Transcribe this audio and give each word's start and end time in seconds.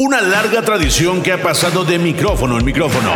Una 0.00 0.20
larga 0.20 0.62
tradición 0.62 1.24
que 1.24 1.32
ha 1.32 1.42
pasado 1.42 1.84
de 1.84 1.98
micrófono 1.98 2.56
en 2.56 2.64
micrófono. 2.64 3.10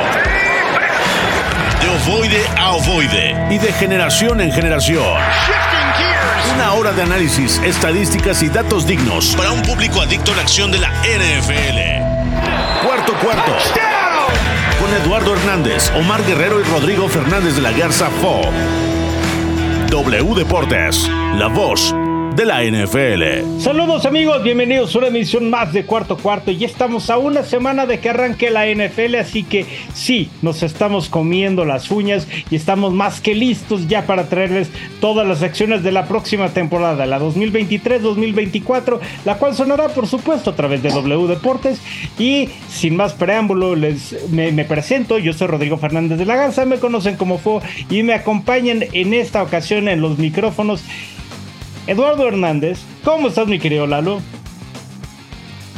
De 1.81 1.89
ovoide 1.89 2.45
a 2.58 2.73
ovoide. 2.73 3.37
Y 3.51 3.58
de 3.58 3.73
generación 3.73 4.41
en 4.41 4.50
generación. 4.50 5.05
Una 6.57 6.73
hora 6.73 6.91
de 6.91 7.03
análisis, 7.03 7.60
estadísticas 7.65 8.43
y 8.43 8.48
datos 8.48 8.84
dignos 8.84 9.37
para 9.37 9.53
un 9.53 9.62
público 9.62 10.00
adicto 10.00 10.32
a 10.32 10.34
la 10.34 10.43
acción 10.43 10.73
de 10.73 10.80
la 10.80 10.91
NFL. 11.05 12.84
Cuarto 12.84 13.14
cuarto. 13.22 13.52
Con 14.80 14.92
Eduardo 15.04 15.36
Hernández, 15.36 15.92
Omar 15.94 16.24
Guerrero 16.24 16.58
y 16.58 16.64
Rodrigo 16.64 17.08
Fernández 17.08 17.54
de 17.54 17.60
la 17.60 17.70
Garza 17.70 18.10
Fo. 18.20 18.40
W 19.88 20.34
Deportes, 20.34 21.08
la 21.36 21.46
voz 21.46 21.94
de 22.34 22.46
la 22.46 22.62
NFL. 22.62 23.60
Saludos 23.60 24.06
amigos, 24.06 24.42
bienvenidos 24.42 24.94
a 24.94 24.98
una 24.98 25.08
emisión 25.08 25.50
más 25.50 25.72
de 25.72 25.84
Cuarto 25.84 26.16
Cuarto. 26.16 26.50
Ya 26.50 26.66
estamos 26.66 27.10
a 27.10 27.18
una 27.18 27.42
semana 27.42 27.84
de 27.84 28.00
que 28.00 28.08
arranque 28.08 28.50
la 28.50 28.66
NFL, 28.66 29.16
así 29.16 29.42
que 29.42 29.66
sí, 29.92 30.30
nos 30.40 30.62
estamos 30.62 31.09
comiendo 31.09 31.64
las 31.64 31.90
uñas 31.90 32.26
y 32.50 32.56
estamos 32.56 32.95
más 32.95 33.20
que 33.20 33.34
listos 33.34 33.87
ya 33.87 34.06
para 34.06 34.28
traerles 34.28 34.70
todas 35.00 35.26
las 35.26 35.42
acciones 35.42 35.82
de 35.82 35.92
la 35.92 36.06
próxima 36.06 36.48
temporada, 36.48 37.04
la 37.06 37.20
2023-2024, 37.20 39.01
la 39.24 39.37
cual 39.37 39.54
sonará 39.54 39.88
por 39.88 40.06
supuesto 40.06 40.51
a 40.51 40.56
través 40.56 40.82
de 40.82 40.90
W 40.90 41.26
Deportes. 41.26 41.80
Y 42.18 42.48
sin 42.68 42.96
más 42.96 43.12
preámbulo, 43.12 43.74
les, 43.74 44.16
me, 44.30 44.64
presento, 44.64 45.18
yo 45.18 45.32
soy 45.32 45.48
Rodrigo 45.48 45.76
Fernández 45.76 46.18
de 46.18 46.26
la 46.26 46.37
Garza, 46.37 46.64
me 46.64 46.78
conocen 46.78 47.16
como 47.16 47.38
FO 47.38 47.60
y 47.90 48.02
me 48.02 48.14
acompañan 48.14 48.84
en 48.92 49.12
esta 49.12 49.42
ocasión 49.42 49.88
en 49.88 50.01
los 50.01 50.18
micrófonos 50.18 50.82
Eduardo 51.86 52.27
Hernández. 52.27 52.80
¿Cómo 53.04 53.28
estás, 53.28 53.46
mi 53.48 53.59
querido 53.59 53.86
Lalo? 53.86 54.20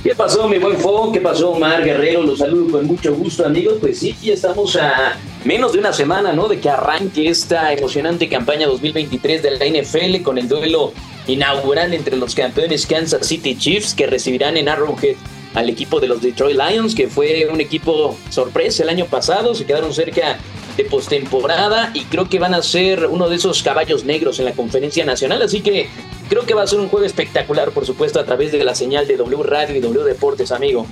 ¿Qué 0.02 0.14
pasó, 0.14 0.46
mi 0.48 0.58
buen 0.58 0.76
Fo? 0.76 1.10
¿Qué 1.12 1.20
pasó, 1.20 1.52
Omar 1.52 1.82
Guerrero? 1.82 2.22
Los 2.22 2.40
saludo 2.40 2.70
con 2.70 2.86
mucho 2.86 3.14
gusto, 3.14 3.46
amigos. 3.46 3.78
Pues 3.80 4.00
sí, 4.00 4.14
ya 4.22 4.34
estamos 4.34 4.76
a 4.76 5.16
menos 5.46 5.72
de 5.72 5.78
una 5.78 5.94
semana, 5.94 6.34
¿no? 6.34 6.46
De 6.46 6.60
que 6.60 6.68
arranque 6.68 7.30
esta 7.30 7.72
emocionante 7.72 8.28
campaña 8.28 8.66
2023 8.66 9.42
de 9.42 9.50
la 9.52 9.64
NFL 9.64 10.22
con 10.22 10.36
el 10.36 10.46
duelo 10.46 10.92
inaugural 11.26 11.94
entre 11.94 12.18
los 12.18 12.34
campeones 12.34 12.86
Kansas 12.86 13.26
City 13.26 13.56
Chiefs 13.56 13.94
que 13.94 14.06
recibirán 14.06 14.58
en 14.58 14.68
Arrowhead 14.68 15.16
al 15.54 15.68
equipo 15.68 16.00
de 16.00 16.08
los 16.08 16.20
Detroit 16.20 16.56
Lions, 16.56 16.94
que 16.94 17.08
fue 17.08 17.48
un 17.50 17.60
equipo 17.60 18.18
sorpresa 18.30 18.82
el 18.82 18.88
año 18.88 19.06
pasado. 19.06 19.54
Se 19.54 19.64
quedaron 19.64 19.92
cerca 19.94 20.38
de 20.76 20.84
postemporada 20.84 21.92
y 21.94 22.04
creo 22.04 22.28
que 22.28 22.38
van 22.38 22.54
a 22.54 22.62
ser 22.62 23.06
uno 23.06 23.28
de 23.28 23.36
esos 23.36 23.62
caballos 23.62 24.04
negros 24.04 24.38
en 24.40 24.46
la 24.46 24.52
conferencia 24.52 25.04
nacional, 25.04 25.40
así 25.42 25.60
que 25.60 25.88
creo 26.28 26.44
que 26.44 26.54
va 26.54 26.62
a 26.62 26.66
ser 26.66 26.80
un 26.80 26.88
juego 26.88 27.06
espectacular, 27.06 27.70
por 27.70 27.86
supuesto, 27.86 28.18
a 28.18 28.24
través 28.24 28.50
de 28.50 28.62
la 28.64 28.74
señal 28.74 29.06
de 29.06 29.16
W 29.16 29.42
Radio 29.44 29.76
y 29.76 29.80
W 29.80 30.04
Deportes, 30.04 30.50
amigo. 30.50 30.86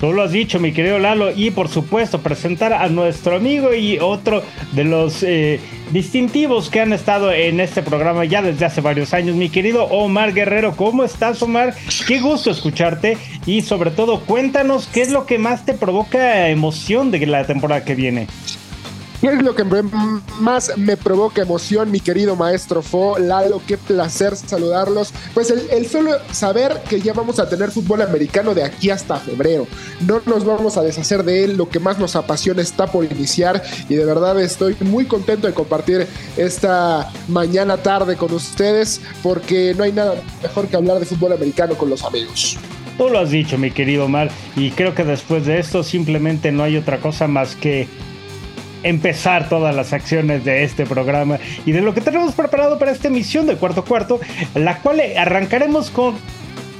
Tú 0.00 0.14
lo 0.14 0.22
has 0.22 0.32
dicho, 0.32 0.58
mi 0.58 0.72
querido 0.72 0.98
Lalo, 0.98 1.30
y 1.30 1.50
por 1.50 1.68
supuesto 1.68 2.22
presentar 2.22 2.72
a 2.72 2.88
nuestro 2.88 3.36
amigo 3.36 3.74
y 3.74 3.98
otro 3.98 4.42
de 4.72 4.84
los 4.84 5.22
eh, 5.22 5.60
distintivos 5.92 6.70
que 6.70 6.80
han 6.80 6.94
estado 6.94 7.30
en 7.30 7.60
este 7.60 7.82
programa 7.82 8.24
ya 8.24 8.40
desde 8.40 8.64
hace 8.64 8.80
varios 8.80 9.12
años, 9.12 9.36
mi 9.36 9.50
querido 9.50 9.84
Omar 9.84 10.32
Guerrero. 10.32 10.74
¿Cómo 10.74 11.04
estás, 11.04 11.42
Omar? 11.42 11.74
Qué 12.08 12.18
gusto 12.18 12.50
escucharte 12.50 13.18
y 13.44 13.60
sobre 13.60 13.90
todo 13.90 14.20
cuéntanos 14.20 14.88
qué 14.88 15.02
es 15.02 15.10
lo 15.10 15.26
que 15.26 15.38
más 15.38 15.66
te 15.66 15.74
provoca 15.74 16.48
emoción 16.48 17.10
de 17.10 17.26
la 17.26 17.44
temporada 17.44 17.84
que 17.84 17.94
viene. 17.94 18.26
¿Qué 19.20 19.26
es 19.26 19.42
lo 19.42 19.54
que 19.54 19.64
más 20.40 20.78
me 20.78 20.96
provoca 20.96 21.42
emoción, 21.42 21.90
mi 21.90 22.00
querido 22.00 22.36
maestro 22.36 22.80
Fo? 22.80 23.18
Lalo, 23.18 23.60
qué 23.66 23.76
placer 23.76 24.34
saludarlos. 24.34 25.12
Pues 25.34 25.50
el, 25.50 25.86
solo 25.88 26.12
saber 26.32 26.80
que 26.88 27.02
ya 27.02 27.12
vamos 27.12 27.38
a 27.38 27.46
tener 27.46 27.70
fútbol 27.70 28.00
americano 28.00 28.54
de 28.54 28.64
aquí 28.64 28.88
hasta 28.88 29.16
febrero. 29.16 29.66
No 30.06 30.22
nos 30.24 30.46
vamos 30.46 30.78
a 30.78 30.82
deshacer 30.82 31.22
de 31.22 31.44
él, 31.44 31.58
lo 31.58 31.68
que 31.68 31.78
más 31.78 31.98
nos 31.98 32.16
apasiona 32.16 32.62
está 32.62 32.86
por 32.86 33.04
iniciar 33.04 33.62
y 33.90 33.94
de 33.94 34.06
verdad 34.06 34.40
estoy 34.40 34.74
muy 34.80 35.04
contento 35.04 35.46
de 35.46 35.52
compartir 35.52 36.06
esta 36.38 37.12
mañana 37.28 37.76
tarde 37.76 38.16
con 38.16 38.32
ustedes 38.32 39.02
porque 39.22 39.74
no 39.76 39.84
hay 39.84 39.92
nada 39.92 40.14
mejor 40.42 40.66
que 40.68 40.76
hablar 40.76 40.98
de 40.98 41.04
fútbol 41.04 41.34
americano 41.34 41.74
con 41.74 41.90
los 41.90 42.04
amigos. 42.04 42.56
Tú 42.96 43.10
lo 43.10 43.18
has 43.18 43.30
dicho, 43.30 43.58
mi 43.58 43.70
querido 43.70 44.06
Omar, 44.06 44.30
y 44.56 44.70
creo 44.70 44.94
que 44.94 45.04
después 45.04 45.44
de 45.44 45.58
esto 45.58 45.82
simplemente 45.82 46.52
no 46.52 46.62
hay 46.62 46.78
otra 46.78 47.00
cosa 47.00 47.26
más 47.26 47.54
que 47.54 47.86
empezar 48.82 49.48
todas 49.48 49.74
las 49.74 49.92
acciones 49.92 50.44
de 50.44 50.64
este 50.64 50.86
programa 50.86 51.38
y 51.66 51.72
de 51.72 51.82
lo 51.82 51.94
que 51.94 52.00
tenemos 52.00 52.34
preparado 52.34 52.78
para 52.78 52.92
esta 52.92 53.08
emisión 53.08 53.46
de 53.46 53.56
cuarto 53.56 53.84
cuarto, 53.84 54.20
la 54.54 54.78
cual 54.78 55.00
arrancaremos 55.16 55.90
con 55.90 56.14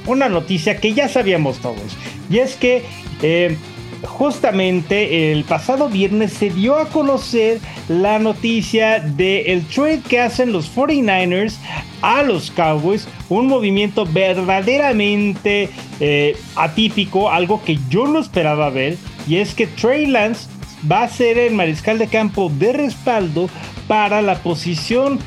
una 0.06 0.28
noticia 0.28 0.78
que 0.78 0.92
ya 0.94 1.08
sabíamos 1.08 1.58
todos. 1.58 1.96
Y 2.30 2.38
es 2.38 2.56
que 2.56 2.84
eh, 3.22 3.56
justamente 4.02 5.32
el 5.32 5.44
pasado 5.44 5.88
viernes 5.88 6.32
se 6.32 6.50
dio 6.50 6.76
a 6.76 6.86
conocer 6.86 7.60
la 7.88 8.18
noticia 8.18 9.00
del 9.00 9.46
el 9.46 9.66
trade 9.66 10.00
que 10.08 10.20
hacen 10.20 10.52
los 10.52 10.74
49ers 10.74 11.56
a 12.02 12.22
los 12.22 12.50
Cowboys, 12.50 13.06
un 13.28 13.46
movimiento 13.46 14.06
verdaderamente 14.06 15.68
eh, 16.00 16.36
atípico, 16.56 17.30
algo 17.30 17.62
que 17.62 17.78
yo 17.88 18.06
no 18.06 18.20
esperaba 18.20 18.70
ver, 18.70 18.96
y 19.28 19.36
es 19.36 19.54
que 19.54 19.66
Trey 19.66 20.06
Lance 20.06 20.48
va 20.90 21.02
a 21.02 21.08
ser 21.08 21.38
el 21.38 21.54
mariscal 21.54 21.98
de 21.98 22.08
campo 22.08 22.50
de 22.50 22.72
respaldo 22.72 23.48
para 23.88 24.22
la 24.22 24.36
posición 24.36 25.18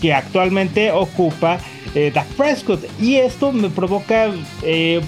que 0.00 0.14
actualmente 0.14 0.90
ocupa 0.92 1.58
eh, 1.94 2.10
Dak 2.12 2.26
Prescott. 2.28 2.84
Y 3.00 3.16
esto 3.16 3.52
me 3.52 3.68
provoca 3.68 4.30
eh, 4.62 5.00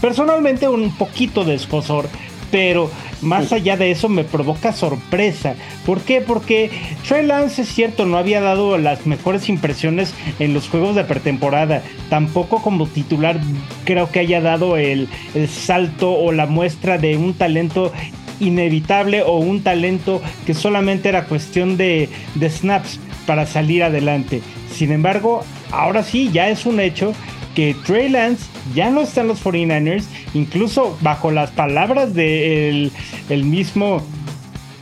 personalmente 0.00 0.68
un 0.68 0.94
poquito 0.96 1.44
de 1.44 1.54
escosor. 1.54 2.08
Pero 2.50 2.90
más 3.22 3.52
allá 3.52 3.76
de 3.76 3.92
eso 3.92 4.08
me 4.08 4.24
provoca 4.24 4.72
sorpresa. 4.72 5.54
¿Por 5.86 6.00
qué? 6.00 6.20
Porque 6.20 6.70
Trey 7.06 7.24
Lance 7.24 7.62
es 7.62 7.68
cierto, 7.68 8.06
no 8.06 8.18
había 8.18 8.40
dado 8.40 8.76
las 8.76 9.06
mejores 9.06 9.48
impresiones 9.48 10.14
en 10.40 10.52
los 10.52 10.68
juegos 10.68 10.96
de 10.96 11.04
pretemporada. 11.04 11.82
Tampoco 12.08 12.60
como 12.60 12.88
titular 12.88 13.38
creo 13.84 14.10
que 14.10 14.18
haya 14.18 14.40
dado 14.40 14.76
el, 14.76 15.08
el 15.34 15.48
salto 15.48 16.12
o 16.12 16.32
la 16.32 16.46
muestra 16.46 16.98
de 16.98 17.16
un 17.16 17.34
talento 17.34 17.92
inevitable 18.40 19.22
o 19.22 19.38
un 19.38 19.62
talento 19.62 20.20
que 20.46 20.54
solamente 20.54 21.08
era 21.08 21.24
cuestión 21.24 21.76
de, 21.76 22.08
snaps 22.48 22.98
para 23.26 23.46
salir 23.46 23.82
adelante. 23.82 24.42
Sin 24.72 24.92
embargo, 24.92 25.44
ahora 25.70 26.02
sí, 26.02 26.30
ya 26.32 26.48
es 26.48 26.66
un 26.66 26.80
hecho 26.80 27.12
que 27.54 27.76
Trey 27.86 28.08
Lance 28.08 28.46
ya 28.74 28.90
no 28.90 29.02
está 29.02 29.20
en 29.20 29.28
los 29.28 29.44
49ers, 29.44 30.04
incluso 30.34 30.96
bajo 31.00 31.30
las 31.30 31.50
palabras 31.50 32.14
del 32.14 32.92
de 33.28 33.34
el 33.34 33.44
mismo, 33.44 34.02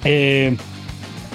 eh, 0.05 0.57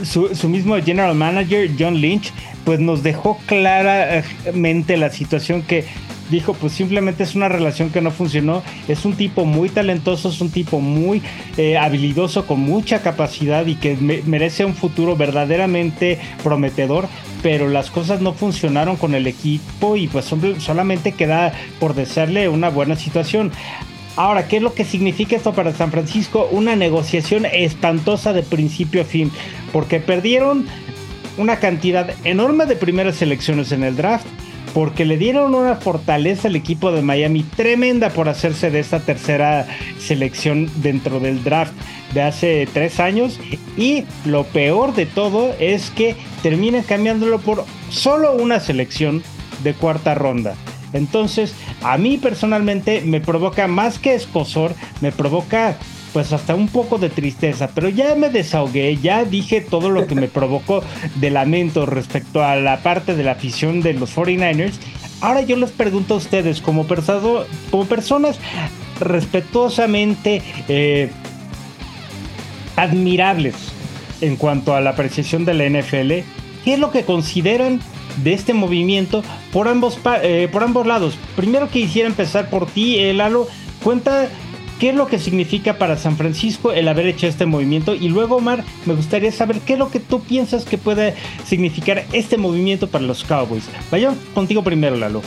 su, 0.03 0.35
su, 0.35 0.47
mismo 0.49 0.75
general 0.81 1.15
manager, 1.15 1.69
John 1.77 1.99
Lynch, 1.99 2.31
pues 2.65 2.79
nos 2.79 3.03
dejó 3.03 3.37
claramente 3.45 4.97
la 4.97 5.09
situación 5.09 5.63
que 5.63 5.85
dijo, 6.33 6.53
pues 6.53 6.73
simplemente 6.73 7.23
es 7.23 7.35
una 7.35 7.47
relación 7.47 7.89
que 7.91 8.01
no 8.01 8.11
funcionó. 8.11 8.63
Es 8.87 9.05
un 9.05 9.13
tipo 9.13 9.45
muy 9.45 9.69
talentoso, 9.69 10.29
es 10.29 10.41
un 10.41 10.49
tipo 10.49 10.81
muy 10.81 11.21
eh, 11.57 11.77
habilidoso, 11.77 12.45
con 12.45 12.59
mucha 12.59 13.01
capacidad 13.01 13.65
y 13.65 13.75
que 13.75 13.95
merece 14.25 14.65
un 14.65 14.75
futuro 14.75 15.15
verdaderamente 15.15 16.19
prometedor. 16.43 17.07
Pero 17.41 17.69
las 17.69 17.91
cosas 17.91 18.21
no 18.21 18.33
funcionaron 18.33 18.95
con 18.97 19.15
el 19.15 19.27
equipo 19.27 19.95
y 19.95 20.07
pues 20.07 20.25
solamente 20.59 21.11
queda 21.11 21.53
por 21.79 21.93
desearle 21.93 22.49
una 22.49 22.69
buena 22.69 22.95
situación. 22.95 23.51
Ahora, 24.15 24.47
¿qué 24.47 24.57
es 24.57 24.63
lo 24.63 24.73
que 24.73 24.85
significa 24.85 25.35
esto 25.35 25.53
para 25.53 25.73
San 25.73 25.91
Francisco? 25.91 26.47
Una 26.51 26.75
negociación 26.75 27.45
espantosa 27.45 28.31
de 28.31 28.43
principio 28.43 29.01
a 29.01 29.05
fin, 29.05 29.31
porque 29.71 29.99
perdieron 29.99 30.67
una 31.37 31.57
cantidad 31.57 32.13
enorme 32.23 32.65
de 32.65 32.75
primeras 32.75 33.15
selecciones 33.15 33.71
en 33.71 33.83
el 33.83 33.95
draft 33.95 34.27
porque 34.73 35.05
le 35.05 35.17
dieron 35.17 35.53
una 35.53 35.75
fortaleza 35.75 36.47
al 36.47 36.55
equipo 36.55 36.91
de 36.91 37.01
Miami 37.01 37.43
tremenda 37.43 38.09
por 38.09 38.27
hacerse 38.27 38.71
de 38.71 38.79
esta 38.79 38.99
tercera 38.99 39.67
selección 39.99 40.69
dentro 40.77 41.19
del 41.19 41.43
draft 41.43 41.73
de 42.13 42.21
hace 42.23 42.67
tres 42.73 42.99
años. 42.99 43.39
Y 43.77 44.05
lo 44.25 44.45
peor 44.45 44.95
de 44.95 45.05
todo 45.05 45.55
es 45.59 45.91
que 45.91 46.15
terminan 46.41 46.83
cambiándolo 46.83 47.39
por 47.39 47.65
solo 47.89 48.33
una 48.33 48.59
selección 48.59 49.23
de 49.63 49.73
cuarta 49.73 50.15
ronda. 50.15 50.55
Entonces, 50.93 51.55
a 51.81 51.97
mí 51.97 52.17
personalmente 52.17 53.01
me 53.01 53.21
provoca 53.21 53.67
más 53.67 53.99
que 53.99 54.13
escosor, 54.13 54.75
me 55.01 55.11
provoca 55.11 55.77
pues 56.13 56.31
hasta 56.31 56.53
un 56.53 56.67
poco 56.67 56.99
de 56.99 57.09
tristeza, 57.09 57.69
pero 57.73 57.89
ya 57.89 58.15
me 58.15 58.29
desahogué, 58.29 58.97
ya 59.01 59.25
dije 59.25 59.61
todo 59.61 59.89
lo 59.89 60.05
que 60.05 60.15
me 60.15 60.27
provocó 60.29 60.83
de 61.15 61.31
lamento 61.31 61.85
respecto 61.85 62.43
a 62.43 62.55
la 62.55 62.81
parte 62.81 63.15
de 63.15 63.23
la 63.23 63.31
afición 63.31 63.81
de 63.81 63.93
los 63.93 64.15
49ers. 64.15 64.75
Ahora 65.19 65.41
yo 65.41 65.55
les 65.55 65.71
pregunto 65.71 66.13
a 66.13 66.17
ustedes, 66.17 66.61
como, 66.61 66.85
como 67.71 67.85
personas 67.85 68.39
respetuosamente 68.99 70.41
eh, 70.67 71.09
admirables 72.75 73.55
en 74.21 74.35
cuanto 74.35 74.75
a 74.75 74.81
la 74.81 74.91
apreciación 74.91 75.45
de 75.45 75.53
la 75.53 75.65
NFL, 75.67 76.25
¿qué 76.63 76.73
es 76.73 76.79
lo 76.79 76.91
que 76.91 77.03
consideran 77.03 77.79
de 78.23 78.33
este 78.33 78.53
movimiento 78.53 79.23
por 79.51 79.67
ambos, 79.67 79.99
eh, 80.21 80.47
por 80.51 80.63
ambos 80.63 80.85
lados? 80.85 81.17
Primero 81.35 81.67
que 81.67 81.81
quisiera 81.81 82.07
empezar 82.07 82.49
por 82.49 82.67
ti, 82.67 83.11
Lalo, 83.13 83.47
cuenta 83.83 84.29
¿Qué 84.83 84.89
es 84.89 84.95
lo 84.95 85.07
que 85.07 85.17
significa 85.17 85.77
para 85.77 85.95
San 85.95 86.17
Francisco 86.17 86.73
el 86.73 86.89
haber 86.89 87.07
hecho 87.07 87.25
este 87.25 87.45
movimiento? 87.45 87.95
Y 87.95 88.09
luego, 88.09 88.35
Omar, 88.35 88.65
me 88.85 88.93
gustaría 88.93 89.31
saber 89.31 89.61
qué 89.61 89.73
es 89.73 89.79
lo 89.79 89.89
que 89.89 90.01
tú 90.01 90.19
piensas 90.19 90.65
que 90.65 90.77
puede 90.77 91.13
significar 91.45 92.03
este 92.11 92.35
movimiento 92.35 92.89
para 92.89 93.05
los 93.05 93.23
Cowboys. 93.23 93.63
Vaya 93.89 94.13
contigo 94.33 94.61
primero, 94.61 94.97
Lalo. 94.97 95.21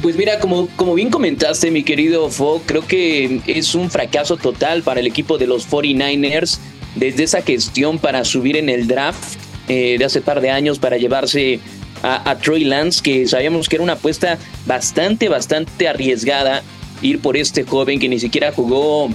Pues 0.00 0.16
mira, 0.16 0.38
como, 0.38 0.66
como 0.76 0.94
bien 0.94 1.10
comentaste, 1.10 1.70
mi 1.70 1.82
querido 1.82 2.30
Fo, 2.30 2.62
creo 2.64 2.86
que 2.86 3.42
es 3.46 3.74
un 3.74 3.90
fracaso 3.90 4.38
total 4.38 4.82
para 4.82 5.00
el 5.00 5.06
equipo 5.06 5.36
de 5.36 5.46
los 5.46 5.68
49ers 5.68 6.60
desde 6.94 7.24
esa 7.24 7.42
gestión 7.42 7.98
para 7.98 8.24
subir 8.24 8.56
en 8.56 8.70
el 8.70 8.86
draft 8.86 9.38
eh, 9.68 9.96
de 9.98 10.04
hace 10.06 10.22
par 10.22 10.40
de 10.40 10.48
años 10.48 10.78
para 10.78 10.96
llevarse 10.96 11.60
a, 12.02 12.30
a 12.30 12.38
Troy 12.38 12.64
Lance, 12.64 13.02
que 13.02 13.28
sabíamos 13.28 13.68
que 13.68 13.76
era 13.76 13.82
una 13.82 13.92
apuesta 13.92 14.38
bastante, 14.64 15.28
bastante 15.28 15.86
arriesgada 15.86 16.62
ir 17.02 17.20
por 17.20 17.36
este 17.36 17.64
joven 17.64 17.98
que 17.98 18.08
ni 18.08 18.18
siquiera 18.18 18.52
jugó 18.52 19.08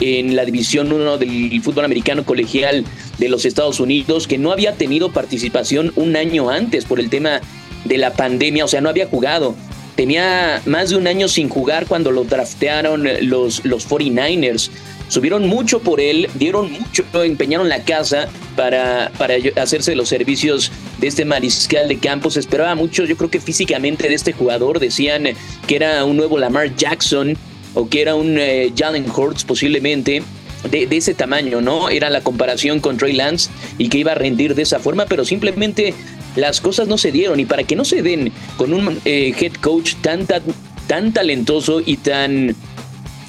en 0.00 0.36
la 0.36 0.44
División 0.44 0.92
1 0.92 1.18
del 1.18 1.60
fútbol 1.62 1.84
americano 1.84 2.24
colegial 2.24 2.84
de 3.18 3.28
los 3.28 3.44
Estados 3.44 3.80
Unidos, 3.80 4.26
que 4.26 4.38
no 4.38 4.52
había 4.52 4.72
tenido 4.74 5.10
participación 5.10 5.92
un 5.96 6.16
año 6.16 6.50
antes 6.50 6.84
por 6.84 7.00
el 7.00 7.08
tema 7.08 7.40
de 7.84 7.98
la 7.98 8.12
pandemia, 8.12 8.64
o 8.64 8.68
sea, 8.68 8.80
no 8.80 8.88
había 8.88 9.06
jugado. 9.06 9.54
Tenía 9.94 10.60
más 10.66 10.90
de 10.90 10.96
un 10.96 11.06
año 11.06 11.26
sin 11.26 11.48
jugar 11.48 11.86
cuando 11.86 12.10
lo 12.10 12.24
draftearon 12.24 13.08
los, 13.22 13.64
los 13.64 13.88
49ers. 13.88 14.70
Subieron 15.08 15.46
mucho 15.46 15.80
por 15.80 16.00
él, 16.00 16.28
dieron 16.34 16.70
mucho, 16.72 17.04
empeñaron 17.14 17.68
la 17.68 17.82
casa 17.84 18.28
para, 18.56 19.10
para 19.16 19.36
hacerse 19.56 19.94
los 19.94 20.08
servicios 20.08 20.70
de 20.98 21.06
este 21.06 21.24
mariscal 21.24 21.88
de 21.88 21.98
campo. 21.98 22.30
Se 22.30 22.40
esperaba 22.40 22.74
mucho, 22.74 23.04
yo 23.04 23.16
creo 23.16 23.30
que 23.30 23.40
físicamente 23.40 24.08
de 24.08 24.14
este 24.14 24.32
jugador. 24.32 24.80
Decían 24.80 25.28
que 25.66 25.76
era 25.76 26.04
un 26.04 26.16
nuevo 26.16 26.38
Lamar 26.38 26.74
Jackson 26.76 27.36
o 27.74 27.88
que 27.88 28.02
era 28.02 28.14
un 28.14 28.38
eh, 28.38 28.72
Jalen 28.76 29.06
Hurts 29.10 29.44
posiblemente. 29.44 30.22
De, 30.70 30.88
ese 30.90 31.14
tamaño, 31.14 31.60
¿no? 31.60 31.90
Era 31.90 32.10
la 32.10 32.22
comparación 32.22 32.80
con 32.80 32.96
Trey 32.96 33.12
Lance 33.12 33.50
y 33.78 33.88
que 33.88 33.98
iba 33.98 34.12
a 34.12 34.14
rendir 34.16 34.56
de 34.56 34.62
esa 34.62 34.80
forma, 34.80 35.06
pero 35.06 35.24
simplemente 35.24 35.94
las 36.34 36.60
cosas 36.60 36.88
no 36.88 36.98
se 36.98 37.12
dieron. 37.12 37.38
Y 37.38 37.44
para 37.44 37.62
que 37.62 37.76
no 37.76 37.84
se 37.84 38.02
den 38.02 38.32
con 38.56 38.74
un 38.74 38.98
eh, 39.04 39.32
head 39.38 39.52
coach 39.60 39.94
tan, 40.00 40.26
tan, 40.26 40.42
tan 40.88 41.12
talentoso 41.12 41.80
y 41.84 41.98
tan 41.98 42.56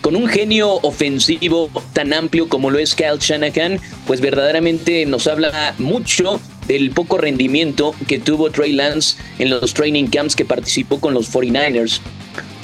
con 0.02 0.16
un 0.16 0.28
genio 0.28 0.76
ofensivo 0.84 1.70
tan 1.94 2.14
amplio 2.14 2.48
como 2.48 2.72
lo 2.72 2.80
es 2.80 2.96
Kyle 2.96 3.20
Shanahan, 3.20 3.80
pues 4.08 4.22
verdaderamente 4.22 5.06
nos 5.06 5.28
habla 5.28 5.76
mucho 5.78 6.40
del 6.68 6.92
poco 6.92 7.18
rendimiento 7.18 7.96
que 8.08 8.20
tuvo 8.20 8.52
Trey 8.52 8.74
Lance 8.74 9.18
en 9.40 9.50
los 9.50 9.74
training 9.74 10.08
camps 10.08 10.36
que 10.36 10.46
participó 10.46 11.00
con 11.00 11.14
los 11.14 11.32
49ers. 11.34 12.00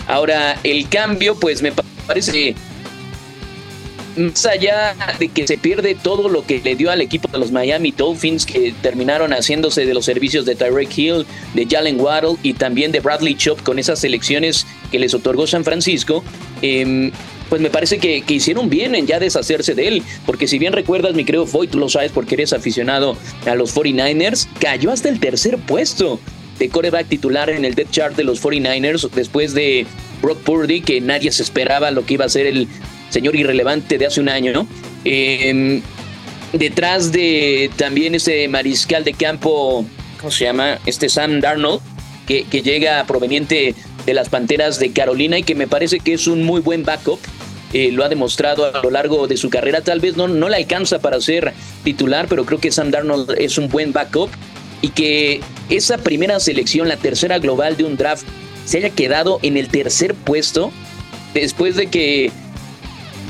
Ahora, 0.07 0.59
el 0.63 0.89
cambio, 0.89 1.39
pues 1.39 1.61
me 1.61 1.71
parece 2.07 2.55
más 4.15 4.45
allá 4.45 4.95
de 5.19 5.27
que 5.29 5.47
se 5.47 5.57
pierde 5.57 5.95
todo 5.95 6.29
lo 6.29 6.45
que 6.45 6.59
le 6.59 6.75
dio 6.75 6.91
al 6.91 7.01
equipo 7.01 7.27
de 7.31 7.39
los 7.39 7.51
Miami 7.51 7.91
Dolphins, 7.91 8.45
que 8.45 8.73
terminaron 8.81 9.31
haciéndose 9.31 9.85
de 9.85 9.93
los 9.93 10.05
servicios 10.05 10.45
de 10.45 10.55
Tyreek 10.55 10.97
Hill, 10.97 11.25
de 11.53 11.65
Jalen 11.65 11.99
Waddle 11.99 12.37
y 12.43 12.53
también 12.53 12.91
de 12.91 12.99
Bradley 12.99 13.35
Chop 13.35 13.61
con 13.63 13.79
esas 13.79 13.99
selecciones 13.99 14.67
que 14.91 14.99
les 14.99 15.13
otorgó 15.13 15.47
San 15.47 15.63
Francisco, 15.63 16.23
eh, 16.61 17.11
pues 17.49 17.61
me 17.61 17.69
parece 17.69 17.99
que, 17.99 18.23
hicieron 18.27 18.69
bien 18.69 18.95
en 18.95 19.05
ya 19.05 19.19
deshacerse 19.19 19.75
de 19.75 19.87
él, 19.87 20.03
porque 20.25 20.47
si 20.47 20.59
bien 20.59 20.73
recuerdas, 20.73 21.13
mi 21.13 21.25
creo 21.25 21.45
Foy, 21.45 21.67
tú 21.67 21.77
lo 21.77 21.89
sabes 21.89 22.11
porque 22.11 22.35
eres 22.35 22.53
aficionado 22.53 23.17
a 23.45 23.55
los 23.55 23.75
49ers, 23.75 24.47
cayó 24.59 24.91
hasta 24.91 25.09
el 25.09 25.19
tercer 25.19 25.57
puesto 25.57 26.19
de 26.59 26.69
coreback 26.69 27.07
titular 27.07 27.49
en 27.49 27.65
el 27.65 27.75
death 27.75 27.91
chart 27.91 28.15
de 28.15 28.23
los 28.23 28.41
49ers 28.43 29.09
después 29.11 29.53
de 29.53 29.85
Brock 30.21 30.39
Purdy, 30.39 30.81
que 30.81 31.01
nadie 31.01 31.31
se 31.31 31.43
esperaba 31.43 31.91
lo 31.91 32.05
que 32.05 32.15
iba 32.15 32.25
a 32.25 32.29
ser 32.29 32.45
el 32.45 32.67
señor 33.09 33.35
irrelevante 33.35 33.97
de 33.97 34.05
hace 34.05 34.21
un 34.21 34.29
año, 34.29 34.53
¿no? 34.53 34.67
Em, 35.05 35.81
detrás 36.53 37.11
de 37.11 37.69
también 37.75 38.15
ese 38.15 38.47
mariscal 38.47 39.03
de 39.03 39.13
campo, 39.13 39.85
¿cómo 40.19 40.31
se 40.31 40.45
llama? 40.45 40.79
Este 40.85 41.09
Sam 41.09 41.41
Darnold, 41.41 41.81
que, 42.25 42.45
que 42.45 42.61
llega 42.61 43.05
proveniente 43.05 43.75
de 44.05 44.13
las 44.13 44.29
Panteras 44.29 44.79
de 44.79 44.91
Carolina 44.91 45.37
y 45.39 45.43
que 45.43 45.55
me 45.55 45.67
parece 45.67 45.99
que 45.99 46.13
es 46.13 46.27
un 46.27 46.43
muy 46.43 46.61
buen 46.61 46.83
backup. 46.83 47.19
Eh, 47.73 47.91
lo 47.91 48.03
ha 48.03 48.09
demostrado 48.09 48.65
a 48.65 48.83
lo 48.83 48.91
largo 48.91 49.27
de 49.27 49.35
su 49.35 49.49
carrera. 49.49 49.81
Tal 49.81 49.99
vez 49.99 50.15
no, 50.15 50.27
no 50.27 50.47
le 50.47 50.57
alcanza 50.57 50.99
para 50.99 51.19
ser 51.19 51.53
titular, 51.83 52.27
pero 52.29 52.45
creo 52.45 52.59
que 52.59 52.71
Sam 52.71 52.91
Darnold 52.91 53.35
es 53.39 53.57
un 53.57 53.67
buen 53.67 53.93
backup 53.93 54.29
y 54.81 54.89
que 54.89 55.41
esa 55.69 55.97
primera 55.97 56.39
selección, 56.39 56.87
la 56.87 56.97
tercera 56.97 57.39
global 57.39 57.77
de 57.77 57.85
un 57.85 57.97
draft, 57.97 58.27
se 58.65 58.77
haya 58.77 58.89
quedado 58.91 59.39
en 59.41 59.57
el 59.57 59.69
tercer 59.69 60.13
puesto 60.13 60.71
después 61.33 61.75
de 61.75 61.87
que 61.87 62.31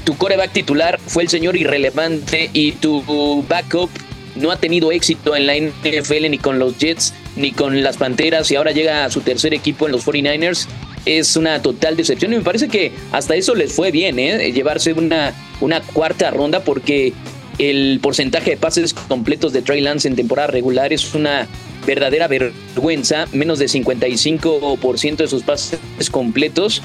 tu 0.03 0.17
coreback 0.17 0.51
titular 0.51 0.99
fue 1.07 1.23
el 1.23 1.29
señor 1.29 1.55
irrelevante 1.55 2.49
y 2.53 2.73
tu 2.73 3.43
backup 3.47 3.89
no 4.35 4.51
ha 4.51 4.57
tenido 4.57 4.91
éxito 4.91 5.35
en 5.35 5.47
la 5.47 5.55
NFL 5.55 6.29
ni 6.29 6.37
con 6.37 6.59
los 6.59 6.77
Jets 6.77 7.13
ni 7.35 7.51
con 7.51 7.81
las 7.83 7.97
Panteras 7.97 8.51
y 8.51 8.55
ahora 8.55 8.71
llega 8.71 9.05
a 9.05 9.09
su 9.09 9.21
tercer 9.21 9.53
equipo 9.53 9.85
en 9.85 9.91
los 9.91 10.05
49ers. 10.05 10.67
Es 11.05 11.35
una 11.35 11.61
total 11.61 11.97
decepción 11.97 12.33
y 12.33 12.37
me 12.37 12.43
parece 12.43 12.69
que 12.69 12.93
hasta 13.11 13.35
eso 13.35 13.55
les 13.55 13.73
fue 13.73 13.91
bien, 13.91 14.19
¿eh? 14.19 14.51
llevarse 14.51 14.93
una, 14.93 15.33
una 15.59 15.81
cuarta 15.81 16.31
ronda 16.31 16.63
porque 16.63 17.13
el 17.59 17.99
porcentaje 18.01 18.51
de 18.51 18.57
pases 18.57 18.93
completos 18.93 19.53
de 19.53 19.61
Trey 19.61 19.81
Lance 19.81 20.07
en 20.07 20.15
temporada 20.15 20.47
regular 20.47 20.93
es 20.93 21.13
una 21.13 21.47
verdadera 21.85 22.27
vergüenza, 22.27 23.27
menos 23.33 23.59
de 23.59 23.65
55% 23.65 25.17
de 25.17 25.27
sus 25.27 25.43
pases 25.43 25.79
completos 26.09 26.81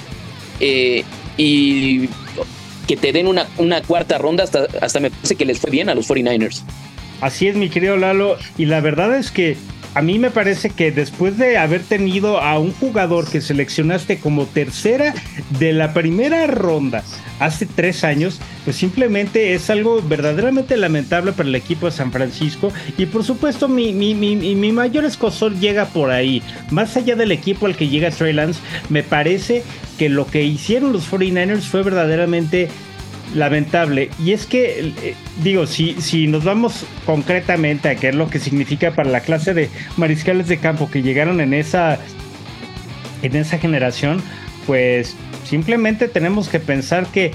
eh, 0.61 1.05
y 1.37 2.09
que 2.89 2.97
te 2.97 3.12
den 3.12 3.29
una, 3.29 3.47
una 3.59 3.83
cuarta 3.83 4.19
ronda 4.19 4.45
hasta, 4.45 4.67
hasta 4.81 4.99
me 4.99 5.11
parece 5.11 5.37
que 5.37 5.45
les 5.45 5.59
fue 5.59 5.71
bien 5.71 5.89
a 5.89 5.95
los 5.95 6.09
49ers. 6.09 6.62
Así 7.20 7.49
es, 7.49 7.56
mi 7.56 7.69
querido 7.69 7.97
Lalo, 7.97 8.37
y 8.56 8.67
la 8.67 8.81
verdad 8.81 9.17
es 9.17 9.31
que 9.31 9.56
a 9.94 10.03
mí 10.03 10.19
me 10.19 10.31
parece 10.31 10.70
que 10.70 10.93
después 10.93 11.38
de 11.38 11.59
haber 11.59 11.82
tenido 11.82 12.41
a 12.41 12.59
un 12.59 12.73
jugador 12.73 13.29
que 13.29 13.41
seleccionaste 13.41 14.20
como 14.20 14.47
tercera 14.47 15.15
de 15.59 15.73
la 15.73 15.93
primera 15.93 16.47
ronda 16.47 17.03
hace 17.41 17.67
tres 17.67 18.05
años, 18.05 18.38
pues 18.65 18.76
simplemente 18.76 19.55
es 19.55 19.70
algo 19.70 20.00
verdaderamente 20.03 20.76
lamentable 20.76 21.32
para 21.32 21.49
el 21.49 21.55
equipo 21.55 21.87
de 21.87 21.93
San 21.93 22.12
Francisco. 22.12 22.73
Y 22.97 23.06
por 23.06 23.25
supuesto, 23.25 23.67
mi, 23.67 23.93
mi, 23.93 24.14
mi, 24.14 24.37
mi 24.37 24.73
mayor 24.73 25.05
escosor 25.05 25.59
llega 25.59 25.87
por 25.87 26.11
ahí. 26.11 26.43
Más 26.71 26.97
allá 26.97 27.17
del 27.17 27.32
equipo 27.32 27.67
al 27.67 27.76
que 27.76 27.88
llega 27.88 28.11
Trey 28.11 28.32
Lance, 28.32 28.61
me 28.88 29.03
parece 29.03 29.64
que 29.99 30.09
lo 30.09 30.26
que 30.26 30.44
hicieron 30.44 30.93
los 30.93 31.11
49ers 31.11 31.62
fue 31.62 31.82
verdaderamente 31.82 32.69
lamentable. 33.34 34.11
Y 34.23 34.32
es 34.32 34.47
que, 34.47 34.92
eh, 35.02 35.14
digo, 35.42 35.66
si, 35.66 36.00
si 36.00 36.26
nos 36.26 36.44
vamos 36.44 36.85
concretamente 37.06 37.88
a 37.88 37.97
qué 37.97 38.08
es 38.08 38.14
lo 38.14 38.28
que 38.28 38.38
significa 38.38 38.92
para 38.92 39.11
la 39.11 39.20
clase 39.20 39.54
de 39.54 39.70
mariscales 39.97 40.49
de 40.49 40.58
campo 40.58 40.90
que 40.90 41.02
llegaron 41.02 41.40
en 41.40 41.54
esa, 41.54 41.99
en 43.23 43.37
esa 43.37 43.58
generación, 43.58 44.23
pues 44.66 45.16
simplemente 45.44 46.08
tenemos 46.08 46.49
que 46.49 46.61
pensar 46.61 47.06
que 47.06 47.32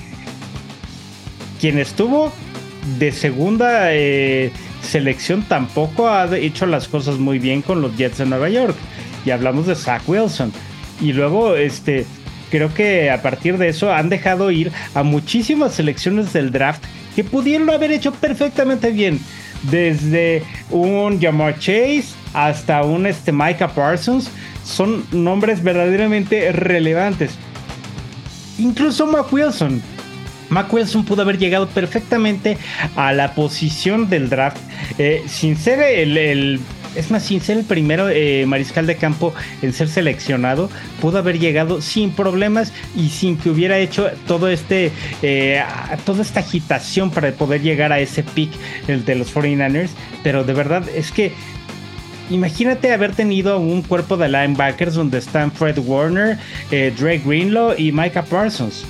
quien 1.60 1.80
estuvo 1.80 2.32
de 3.00 3.12
segunda 3.12 3.94
eh, 3.94 4.52
selección 4.82 5.44
tampoco 5.44 6.10
ha 6.10 6.36
hecho 6.38 6.66
las 6.66 6.88
cosas 6.88 7.18
muy 7.18 7.40
bien 7.40 7.62
con 7.62 7.82
los 7.82 7.96
Jets 7.98 8.18
de 8.18 8.26
Nueva 8.26 8.50
York. 8.50 8.76
Y 9.26 9.32
hablamos 9.32 9.68
de 9.68 9.76
Zach 9.76 10.02
Wilson. 10.08 10.52
Y 11.00 11.14
luego, 11.14 11.56
este, 11.56 12.06
creo 12.54 12.72
que 12.72 13.10
a 13.10 13.20
partir 13.24 13.58
de 13.58 13.70
eso 13.70 13.92
han 13.92 14.10
dejado 14.10 14.52
ir 14.52 14.72
a 14.94 15.02
muchísimas 15.02 15.74
selecciones 15.74 16.34
del 16.34 16.52
draft 16.52 16.84
que 17.16 17.24
pudieron 17.24 17.68
haber 17.72 17.92
hecho 17.92 18.14
perfectamente 18.14 18.92
bien. 18.92 19.20
Desde 19.72 20.44
un 20.70 21.20
Jamar 21.20 21.58
Chase 21.58 22.10
hasta 22.32 22.84
un 22.84 23.08
este, 23.08 23.32
Micah 23.32 23.70
Parsons. 23.70 24.30
Son 24.64 25.04
nombres 25.12 25.64
verdaderamente 25.64 26.52
relevantes. 26.52 27.32
Incluso 28.60 29.08
Mac 29.08 29.34
Wilson. 29.34 29.82
Mac 30.50 30.72
Wilson 30.72 31.06
pudo 31.06 31.24
haber 31.24 31.40
llegado 31.40 31.68
perfectamente 31.68 32.60
a 32.96 33.14
la 33.14 33.34
posición 33.34 34.12
del 34.12 34.30
draft 34.30 34.58
eh, 35.00 35.24
sin 35.26 35.58
ser 35.58 35.80
el 35.82 36.60
es 36.96 37.12
más, 37.12 37.24
sin 37.24 37.42
ser 37.42 37.58
el 37.58 37.64
primero 37.64 38.10
eh, 38.10 38.46
mariscal 38.46 38.86
de 38.86 38.96
campo 38.96 39.34
en 39.62 39.74
ser 39.74 39.90
seleccionado, 39.90 40.70
pudo 41.02 41.18
haber 41.18 41.40
llegado 41.40 41.82
sin 41.82 42.12
problemas 42.12 42.72
y 42.96 43.10
sin 43.10 43.38
que 43.38 43.50
hubiera 43.50 43.78
hecho 43.78 44.10
todo 44.28 44.50
este, 44.50 44.92
eh, 45.22 45.64
toda 46.06 46.22
esta 46.22 46.42
agitación 46.42 47.10
para 47.12 47.32
poder 47.32 47.62
llegar 47.62 47.92
a 47.92 48.00
ese 48.00 48.24
pick 48.24 48.52
el 48.88 49.06
de 49.06 49.16
los 49.16 49.34
49ers. 49.34 49.90
Pero 50.24 50.44
de 50.44 50.54
verdad 50.54 50.84
es 50.96 51.12
que 51.12 51.34
imagínate 52.30 52.92
haber 52.94 53.14
tenido 53.14 53.60
un 53.60 53.82
cuerpo 53.82 54.18
de 54.18 54.30
linebackers 54.30 54.96
donde 54.96 55.18
están 55.18 55.52
Fred 55.52 55.80
Warner, 55.80 56.38
eh, 56.72 56.94
Drake 56.98 57.24
Greenlaw 57.26 57.76
y 57.78 57.92
Micah 57.92 58.24
Parsons. 58.24 58.86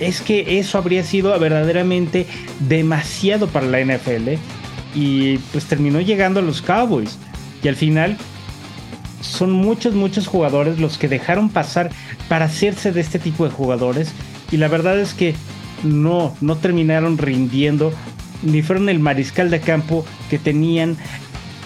Es 0.00 0.20
que 0.20 0.58
eso 0.58 0.78
habría 0.78 1.04
sido 1.04 1.38
verdaderamente 1.38 2.26
demasiado 2.68 3.46
para 3.46 3.66
la 3.66 3.80
NFL 3.80 4.38
y 4.94 5.38
pues 5.52 5.64
terminó 5.64 6.00
llegando 6.00 6.40
a 6.40 6.42
los 6.42 6.62
Cowboys. 6.62 7.18
Y 7.62 7.68
al 7.68 7.76
final 7.76 8.16
son 9.20 9.52
muchos, 9.52 9.94
muchos 9.94 10.26
jugadores 10.26 10.78
los 10.78 10.98
que 10.98 11.08
dejaron 11.08 11.48
pasar 11.48 11.90
para 12.28 12.46
hacerse 12.46 12.92
de 12.92 13.00
este 13.00 13.18
tipo 13.18 13.44
de 13.44 13.50
jugadores. 13.50 14.12
y 14.50 14.56
la 14.58 14.68
verdad 14.68 14.98
es 15.00 15.14
que 15.14 15.34
no, 15.82 16.36
no 16.40 16.56
terminaron 16.56 17.18
rindiendo 17.18 17.92
ni 18.42 18.62
fueron 18.62 18.88
el 18.88 19.00
mariscal 19.00 19.50
de 19.50 19.60
campo 19.60 20.04
que 20.28 20.38
tenían 20.38 20.96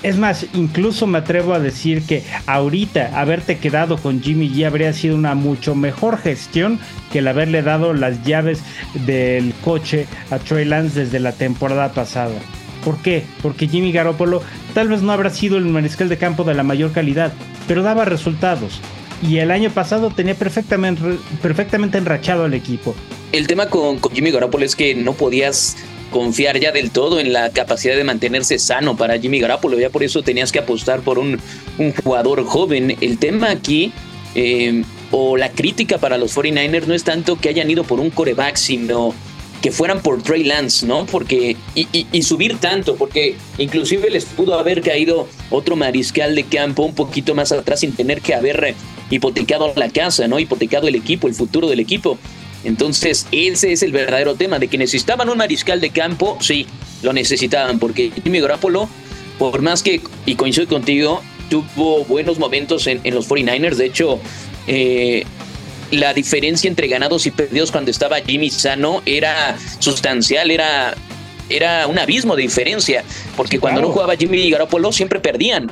es 0.02 0.16
más, 0.16 0.46
incluso 0.54 1.06
me 1.06 1.18
atrevo 1.18 1.54
a 1.54 1.58
decir 1.58 2.02
que 2.02 2.22
ahorita 2.46 3.18
haberte 3.20 3.58
quedado 3.58 3.98
con 3.98 4.22
Jimmy 4.22 4.48
G 4.48 4.64
habría 4.64 4.92
sido 4.92 5.16
una 5.16 5.34
mucho 5.34 5.74
mejor 5.74 6.18
gestión 6.18 6.78
que 7.12 7.18
el 7.18 7.28
haberle 7.28 7.62
dado 7.62 7.94
las 7.94 8.22
llaves 8.24 8.62
del 9.06 9.52
coche 9.64 10.06
a 10.30 10.38
Trey 10.38 10.64
Lance 10.64 11.00
desde 11.00 11.18
la 11.18 11.32
temporada 11.32 11.92
pasada. 11.92 12.38
¿Por 12.88 13.02
qué? 13.02 13.22
Porque 13.42 13.68
Jimmy 13.68 13.92
Garoppolo 13.92 14.40
tal 14.72 14.88
vez 14.88 15.02
no 15.02 15.12
habrá 15.12 15.28
sido 15.28 15.58
el 15.58 15.66
mariscal 15.66 16.08
de 16.08 16.16
campo 16.16 16.44
de 16.44 16.54
la 16.54 16.62
mayor 16.62 16.90
calidad, 16.90 17.34
pero 17.66 17.82
daba 17.82 18.06
resultados. 18.06 18.80
Y 19.20 19.36
el 19.40 19.50
año 19.50 19.68
pasado 19.68 20.08
tenía 20.08 20.34
perfectamente, 20.34 21.02
perfectamente 21.42 21.98
enrachado 21.98 22.44
al 22.44 22.54
equipo. 22.54 22.94
El 23.30 23.46
tema 23.46 23.66
con, 23.66 24.00
Jimmy 24.00 24.30
Garoppolo 24.30 24.64
es 24.64 24.74
que 24.74 24.94
no 24.94 25.12
podías 25.12 25.76
confiar 26.10 26.58
ya 26.60 26.72
del 26.72 26.90
todo 26.90 27.20
en 27.20 27.34
la 27.34 27.50
capacidad 27.50 27.94
de 27.94 28.04
mantenerse 28.04 28.58
sano 28.58 28.96
para 28.96 29.18
Jimmy 29.18 29.38
Garoppolo. 29.38 29.78
Ya 29.78 29.90
por 29.90 30.02
eso 30.02 30.22
tenías 30.22 30.50
que 30.50 30.60
apostar 30.60 31.00
por 31.00 31.18
un, 31.18 31.38
un 31.76 31.92
jugador 31.92 32.42
joven. 32.46 32.96
El 33.02 33.18
tema 33.18 33.50
aquí, 33.50 33.92
eh, 34.34 34.82
o 35.10 35.36
la 35.36 35.50
crítica 35.50 35.98
para 35.98 36.16
los 36.16 36.34
49ers, 36.34 36.86
no 36.86 36.94
es 36.94 37.04
tanto 37.04 37.36
que 37.36 37.50
hayan 37.50 37.70
ido 37.70 37.84
por 37.84 38.00
un 38.00 38.08
coreback, 38.08 38.56
sino 38.56 39.12
que 39.62 39.72
fueran 39.72 40.02
por 40.02 40.22
Trey 40.22 40.44
Lance, 40.44 40.86
¿no? 40.86 41.06
Porque, 41.06 41.56
y, 41.74 41.88
y, 41.92 42.06
y, 42.12 42.22
subir 42.22 42.58
tanto, 42.58 42.96
porque 42.96 43.36
inclusive 43.58 44.08
les 44.10 44.24
pudo 44.24 44.58
haber 44.58 44.82
caído 44.82 45.28
otro 45.50 45.74
mariscal 45.74 46.34
de 46.34 46.44
campo 46.44 46.84
un 46.84 46.94
poquito 46.94 47.34
más 47.34 47.50
atrás 47.50 47.80
sin 47.80 47.92
tener 47.92 48.20
que 48.20 48.34
haber 48.34 48.74
hipotecado 49.10 49.72
la 49.74 49.88
casa, 49.88 50.28
¿no? 50.28 50.38
Hipotecado 50.38 50.86
el 50.86 50.94
equipo, 50.94 51.26
el 51.26 51.34
futuro 51.34 51.68
del 51.68 51.80
equipo. 51.80 52.18
Entonces, 52.64 53.26
ese 53.32 53.72
es 53.72 53.82
el 53.82 53.92
verdadero 53.92 54.34
tema, 54.34 54.58
de 54.58 54.68
que 54.68 54.78
necesitaban 54.78 55.28
un 55.28 55.38
mariscal 55.38 55.80
de 55.80 55.90
campo, 55.90 56.38
sí, 56.40 56.66
lo 57.02 57.12
necesitaban, 57.12 57.78
porque 57.78 58.12
Jimmy 58.22 58.40
Garoppolo, 58.40 58.88
por 59.38 59.62
más 59.62 59.82
que, 59.82 60.00
y 60.26 60.34
coincido 60.34 60.66
contigo, 60.66 61.22
tuvo 61.48 62.04
buenos 62.04 62.38
momentos 62.38 62.86
en, 62.86 63.00
en 63.04 63.14
los 63.14 63.28
49ers, 63.28 63.76
de 63.76 63.86
hecho, 63.86 64.18
eh, 64.66 65.24
la 65.90 66.14
diferencia 66.14 66.68
entre 66.68 66.88
ganados 66.88 67.26
y 67.26 67.30
perdidos 67.30 67.70
cuando 67.70 67.90
estaba 67.90 68.20
Jimmy 68.20 68.50
sano 68.50 69.02
era 69.06 69.56
sustancial, 69.78 70.50
era, 70.50 70.94
era 71.48 71.86
un 71.86 71.98
abismo 71.98 72.36
de 72.36 72.42
diferencia, 72.42 73.04
porque 73.36 73.58
cuando 73.58 73.80
claro. 73.80 73.88
no 73.88 73.94
jugaba 73.94 74.16
Jimmy 74.16 74.50
Garoppolo 74.50 74.92
siempre 74.92 75.20
perdían, 75.20 75.70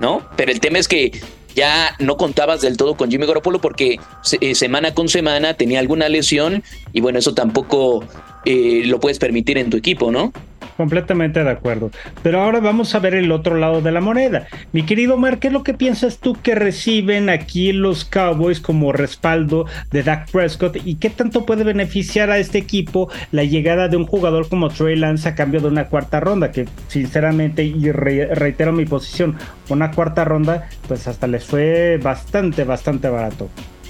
¿no? 0.00 0.22
Pero 0.36 0.52
el 0.52 0.60
tema 0.60 0.78
es 0.78 0.88
que 0.88 1.12
ya 1.54 1.94
no 1.98 2.16
contabas 2.16 2.60
del 2.60 2.76
todo 2.76 2.96
con 2.96 3.10
Jimmy 3.10 3.26
Garoppolo 3.26 3.60
porque 3.60 3.98
eh, 4.40 4.54
semana 4.54 4.92
con 4.94 5.08
semana 5.08 5.54
tenía 5.54 5.78
alguna 5.78 6.08
lesión 6.08 6.64
y 6.92 7.00
bueno, 7.00 7.18
eso 7.18 7.34
tampoco 7.34 8.04
eh, 8.44 8.82
lo 8.86 9.00
puedes 9.00 9.18
permitir 9.18 9.58
en 9.58 9.70
tu 9.70 9.76
equipo, 9.76 10.10
¿no? 10.10 10.32
Completamente 10.76 11.44
de 11.44 11.50
acuerdo. 11.50 11.90
Pero 12.22 12.40
ahora 12.40 12.60
vamos 12.60 12.94
a 12.94 12.98
ver 12.98 13.14
el 13.14 13.30
otro 13.30 13.56
lado 13.56 13.80
de 13.80 13.92
la 13.92 14.00
moneda. 14.00 14.48
Mi 14.72 14.82
querido 14.82 15.16
Mar, 15.16 15.38
¿qué 15.38 15.48
es 15.48 15.52
lo 15.52 15.62
que 15.62 15.74
piensas 15.74 16.18
tú 16.18 16.36
que 16.42 16.54
reciben 16.54 17.30
aquí 17.30 17.72
los 17.72 18.04
Cowboys 18.04 18.60
como 18.60 18.92
respaldo 18.92 19.66
de 19.92 20.02
Dak 20.02 20.30
Prescott 20.30 20.76
y 20.84 20.96
qué 20.96 21.10
tanto 21.10 21.46
puede 21.46 21.62
beneficiar 21.62 22.30
a 22.30 22.38
este 22.38 22.58
equipo 22.58 23.08
la 23.30 23.44
llegada 23.44 23.88
de 23.88 23.96
un 23.96 24.06
jugador 24.06 24.48
como 24.48 24.68
Trey 24.68 24.96
Lance 24.96 25.28
a 25.28 25.34
cambio 25.34 25.60
de 25.60 25.68
una 25.68 25.86
cuarta 25.86 26.18
ronda? 26.18 26.50
Que 26.50 26.66
sinceramente, 26.88 27.64
y 27.64 27.92
re 27.92 28.34
reitero 28.34 28.72
mi 28.72 28.84
posición, 28.84 29.36
una 29.68 29.92
cuarta 29.92 30.24
ronda, 30.24 30.68
pues 30.88 31.06
hasta 31.06 31.26
les 31.26 31.44
fue 31.44 31.98
bastante, 32.02 32.64
bastante 32.64 33.08
barato. 33.08 33.48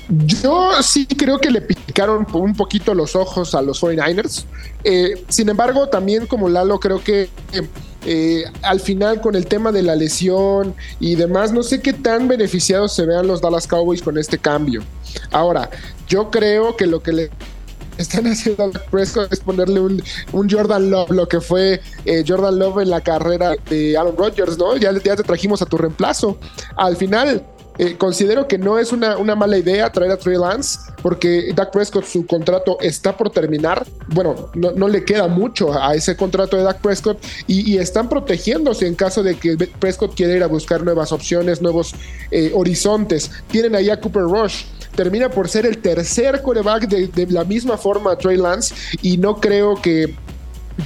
Yo 0.08 0.70
sí 0.82 1.06
creo 1.06 1.38
que 1.38 1.50
le 1.50 1.60
picaron 1.60 2.26
un 2.34 2.54
poquito 2.54 2.94
los 2.94 3.16
ojos 3.16 3.54
a 3.54 3.62
los 3.62 3.82
49ers. 3.82 4.44
Eh, 4.84 5.24
sin 5.28 5.48
embargo, 5.48 5.88
también 5.88 6.26
como 6.26 6.48
Lalo, 6.48 6.78
creo 6.78 7.02
que 7.02 7.30
eh, 8.06 8.44
al 8.62 8.80
final 8.80 9.20
con 9.22 9.34
el 9.34 9.46
tema 9.46 9.72
de 9.72 9.82
la 9.82 9.96
lesión 9.96 10.74
y 11.00 11.14
demás, 11.14 11.52
no 11.52 11.62
sé 11.62 11.80
qué 11.80 11.94
tan 11.94 12.28
beneficiados 12.28 12.92
se 12.92 13.06
vean 13.06 13.26
los 13.26 13.40
Dallas 13.40 13.66
Cowboys 13.66 14.02
con 14.02 14.18
este 14.18 14.36
cambio. 14.36 14.82
Ahora, 15.30 15.70
yo 16.06 16.30
creo 16.30 16.76
que 16.76 16.86
lo 16.86 17.02
que 17.02 17.12
le 17.12 17.30
están 17.96 18.26
haciendo 18.26 18.64
a 18.64 18.70
Prescott 18.90 19.32
es 19.32 19.40
ponerle 19.40 19.80
un, 19.80 20.02
un, 20.32 20.50
Jordan 20.50 20.90
Love, 20.90 21.10
lo 21.10 21.28
que 21.28 21.40
fue 21.40 21.80
eh, 22.04 22.24
Jordan 22.26 22.58
Love 22.58 22.82
en 22.82 22.90
la 22.90 23.00
carrera 23.00 23.54
de 23.70 23.96
Aaron 23.96 24.16
Rodgers, 24.16 24.58
¿no? 24.58 24.76
Ya, 24.76 24.92
ya 24.92 25.16
te 25.16 25.22
trajimos 25.22 25.62
a 25.62 25.66
tu 25.66 25.78
reemplazo. 25.78 26.38
Al 26.76 26.96
final, 26.96 27.44
eh, 27.78 27.96
considero 27.96 28.46
que 28.46 28.56
no 28.56 28.78
es 28.78 28.92
una, 28.92 29.16
una, 29.16 29.34
mala 29.34 29.58
idea 29.58 29.90
traer 29.90 30.12
a 30.12 30.16
Trey 30.16 30.38
Lance 30.38 30.78
porque 31.02 31.52
Dak 31.54 31.72
Prescott 31.72 32.04
su 32.04 32.24
contrato 32.24 32.78
está 32.80 33.16
por 33.16 33.30
terminar. 33.30 33.84
Bueno, 34.08 34.50
no, 34.54 34.70
no 34.72 34.86
le 34.86 35.04
queda 35.04 35.26
mucho 35.26 35.72
a 35.72 35.94
ese 35.94 36.16
contrato 36.16 36.56
de 36.56 36.62
Dak 36.62 36.80
Prescott 36.80 37.18
y, 37.48 37.76
están 37.78 38.08
protegiéndose 38.08 38.86
en 38.86 38.94
caso 38.94 39.22
de 39.22 39.36
que 39.36 39.56
Prescott 39.78 40.14
quiera 40.14 40.34
ir 40.34 40.42
a 40.42 40.46
buscar 40.46 40.84
nuevas 40.84 41.10
opciones, 41.10 41.60
nuevos 41.60 41.94
eh, 42.30 42.52
horizontes. 42.54 43.30
Tienen 43.48 43.74
ahí 43.74 43.90
a 43.90 44.00
Cooper 44.00 44.22
Rush. 44.22 44.64
Termina 44.94 45.28
por 45.28 45.48
ser 45.48 45.66
el 45.66 45.78
tercer 45.78 46.40
coreback 46.42 46.86
de, 46.86 47.08
de 47.08 47.26
la 47.26 47.42
misma 47.42 47.76
forma 47.76 48.12
a 48.12 48.16
Trey 48.16 48.36
Lance 48.36 48.72
y 49.02 49.16
no 49.16 49.40
creo 49.40 49.74
que 49.82 50.14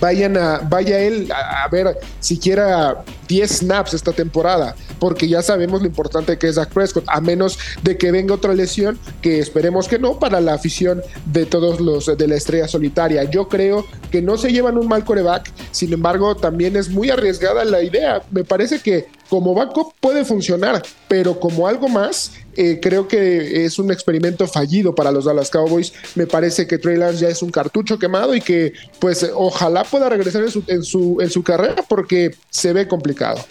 vayan 0.00 0.36
a, 0.36 0.58
vaya 0.58 0.98
él 0.98 1.30
a, 1.32 1.68
ver 1.68 1.98
siquiera 2.20 3.04
10 3.28 3.50
snaps 3.50 3.94
esta 3.94 4.12
temporada, 4.12 4.74
porque 4.98 5.28
ya 5.28 5.42
sabemos 5.42 5.80
lo 5.80 5.86
importante 5.86 6.38
que 6.38 6.48
es 6.48 6.56
Dak 6.56 6.70
Prescott, 6.70 7.04
a 7.08 7.20
menos 7.20 7.58
de 7.82 7.96
que 7.96 8.10
venga 8.10 8.34
otra 8.34 8.54
lesión, 8.54 8.98
que 9.22 9.38
esperemos 9.38 9.88
que 9.88 9.98
no, 9.98 10.18
para 10.18 10.40
la 10.40 10.54
afición 10.54 11.02
de 11.26 11.46
todos 11.46 11.80
los 11.80 12.06
de 12.06 12.28
la 12.28 12.36
estrella 12.36 12.68
solitaria. 12.68 13.24
Yo 13.24 13.48
creo 13.48 13.86
que 14.10 14.22
no 14.22 14.38
se 14.38 14.52
llevan 14.52 14.78
un 14.78 14.88
mal 14.88 15.04
coreback, 15.04 15.52
sin 15.72 15.92
embargo, 15.92 16.36
también 16.36 16.76
es 16.76 16.88
muy 16.88 17.10
arriesgada 17.10 17.64
la 17.64 17.82
idea. 17.82 18.22
Me 18.30 18.44
parece 18.44 18.80
que 18.80 19.06
como 19.28 19.54
backup 19.54 19.94
puede 20.00 20.24
funcionar, 20.24 20.82
pero 21.08 21.38
como 21.38 21.66
algo 21.68 21.88
más, 21.88 22.32
eh, 22.56 22.78
creo 22.80 23.06
que 23.06 23.64
es 23.64 23.78
un 23.78 23.92
experimento 23.92 24.46
fallido 24.46 24.94
para 24.94 25.12
los 25.12 25.24
Dallas 25.24 25.50
Cowboys. 25.50 25.92
Me 26.14 26.26
parece 26.26 26.66
que 26.66 26.78
Trey 26.78 26.96
Lance 26.96 27.20
ya 27.20 27.28
es 27.28 27.42
un 27.42 27.50
cartucho 27.50 27.98
quemado 27.98 28.34
y 28.34 28.40
que, 28.40 28.72
pues, 28.98 29.30
ojalá 29.34 29.84
pueda 29.84 30.08
regresar 30.08 30.42
en 30.42 30.50
su, 30.50 30.64
en 30.66 30.82
su, 30.82 31.18
en 31.20 31.30
su 31.30 31.42
carrera 31.42 31.84
porque 31.88 32.34
se 32.50 32.72
ve 32.72 32.88
complicado. 32.88 33.44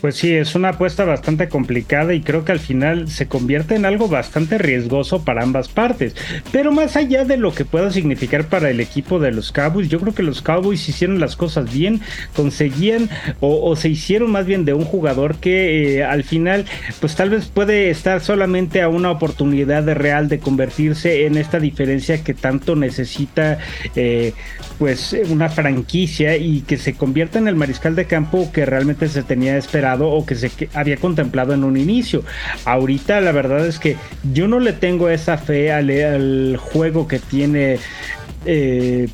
Pues 0.00 0.16
sí, 0.16 0.32
es 0.32 0.54
una 0.54 0.70
apuesta 0.70 1.04
bastante 1.04 1.50
complicada 1.50 2.14
y 2.14 2.22
creo 2.22 2.44
que 2.44 2.52
al 2.52 2.60
final 2.60 3.08
se 3.08 3.28
convierte 3.28 3.74
en 3.74 3.84
algo 3.84 4.08
bastante 4.08 4.56
riesgoso 4.56 5.24
para 5.24 5.42
ambas 5.42 5.68
partes. 5.68 6.14
Pero 6.52 6.72
más 6.72 6.96
allá 6.96 7.26
de 7.26 7.36
lo 7.36 7.52
que 7.52 7.66
pueda 7.66 7.90
significar 7.90 8.46
para 8.46 8.70
el 8.70 8.80
equipo 8.80 9.18
de 9.18 9.30
los 9.30 9.52
Cowboys, 9.52 9.90
yo 9.90 10.00
creo 10.00 10.14
que 10.14 10.22
los 10.22 10.40
Cowboys 10.40 10.88
hicieron 10.88 11.20
las 11.20 11.36
cosas 11.36 11.70
bien, 11.70 12.00
conseguían 12.34 13.10
o, 13.40 13.76
se 13.76 13.90
hicieron 13.90 14.30
más 14.30 14.46
bien 14.46 14.64
de 14.64 14.72
un 14.72 14.84
jugador 14.84 15.36
que 15.36 15.98
eh, 15.98 16.04
al 16.04 16.24
final 16.24 16.64
pues 17.00 17.14
tal 17.14 17.30
vez 17.30 17.46
puede 17.46 17.90
estar 17.90 18.20
solamente 18.20 18.82
a 18.82 18.88
una 18.88 19.10
oportunidad 19.10 19.86
real 19.94 20.28
de 20.28 20.38
convertirse 20.38 21.26
en 21.26 21.36
esta 21.36 21.60
diferencia 21.60 22.24
que 22.24 22.34
tanto 22.34 22.74
necesita 22.74 23.58
eh, 23.96 24.32
pues 24.78 25.14
una 25.28 25.48
franquicia 25.50 26.36
y 26.36 26.62
que 26.62 26.78
se 26.78 26.94
convierta 26.94 27.38
en 27.38 27.48
el 27.48 27.56
mariscal 27.56 27.94
de 27.96 28.06
campo 28.06 28.50
que 28.52 28.64
realmente 28.64 29.08
se 29.08 29.22
tenía 29.22 29.56
esperado 29.56 29.89
o 29.98 30.24
que 30.24 30.34
se 30.34 30.50
había 30.74 30.96
contemplado 30.96 31.54
en 31.54 31.64
un 31.64 31.76
inicio. 31.76 32.22
Ahorita 32.64 33.20
la 33.20 33.32
verdad 33.32 33.66
es 33.66 33.78
que 33.78 33.96
yo 34.32 34.48
no 34.48 34.60
le 34.60 34.72
tengo 34.72 35.08
esa 35.08 35.38
fe 35.38 35.72
al, 35.72 36.56
juego 36.56 37.08
que 37.08 37.18
tiene 37.18 37.78
eh, 38.46 39.08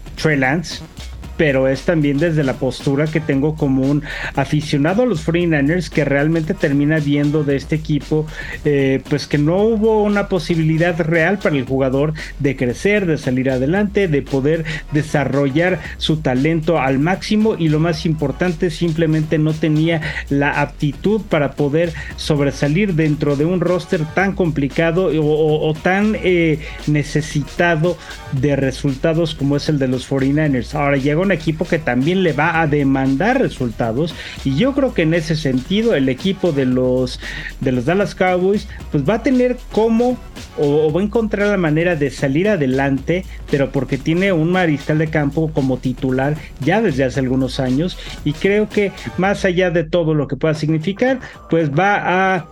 pero 1.37 1.69
es 1.69 1.83
también 1.83 2.19
desde 2.19 2.45
la 2.45 2.55
postura 2.55 3.07
que 3.07 3.21
tengo 3.21 3.55
como 3.55 3.83
un 3.83 4.02
aficionado 4.35 5.02
a 5.02 5.07
los 5.07 5.26
49ers 5.26 5.88
que 5.88 6.05
realmente 6.05 6.55
termina 6.55 6.99
viendo 6.99 7.45
de 7.45 7.57
este 7.57 7.76
equipo 7.76 8.26
eh, 8.64 9.02
pues 9.09 9.26
que 9.26 9.38
no 9.38 9.59
hubo 9.59 10.02
una 10.02 10.28
posibilidad 10.28 10.99
real 11.00 11.38
para 11.38 11.57
el 11.57 11.64
jugador 11.64 12.14
de 12.38 12.57
crecer, 12.57 13.07
de 13.07 13.19
salir 13.19 13.50
adelante, 13.50 14.09
de 14.09 14.23
poder 14.23 14.64
desarrollar 14.93 15.81
su 15.99 16.19
talento 16.19 16.78
al 16.78 16.99
máximo 16.99 17.57
y 17.59 17.69
lo 17.69 17.81
más 17.81 18.07
importante 18.07 18.71
simplemente 18.71 19.38
no 19.38 19.52
tenía 19.52 20.00
la 20.28 20.61
aptitud 20.61 21.21
para 21.23 21.52
poder 21.52 21.93
sobresalir 22.16 22.95
dentro 22.95 23.37
de 23.37 23.45
un 23.45 23.61
roster 23.61 24.05
tan 24.14 24.33
complicado 24.33 25.11
o, 25.12 25.75
tan 25.75 26.16
eh, 26.23 26.61
necesitado 26.87 27.97
de 28.33 28.57
resultados 28.57 29.35
como 29.35 29.57
es 29.57 29.69
el 29.69 29.78
de 29.78 29.88
los 29.88 30.09
49ers. 30.11 30.75
Ahora 30.75 30.97
llegó 30.97 31.25
un 31.26 31.33
equipo 31.33 31.64
que 31.64 31.78
también 31.78 32.23
le 32.23 32.33
va 32.33 32.61
a 32.61 32.66
demandar 32.66 33.40
resultados. 33.40 34.14
Y 34.45 34.56
yo 34.56 34.73
creo 34.75 34.95
que 34.95 35.02
en 35.02 35.14
ese 35.14 35.37
sentido 35.37 35.95
el 35.95 36.09
equipo 36.09 36.52
de 36.52 36.66
los 36.66 37.21
de 37.61 37.73
los 37.73 37.85
Dallas 37.85 38.14
Cowboys 38.14 38.68
pues 38.90 39.09
va 39.09 39.14
a 39.14 39.23
tener 39.23 39.56
como 39.73 40.16
o, 40.56 40.87
o 40.87 40.92
va 40.92 41.00
a 41.00 41.04
encontrar 41.04 41.49
la 41.49 41.56
manera 41.56 41.97
de 41.97 42.11
salir 42.11 42.49
adelante 42.49 43.25
pero 43.50 43.71
porque 43.71 43.99
tiene 43.99 44.33
un 44.33 44.52
mariscal 44.52 44.99
de 44.99 45.09
campo 45.09 45.50
como 45.52 45.78
titular 45.78 46.37
ya 46.61 46.80
desde 46.80 47.04
hace 47.04 47.21
algunos 47.21 47.61
años. 47.61 47.99
Y 48.25 48.33
creo 48.33 48.68
que 48.68 48.92
más 49.18 49.45
allá 49.45 49.71
de 49.71 49.85
todo 49.85 50.14
lo 50.14 50.28
que 50.28 50.37
pueda 50.37 50.54
significar 50.54 51.21
pues 51.50 51.71
va 51.71 52.37
a 52.37 52.47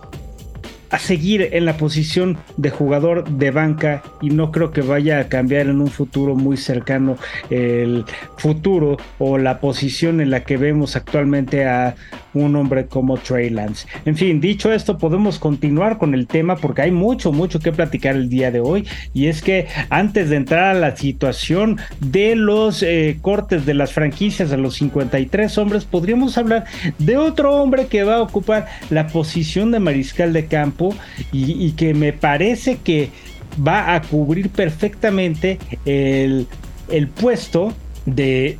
a 0.95 0.99
seguir 0.99 1.49
en 1.51 1.65
la 1.65 1.75
posición 1.75 2.37
de 2.55 2.69
jugador 2.69 3.29
de 3.29 3.51
banca 3.51 4.01
y 4.21 4.29
no 4.29 4.49
creo 4.49 4.71
que 4.71 4.79
vaya 4.79 5.19
a 5.19 5.27
cambiar 5.27 5.67
en 5.67 5.81
un 5.81 5.89
futuro 5.89 6.35
muy 6.35 6.55
cercano 6.55 7.17
el 7.49 8.05
futuro 8.37 8.95
o 9.19 9.37
la 9.37 9.59
posición 9.59 10.21
en 10.21 10.29
la 10.29 10.45
que 10.45 10.55
vemos 10.55 10.95
actualmente 10.95 11.65
a 11.65 11.95
un 12.33 12.55
hombre 12.55 12.87
como 12.87 13.17
Trey 13.17 13.49
Lance. 13.49 13.87
En 14.05 14.15
fin, 14.15 14.39
dicho 14.39 14.71
esto, 14.71 14.97
podemos 14.97 15.37
continuar 15.37 15.97
con 15.97 16.13
el 16.13 16.27
tema 16.27 16.55
porque 16.55 16.83
hay 16.83 16.91
mucho, 16.91 17.33
mucho 17.33 17.59
que 17.59 17.73
platicar 17.73 18.15
el 18.15 18.29
día 18.29 18.51
de 18.51 18.61
hoy 18.61 18.87
y 19.13 19.27
es 19.27 19.41
que 19.41 19.67
antes 19.89 20.29
de 20.29 20.37
entrar 20.37 20.75
a 20.75 20.79
la 20.79 20.95
situación 20.95 21.77
de 21.99 22.37
los 22.37 22.83
eh, 22.83 23.17
cortes 23.21 23.65
de 23.65 23.73
las 23.73 23.91
franquicias 23.91 24.53
a 24.53 24.57
los 24.57 24.75
53 24.75 25.57
hombres, 25.57 25.83
podríamos 25.83 26.37
hablar 26.37 26.65
de 26.99 27.17
otro 27.17 27.55
hombre 27.55 27.87
que 27.87 28.03
va 28.03 28.15
a 28.15 28.21
ocupar 28.21 28.67
la 28.89 29.07
posición 29.07 29.71
de 29.71 29.79
mariscal 29.79 30.31
de 30.31 30.45
campo 30.45 30.84
y, 31.31 31.71
que 31.71 31.93
me 31.93 32.13
parece 32.13 32.77
que 32.77 33.09
va 33.65 33.95
a 33.95 34.01
cubrir 34.01 34.49
perfectamente 34.49 35.59
el, 35.85 36.47
puesto 37.19 37.73
de, 38.05 38.57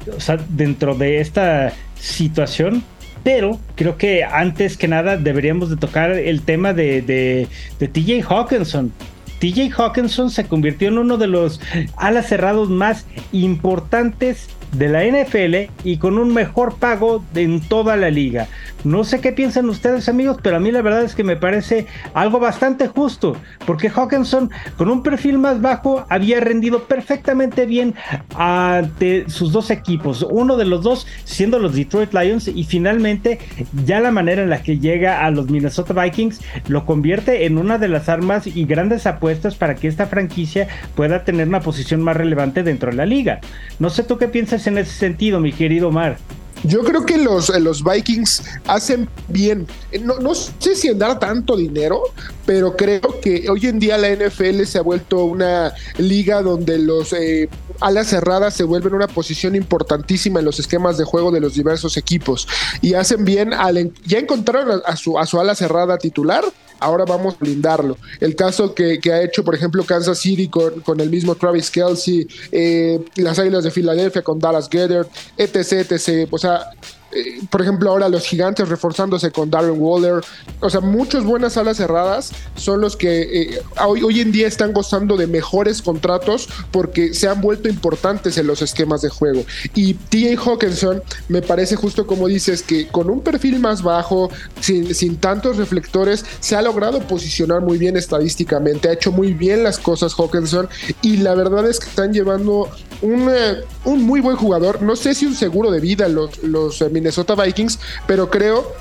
dentro 0.50 0.96
de 0.96 1.20
esta 1.20 1.74
situación 2.00 2.84
pero 3.24 3.60
creo 3.74 3.98
que 3.98 4.24
antes 4.24 4.77
que 4.77 4.88
nada 4.88 5.17
deberíamos 5.17 5.72
de 5.72 5.77
tocar 5.77 6.12
el 6.12 6.44
tema 6.44 6.74
de, 6.74 7.01
de, 7.01 7.48
de 7.79 7.88
TJ 7.88 8.22
Hawkinson. 8.29 8.91
TJ 9.39 9.72
Hawkinson 9.75 10.29
se 10.29 10.46
convirtió 10.46 10.89
en 10.89 11.00
uno 11.00 11.17
de 11.17 11.25
los 11.25 11.60
alas 11.98 12.27
cerrados 12.27 12.70
más 12.70 13.08
importantes 13.32 14.48
de 14.74 14.89
la 14.89 15.03
NFL 15.03 15.72
y 15.84 15.98
con 15.98 16.17
un 16.17 16.34
mejor 16.34 16.75
pago 16.77 17.24
en 17.34 17.62
toda 17.62 17.96
la 17.96 18.10
liga. 18.10 18.48
No 18.86 19.04
sé 19.04 19.20
qué 19.20 19.32
piensan 19.32 19.68
ustedes 19.68 20.08
amigos, 20.10 20.38
pero 20.44 20.58
a 20.58 20.60
mí 20.60 20.72
la 20.72 20.84
verdad 20.84 21.04
es 21.04 21.15
que 21.15 21.24
me 21.24 21.36
parece 21.36 21.88
algo 22.13 22.39
bastante 22.39 22.88
justo, 22.88 23.36
porque 23.65 23.89
Hawkinson 23.89 24.51
con 24.77 24.92
un 24.92 25.01
perfil 25.01 25.39
más 25.39 25.60
bajo 25.60 26.06
había 26.08 26.39
rendido 26.39 26.84
perfectamente 26.84 27.65
bien 27.65 27.96
ante 28.36 29.27
sus 29.27 29.51
dos 29.51 29.72
equipos, 29.72 30.24
uno 30.30 30.56
de 30.56 30.65
los 30.65 30.84
dos 30.84 31.08
siendo 31.24 31.58
los 31.58 31.74
Detroit 31.74 32.13
Lions 32.13 32.48
y 32.48 32.63
finalmente 32.63 33.39
ya 33.86 34.00
la 34.00 34.12
manera 34.12 34.44
en 34.44 34.51
la 34.51 34.62
que 34.62 34.77
llega 34.77 35.25
a 35.25 35.32
los 35.32 35.50
Minnesota 35.50 36.00
Vikings 36.00 36.42
lo 36.68 36.86
convierte 36.86 37.48
en 37.48 37.58
una 37.58 37.80
de 37.80 37.88
las 37.88 38.08
armas 38.08 38.46
y 38.46 38.65
grandes 38.65 39.08
apuestas 39.08 39.56
para 39.56 39.74
que 39.74 39.88
esta 39.88 40.06
franquicia 40.06 40.68
pueda 40.94 41.24
tener 41.24 41.48
una 41.48 41.62
posición 41.62 42.04
más 42.04 42.15
relevante 42.15 42.62
dentro 42.62 42.92
de 42.92 42.98
la 42.98 43.08
liga. 43.08 43.39
No 43.80 43.89
sé 43.89 44.04
tú 44.04 44.20
qué 44.20 44.27
piensas 44.27 44.68
en 44.68 44.77
ese 44.77 44.92
sentido, 44.92 45.39
mi 45.39 45.51
querido 45.51 45.88
Omar? 45.88 46.18
Yo 46.63 46.83
creo 46.83 47.05
que 47.05 47.17
los, 47.17 47.50
eh, 47.50 47.59
los 47.59 47.83
Vikings 47.83 48.43
hacen 48.67 49.07
bien. 49.27 49.67
Eh, 49.91 50.00
no, 50.00 50.19
no, 50.19 50.33
sé 50.33 50.75
si 50.75 50.88
en 50.88 51.00
dar 51.00 51.19
tanto 51.19 51.55
dinero, 51.55 52.01
pero 52.45 52.75
creo 52.75 53.19
que 53.21 53.49
hoy 53.49 53.65
en 53.65 53.79
día 53.79 53.97
la 53.97 54.09
NFL 54.09 54.63
se 54.63 54.77
ha 54.77 54.81
vuelto 54.81 55.25
una 55.25 55.73
liga 55.97 56.41
donde 56.41 56.77
los 56.77 57.13
eh, 57.13 57.49
alas 57.81 58.07
cerradas 58.07 58.53
se 58.53 58.63
vuelven 58.63 58.93
una 58.93 59.07
posición 59.07 59.55
importantísima 59.55 60.39
en 60.39 60.45
los 60.45 60.59
esquemas 60.59 60.97
de 60.97 61.05
juego 61.05 61.31
de 61.31 61.39
los 61.39 61.55
diversos 61.55 61.97
equipos. 61.97 62.47
Y 62.81 62.93
hacen 62.93 63.25
bien 63.25 63.53
al. 63.53 63.91
Ya 64.05 64.19
encontraron 64.19 64.81
a, 64.85 64.95
su, 64.95 65.17
a 65.17 65.25
su 65.25 65.39
ala 65.39 65.55
cerrada 65.55 65.97
titular 65.97 66.43
ahora 66.79 67.05
vamos 67.05 67.35
a 67.35 67.37
blindarlo. 67.39 67.97
El 68.19 68.35
caso 68.35 68.73
que, 68.73 68.99
ha 69.11 69.21
hecho, 69.21 69.43
por 69.43 69.55
ejemplo, 69.55 69.83
Kansas 69.83 70.19
City 70.19 70.47
con, 70.47 70.81
con 70.81 70.99
el 70.99 71.09
mismo 71.09 71.35
Travis 71.35 71.69
Kelsey, 71.71 72.27
eh, 72.51 72.99
las 73.15 73.39
Águilas 73.39 73.63
de 73.63 73.71
Filadelfia 73.71 74.21
con 74.21 74.39
Dallas 74.39 74.69
Gedder, 74.69 75.07
etc, 75.37 75.91
etc. 75.91 76.27
O 76.31 76.37
sea, 76.37 76.71
eh, 77.15 77.41
por 77.50 77.62
ejemplo, 77.62 77.89
ahora 77.89 78.10
los 78.10 78.25
gigantes 78.25 78.67
reforzándose 78.67 79.31
con 79.31 79.50
Darren 79.50 79.75
Waller. 79.77 80.22
O 80.60 80.69
sea, 80.69 80.81
muchas 80.81 81.24
buenas 81.24 81.55
alas 81.57 81.77
cerradas 81.77 82.31
son 82.55 82.81
los 82.81 82.98
que 82.98 83.22
eh, 83.22 83.62
hoy, 83.86 84.19
en 84.19 84.31
día 84.31 84.48
están 84.48 84.74
gozando 84.74 85.15
de 85.15 85.27
mejores 85.27 85.81
contratos 85.81 86.50
porque 86.72 87.13
se 87.13 87.27
han 87.27 87.41
vuelto 87.41 87.69
importantes 87.69 88.38
en 88.38 88.48
los 88.48 88.62
esquemas 88.62 89.01
de 89.01 89.10
juego. 89.10 89.45
Y 89.74 89.93
TJ 89.93 90.38
Hawkinson 90.38 91.01
me 91.29 91.41
parece 91.41 91.75
justo 91.75 92.06
como 92.06 92.28
dices 92.28 92.62
que 92.62 92.88
con 92.88 93.10
un 93.10 93.21
perfil 93.21 93.60
más 93.60 93.82
bajo, 93.82 94.30
sin 94.60 95.17
tantos 95.17 95.58
reflectores, 95.58 96.25
se 96.39 96.56
ha 96.56 96.62
logrado 96.62 96.99
posicionar 97.08 97.62
muy 97.62 97.78
bien 97.78 97.95
estadísticamente. 97.95 98.89
Ha 98.89 98.93
hecho 98.93 99.12
muy 99.12 99.34
bien 99.34 99.63
las 99.63 99.80
cosas 99.80 100.13
Hawkinson 100.13 100.67
y 101.01 101.17
la 101.17 101.36
verdad 101.36 101.67
es 101.69 101.80
que 101.80 101.88
están 101.88 102.13
llevando 102.13 102.69
un, 103.01 103.29
eh, 103.29 103.63
un 103.86 104.03
muy 104.03 104.21
buen 104.21 104.36
jugador. 104.36 104.81
No 104.81 104.95
sé 104.95 105.13
si 105.15 105.25
un 105.25 105.36
seguro 105.36 105.71
de 105.71 105.79
vida 105.79 106.08
los, 106.08 106.41
los 106.43 106.84
Minnesota 106.91 107.36
Vikings, 107.36 107.79
pero 108.08 108.29
creo 108.29 108.73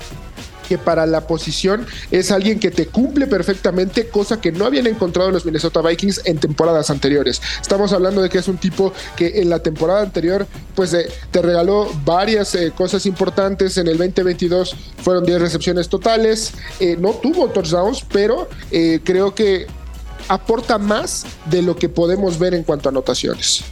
que 0.67 0.77
para 0.77 1.05
la 1.05 1.27
posición 1.27 1.85
es 2.11 2.31
alguien 2.31 2.59
que 2.59 2.71
te 2.71 2.87
cumple 2.87 3.27
perfectamente, 3.27 4.07
cosa 4.07 4.41
que 4.41 4.51
no 4.51 4.65
habían 4.65 4.87
encontrado 4.87 5.31
los 5.31 5.45
Minnesota 5.45 5.81
Vikings 5.81 6.21
en 6.25 6.37
temporadas 6.37 6.89
anteriores. 6.89 7.41
Estamos 7.61 7.93
hablando 7.93 8.21
de 8.21 8.29
que 8.29 8.39
es 8.39 8.47
un 8.47 8.57
tipo 8.57 8.93
que 9.15 9.41
en 9.41 9.49
la 9.49 9.59
temporada 9.59 10.01
anterior 10.01 10.47
pues 10.75 10.93
eh, 10.93 11.07
te 11.31 11.41
regaló 11.41 11.89
varias 12.03 12.55
eh, 12.55 12.73
cosas 12.75 13.05
importantes. 13.05 13.77
En 13.77 13.87
el 13.87 13.97
2022 13.97 14.75
fueron 15.03 15.25
10 15.25 15.41
recepciones 15.41 15.89
totales, 15.89 16.53
eh, 16.79 16.97
no 16.99 17.11
tuvo 17.11 17.49
touchdowns, 17.49 18.03
pero 18.11 18.47
creo 19.03 19.33
que 19.33 19.67
aporta 20.27 20.77
más 20.77 21.25
de 21.49 21.61
lo 21.61 21.75
que 21.75 21.87
podemos 21.89 22.39
ver 22.39 22.53
en 22.53 22.63
cuanto 22.63 22.89
a 22.89 22.91
anotaciones. 22.91 23.63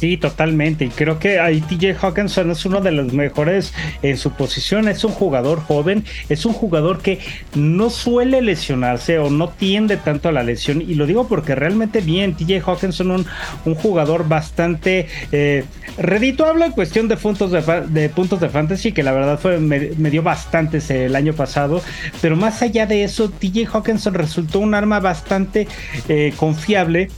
Sí, 0.00 0.16
totalmente. 0.16 0.86
Y 0.86 0.88
creo 0.88 1.18
que 1.18 1.40
ahí 1.40 1.60
TJ 1.60 1.94
Hawkinson 2.00 2.50
es 2.50 2.64
uno 2.64 2.80
de 2.80 2.90
los 2.90 3.12
mejores 3.12 3.74
en 4.00 4.16
su 4.16 4.30
posición. 4.30 4.88
Es 4.88 5.04
un 5.04 5.12
jugador 5.12 5.60
joven, 5.60 6.06
es 6.30 6.46
un 6.46 6.54
jugador 6.54 7.02
que 7.02 7.18
no 7.54 7.90
suele 7.90 8.40
lesionarse 8.40 9.18
o 9.18 9.28
no 9.28 9.50
tiende 9.50 9.98
tanto 9.98 10.30
a 10.30 10.32
la 10.32 10.42
lesión. 10.42 10.80
Y 10.80 10.94
lo 10.94 11.04
digo 11.04 11.28
porque 11.28 11.54
realmente 11.54 12.00
bien, 12.00 12.34
TJ 12.34 12.62
Hawkinson, 12.66 13.10
un, 13.10 13.26
un 13.66 13.74
jugador 13.74 14.26
bastante 14.26 15.06
eh, 15.32 15.64
redituable 15.98 16.64
en 16.64 16.72
cuestión 16.72 17.06
de 17.06 17.18
puntos 17.18 17.50
de, 17.50 18.08
puntos 18.08 18.40
de 18.40 18.48
fantasy, 18.48 18.92
que 18.92 19.02
la 19.02 19.12
verdad 19.12 19.38
fue, 19.38 19.58
me, 19.58 20.10
dio 20.10 20.22
bastantes 20.22 20.90
el 20.90 21.14
año 21.14 21.34
pasado. 21.34 21.82
Pero 22.22 22.36
más 22.36 22.62
allá 22.62 22.86
de 22.86 23.04
eso, 23.04 23.28
TJ 23.28 23.66
Hawkinson 23.70 24.14
resultó 24.14 24.60
un 24.60 24.74
arma 24.74 24.98
bastante 24.98 25.68
eh, 26.08 26.32
confiable 26.38 27.10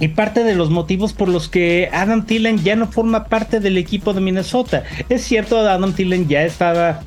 y 0.00 0.08
parte 0.08 0.44
de 0.44 0.54
los 0.54 0.70
motivos 0.70 1.12
por 1.12 1.28
los 1.28 1.48
que 1.48 1.88
Adam 1.92 2.26
Thielen 2.26 2.58
ya 2.62 2.76
no 2.76 2.86
forma 2.86 3.24
parte 3.24 3.60
del 3.60 3.78
equipo 3.78 4.12
de 4.12 4.20
Minnesota. 4.20 4.84
Es 5.08 5.22
cierto, 5.22 5.58
Adam 5.58 5.92
Thielen 5.92 6.28
ya 6.28 6.42
estaba 6.44 7.02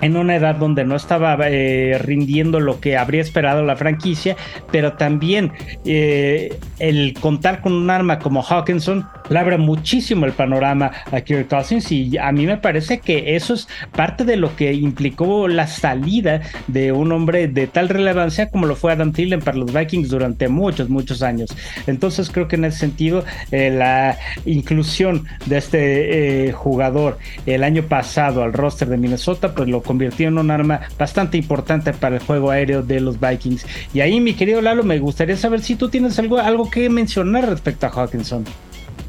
en 0.00 0.16
una 0.16 0.36
edad 0.36 0.56
donde 0.56 0.84
no 0.84 0.96
estaba 0.96 1.36
eh, 1.42 1.98
rindiendo 1.98 2.60
lo 2.60 2.80
que 2.80 2.96
habría 2.96 3.20
esperado 3.20 3.62
la 3.64 3.76
franquicia, 3.76 4.36
pero 4.72 4.94
también 4.94 5.52
eh, 5.84 6.58
el 6.80 7.14
contar 7.14 7.60
con 7.60 7.72
un 7.72 7.90
arma 7.90 8.18
como 8.18 8.42
Hawkinson 8.42 9.06
le 9.28 9.38
abre 9.38 9.58
muchísimo 9.58 10.26
el 10.26 10.32
panorama 10.32 10.90
a 11.12 11.20
Kirk 11.20 11.48
Cousins 11.48 11.90
y 11.92 12.18
a 12.18 12.32
mí 12.32 12.46
me 12.46 12.56
parece 12.56 12.98
que 12.98 13.36
eso 13.36 13.54
es 13.54 13.68
parte 13.92 14.24
de 14.24 14.36
lo 14.36 14.56
que 14.56 14.72
implicó 14.72 15.46
la 15.46 15.66
salida 15.66 16.40
de 16.66 16.92
un 16.92 17.12
hombre 17.12 17.48
de 17.48 17.66
tal 17.66 17.88
relevancia 17.88 18.50
como 18.50 18.66
lo 18.66 18.74
fue 18.74 18.92
Adam 18.92 19.12
Thielen 19.12 19.40
para 19.40 19.58
los 19.58 19.72
Vikings 19.72 20.08
durante 20.08 20.48
muchos, 20.48 20.88
muchos 20.88 21.22
años. 21.22 21.50
Entonces 21.86 22.30
creo 22.30 22.48
que 22.48 22.56
en 22.56 22.64
ese 22.64 22.78
sentido 22.78 23.24
eh, 23.52 23.70
la 23.70 24.18
inclusión 24.44 25.26
de 25.46 25.58
este 25.58 26.52
jugador 26.52 27.18
el 27.46 27.64
año 27.64 27.84
pasado 27.84 28.42
al 28.42 28.52
roster 28.52 28.88
de 28.88 28.96
Minnesota 28.96 29.54
pues 29.54 29.68
lo 29.68 29.82
convirtió 29.82 30.28
en 30.28 30.38
un 30.38 30.50
arma 30.50 30.80
bastante 30.98 31.36
importante 31.36 31.92
para 31.92 32.16
el 32.16 32.22
juego 32.22 32.50
aéreo 32.50 32.82
de 32.82 33.00
los 33.00 33.20
Vikings. 33.20 33.66
Y 33.94 34.00
ahí, 34.00 34.20
mi 34.20 34.34
querido 34.34 34.60
Lalo, 34.60 34.82
me 34.82 34.98
gustaría 34.98 35.36
saber 35.36 35.60
si 35.60 35.76
tú 35.76 35.88
tienes 35.88 36.18
algo, 36.18 36.38
algo 36.38 36.69
que 36.70 36.88
mencionar 36.88 37.48
respecto 37.48 37.86
a 37.86 37.90
Hawkinson. 37.90 38.44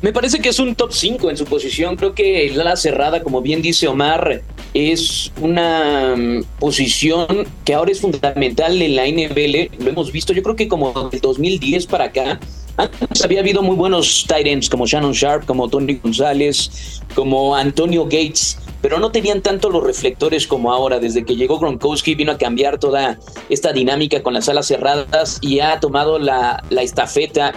Me 0.02 0.12
parece 0.12 0.39
que 0.39 0.50
es 0.50 0.58
un 0.58 0.74
top 0.74 0.91
5 0.91 1.30
en 1.30 1.38
su 1.38 1.45
posición. 1.45 1.95
Creo 1.95 2.15
que 2.15 2.47
el 2.47 2.60
ala 2.60 2.76
cerrada, 2.76 3.21
como 3.21 3.41
bien 3.41 3.62
dice 3.62 3.88
Omar, 3.88 4.41
es 4.74 5.32
una 5.39 6.15
mm, 6.17 6.43
posición 6.60 7.28
que 7.63 7.76
ahora 7.76 7.91
es 7.91 8.02
fundamental 8.02 8.82
en 8.82 8.95
la 8.95 9.06
NFL. 9.06 9.84
Lo 9.84 9.89
hemos 9.91 10.12
visto, 10.12 10.34
yo 10.34 10.41
creo 10.41 10.56
que 10.56 10.67
como 10.67 11.10
del 11.10 11.21
2010 11.21 11.86
para 11.86 12.06
acá. 12.06 12.39
Antes 12.78 13.24
había 13.24 13.41
habido 13.41 13.62
muy 13.62 13.76
buenos 13.76 14.26
tight 14.28 14.47
ends 14.47 14.69
como 14.69 14.88
Shannon 14.88 15.12
Sharp, 15.12 15.45
como 15.45 15.69
Tony 15.69 16.00
González, 16.02 17.02
como 17.13 17.56
Antonio 17.56 18.06
Gates 18.06 18.58
pero 18.82 19.00
no 19.00 19.12
tenían 19.12 19.41
tanto 19.41 19.70
los 19.70 19.84
reflectores 19.84 20.48
como 20.48 20.72
ahora. 20.72 21.00
Desde 21.00 21.24
que 21.24 21.36
llegó 21.36 21.60
Gronkowski 21.60 22.15
vino 22.15 22.32
a 22.32 22.38
cambiar 22.38 22.80
toda 22.80 23.20
esta 23.50 23.74
dinámica 23.74 24.24
con 24.24 24.34
las 24.34 24.50
alas 24.50 24.67
cerradas 24.67 25.39
y 25.41 25.60
ha 25.60 25.80
tomado 25.80 26.20
la, 26.20 26.63
la 26.70 26.82
estafeta 26.82 27.54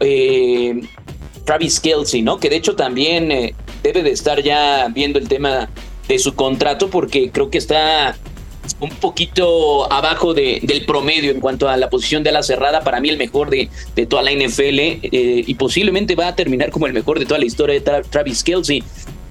eh, 0.00 0.80
Travis 1.44 1.80
Kelsey, 1.80 2.22
¿no? 2.22 2.38
Que 2.38 2.48
de 2.50 2.56
hecho 2.56 2.76
también 2.76 3.32
eh, 3.32 3.54
debe 3.82 4.02
de 4.02 4.10
estar 4.10 4.42
ya 4.42 4.88
viendo 4.88 5.18
el 5.18 5.28
tema 5.28 5.68
de 6.06 6.18
su 6.18 6.34
contrato 6.34 6.88
porque 6.88 7.30
creo 7.30 7.50
que 7.50 7.58
está 7.58 8.16
un 8.80 8.90
poquito 8.90 9.90
abajo 9.92 10.34
de, 10.34 10.60
del 10.62 10.84
promedio 10.84 11.30
en 11.30 11.40
cuanto 11.40 11.68
a 11.68 11.76
la 11.76 11.88
posición 11.88 12.22
de 12.22 12.30
ala 12.30 12.42
cerrada, 12.42 12.82
para 12.82 13.00
mí 13.00 13.08
el 13.08 13.16
mejor 13.16 13.50
de, 13.50 13.68
de 13.96 14.06
toda 14.06 14.22
la 14.22 14.30
NFL 14.30 14.78
eh, 14.78 15.00
y 15.46 15.54
posiblemente 15.54 16.14
va 16.14 16.28
a 16.28 16.36
terminar 16.36 16.70
como 16.70 16.86
el 16.86 16.92
mejor 16.92 17.18
de 17.18 17.26
toda 17.26 17.40
la 17.40 17.46
historia 17.46 17.80
de 17.80 18.02
Travis 18.02 18.42
Kelsey. 18.42 18.82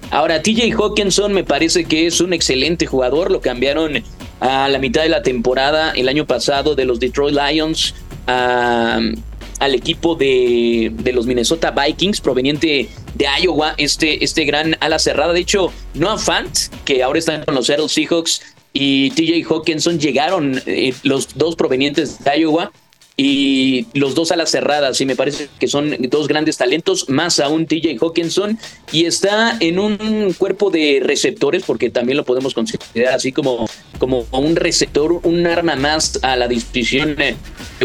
Ahora, 0.10 0.42
TJ 0.42 0.74
Hawkinson 0.74 1.34
me 1.34 1.44
parece 1.44 1.86
que 1.86 2.08
es 2.08 2.22
un 2.22 2.34
excelente 2.34 2.86
jugador. 2.86 3.32
Lo 3.32 3.42
cambiaron 3.42 4.04
a 4.40 4.70
la 4.70 4.80
mitad 4.80 5.04
de 5.04 5.10
la 5.10 5.22
temporada 5.22 5.92
el 5.92 6.08
año 6.08 6.26
pasado 6.26 6.76
de 6.76 6.86
los 6.86 7.00
Detroit 7.00 7.36
Lions 7.36 7.94
al 8.28 9.74
equipo 9.74 10.16
de, 10.16 10.92
de, 10.94 11.14
los 11.14 11.26
Minnesota 11.26 11.72
Vikings 11.72 12.22
proveniente 12.22 12.90
de 13.16 13.26
Iowa, 13.42 13.74
este, 13.78 14.24
este 14.24 14.46
gran 14.46 14.78
ala 14.80 15.00
cerrada. 15.00 15.34
De 15.34 15.40
hecho, 15.40 15.72
Noah 15.96 16.18
Fant, 16.18 16.56
que 16.86 17.02
ahora 17.02 17.20
están 17.20 17.44
con 17.44 17.56
los 17.56 17.66
Seattle 17.66 17.90
Seahawks, 17.90 18.42
y 18.74 19.10
TJ 19.12 19.44
Hawkinson 19.50 20.00
llegaron 20.00 20.62
eh, 20.68 20.94
los 21.02 21.36
dos 21.36 21.56
provenientes 21.56 22.24
de 22.24 22.40
Iowa 22.42 22.72
y 23.20 23.88
los 23.96 24.14
dos 24.14 24.32
alas 24.32 24.52
cerradas, 24.52 25.02
y 25.02 25.06
me 25.08 25.16
parece 25.16 25.50
que 25.60 25.68
son 25.68 25.98
dos 26.10 26.28
grandes 26.28 26.58
talentos, 26.58 27.10
más 27.10 27.40
aún 27.40 27.66
TJ 27.66 27.98
Hawkinson, 28.00 28.60
y 28.92 29.06
está 29.06 29.58
en 29.60 29.80
un 29.80 30.34
cuerpo 30.38 30.70
de 30.70 31.02
receptores, 31.04 31.64
porque 31.66 31.90
también 31.90 32.18
lo 32.18 32.26
podemos 32.26 32.54
considerar 32.54 33.16
así 33.16 33.32
como, 33.32 33.68
como 33.98 34.28
un 34.32 34.56
receptor, 34.56 35.20
un 35.24 35.48
arma 35.48 35.76
más 35.76 36.20
a 36.22 36.36
la 36.36 36.48
disposición 36.48 37.16
de 37.16 37.36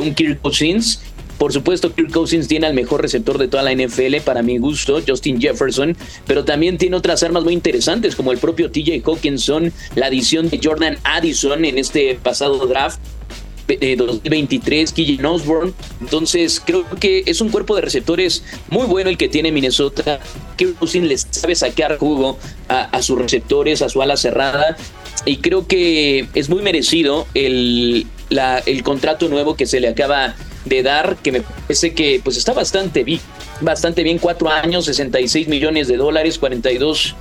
un 0.00 0.14
Kirk 0.14 0.42
Cousins, 0.42 1.00
por 1.42 1.52
supuesto, 1.52 1.92
Kirk 1.92 2.12
Cousins 2.12 2.46
tiene 2.46 2.68
al 2.68 2.74
mejor 2.74 3.02
receptor 3.02 3.36
de 3.36 3.48
toda 3.48 3.64
la 3.64 3.74
NFL, 3.74 4.20
para 4.24 4.42
mi 4.42 4.58
gusto, 4.58 5.02
Justin 5.04 5.40
Jefferson, 5.40 5.96
pero 6.24 6.44
también 6.44 6.78
tiene 6.78 6.94
otras 6.94 7.22
armas 7.24 7.42
muy 7.42 7.52
interesantes, 7.52 8.14
como 8.14 8.30
el 8.30 8.38
propio 8.38 8.70
TJ 8.70 9.02
Hawkinson, 9.04 9.72
la 9.96 10.06
adición 10.06 10.48
de 10.50 10.60
Jordan 10.62 10.98
Addison 11.02 11.64
en 11.64 11.78
este 11.78 12.16
pasado 12.22 12.64
draft, 12.68 13.00
de 13.66 13.96
2023, 13.96 14.92
Killian 14.92 15.26
Osborne. 15.26 15.72
Entonces, 16.00 16.60
creo 16.64 16.84
que 17.00 17.22
es 17.26 17.40
un 17.40 17.50
cuerpo 17.50 17.74
de 17.76 17.82
receptores 17.82 18.42
muy 18.70 18.86
bueno 18.86 19.10
el 19.10 19.16
que 19.16 19.28
tiene 19.28 19.52
Minnesota. 19.52 20.20
Kirk 20.56 20.78
Cousins 20.78 21.06
les 21.06 21.26
sabe 21.30 21.54
sacar 21.54 21.98
jugo 21.98 22.38
a, 22.68 23.02
sus 23.02 23.18
receptores, 23.18 23.82
a 23.82 23.88
su 23.88 24.02
ala 24.02 24.16
cerrada. 24.16 24.76
Y 25.24 25.36
creo 25.38 25.66
que 25.66 26.28
es 26.34 26.48
muy 26.48 26.62
merecido 26.62 27.26
el, 27.34 28.06
el 28.66 28.82
contrato 28.82 29.28
nuevo 29.28 29.56
que 29.56 29.66
se 29.66 29.80
le 29.80 29.88
acaba 29.88 30.34
de 30.64 30.82
dar, 30.82 31.16
que 31.16 31.32
me 31.32 31.40
parece 31.42 31.92
que 31.92 32.20
pues 32.22 32.36
está 32.36 32.52
bastante 32.52 33.02
bien, 33.04 33.20
bastante 33.60 34.02
bien, 34.02 34.18
cuatro 34.18 34.48
años, 34.48 34.84
66 34.86 35.48
millones 35.48 35.88
de 35.88 35.96
dólares, 35.96 36.38
42 36.38 37.14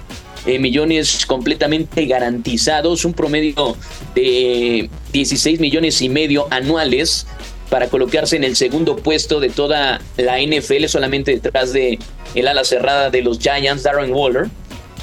eh, 0.45 0.59
millones 0.59 1.25
completamente 1.25 2.05
garantizados, 2.05 3.05
un 3.05 3.13
promedio 3.13 3.75
de 4.15 4.89
16 5.13 5.59
millones 5.59 6.01
y 6.01 6.09
medio 6.09 6.47
anuales 6.51 7.27
para 7.69 7.87
colocarse 7.87 8.35
en 8.35 8.43
el 8.43 8.55
segundo 8.55 8.97
puesto 8.97 9.39
de 9.39 9.49
toda 9.49 10.01
la 10.17 10.39
NFL, 10.41 10.85
solamente 10.87 11.31
detrás 11.31 11.71
de 11.73 11.99
el 12.35 12.47
ala 12.47 12.63
cerrada 12.63 13.09
de 13.09 13.21
los 13.21 13.39
Giants, 13.39 13.83
Darren 13.83 14.11
Waller. 14.13 14.49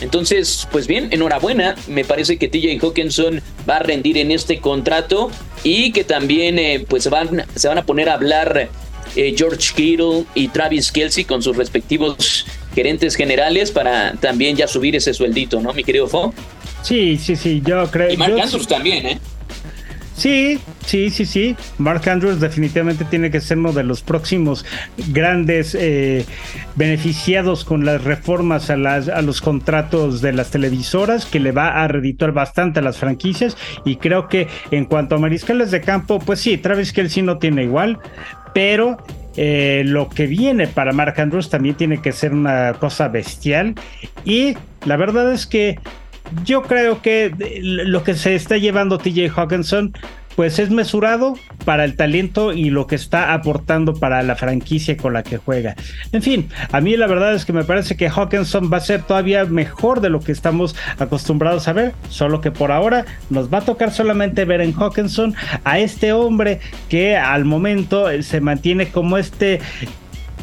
Entonces, 0.00 0.68
pues 0.70 0.86
bien, 0.86 1.08
enhorabuena. 1.10 1.74
Me 1.88 2.04
parece 2.04 2.36
que 2.36 2.48
TJ 2.48 2.78
Hawkinson 2.80 3.40
va 3.68 3.76
a 3.76 3.78
rendir 3.80 4.18
en 4.18 4.30
este 4.30 4.60
contrato 4.60 5.30
y 5.64 5.92
que 5.92 6.04
también 6.04 6.58
eh, 6.58 6.84
pues 6.88 7.04
se 7.04 7.10
van, 7.10 7.44
se 7.54 7.68
van 7.68 7.78
a 7.78 7.86
poner 7.86 8.08
a 8.08 8.14
hablar 8.14 8.68
eh, 9.16 9.34
George 9.36 9.72
Kittle 9.74 10.24
y 10.34 10.48
Travis 10.48 10.92
Kelsey 10.92 11.24
con 11.24 11.42
sus 11.42 11.56
respectivos 11.56 12.46
gerentes 12.78 13.16
generales 13.16 13.72
para 13.72 14.12
también 14.20 14.54
ya 14.54 14.68
subir 14.68 14.94
ese 14.94 15.12
sueldito, 15.12 15.60
¿no, 15.60 15.72
mi 15.72 15.82
querido 15.82 16.06
Fo? 16.06 16.32
Sí, 16.82 17.18
sí, 17.18 17.34
sí, 17.34 17.60
yo 17.66 17.90
creo. 17.90 18.12
Y 18.12 18.16
Mark 18.16 18.40
Andrews 18.40 18.68
también, 18.68 19.04
¿eh? 19.04 19.18
Sí, 20.14 20.58
sí, 20.84 21.10
sí, 21.10 21.26
sí. 21.26 21.56
Mark 21.78 22.08
Andrews 22.08 22.40
definitivamente 22.40 23.04
tiene 23.04 23.30
que 23.30 23.40
ser 23.40 23.58
uno 23.58 23.72
de 23.72 23.84
los 23.84 24.02
próximos 24.02 24.64
grandes 25.08 25.76
eh, 25.76 26.24
beneficiados 26.74 27.64
con 27.64 27.84
las 27.84 28.02
reformas 28.02 28.68
a, 28.70 28.76
las, 28.76 29.08
a 29.08 29.22
los 29.22 29.40
contratos 29.40 30.20
de 30.20 30.32
las 30.32 30.50
televisoras, 30.50 31.24
que 31.24 31.38
le 31.38 31.52
va 31.52 31.82
a 31.82 31.88
redituar 31.88 32.32
bastante 32.32 32.80
a 32.80 32.82
las 32.82 32.96
franquicias. 32.96 33.56
Y 33.84 33.96
creo 33.96 34.28
que 34.28 34.48
en 34.72 34.86
cuanto 34.86 35.14
a 35.14 35.18
mariscales 35.18 35.70
de 35.70 35.80
campo, 35.80 36.18
pues 36.18 36.40
sí, 36.40 36.58
Travis 36.58 36.92
Kelsey 36.92 37.22
no 37.22 37.38
tiene 37.38 37.62
igual, 37.62 37.98
pero 38.52 38.98
eh, 39.36 39.82
lo 39.86 40.08
que 40.08 40.26
viene 40.26 40.66
para 40.66 40.92
Mark 40.92 41.14
Andrews 41.20 41.48
también 41.48 41.76
tiene 41.76 42.02
que 42.02 42.12
ser 42.12 42.32
una 42.32 42.74
cosa 42.74 43.08
bestial. 43.08 43.74
Y 44.24 44.56
la 44.84 44.96
verdad 44.96 45.32
es 45.32 45.46
que 45.46 45.78
yo 46.44 46.62
creo 46.62 47.00
que 47.02 47.32
lo 47.60 48.02
que 48.02 48.14
se 48.14 48.34
está 48.34 48.56
llevando 48.56 48.98
TJ 48.98 49.30
Hawkinson 49.34 49.94
pues 50.38 50.60
es 50.60 50.70
mesurado 50.70 51.36
para 51.64 51.84
el 51.84 51.96
talento 51.96 52.52
y 52.52 52.70
lo 52.70 52.86
que 52.86 52.94
está 52.94 53.32
aportando 53.32 53.94
para 53.94 54.22
la 54.22 54.36
franquicia 54.36 54.96
con 54.96 55.12
la 55.12 55.24
que 55.24 55.36
juega. 55.36 55.74
En 56.12 56.22
fin, 56.22 56.48
a 56.70 56.80
mí 56.80 56.96
la 56.96 57.08
verdad 57.08 57.34
es 57.34 57.44
que 57.44 57.52
me 57.52 57.64
parece 57.64 57.96
que 57.96 58.08
Hawkinson 58.08 58.70
va 58.72 58.76
a 58.76 58.80
ser 58.80 59.02
todavía 59.02 59.44
mejor 59.46 60.00
de 60.00 60.10
lo 60.10 60.20
que 60.20 60.30
estamos 60.30 60.76
acostumbrados 61.00 61.66
a 61.66 61.72
ver, 61.72 61.92
solo 62.08 62.40
que 62.40 62.52
por 62.52 62.70
ahora 62.70 63.04
nos 63.30 63.52
va 63.52 63.58
a 63.58 63.62
tocar 63.62 63.90
solamente 63.90 64.44
ver 64.44 64.60
en 64.60 64.72
Hawkinson 64.74 65.34
a 65.64 65.80
este 65.80 66.12
hombre 66.12 66.60
que 66.88 67.16
al 67.16 67.44
momento 67.44 68.06
se 68.22 68.40
mantiene 68.40 68.90
como 68.90 69.18
este 69.18 69.58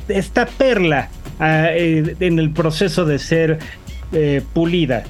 esta 0.10 0.46
perla 0.46 1.08
ah, 1.40 1.70
eh, 1.72 2.18
en 2.20 2.38
el 2.40 2.52
proceso 2.52 3.06
de 3.06 3.18
ser 3.18 3.60
eh, 4.12 4.42
pulida 4.54 5.06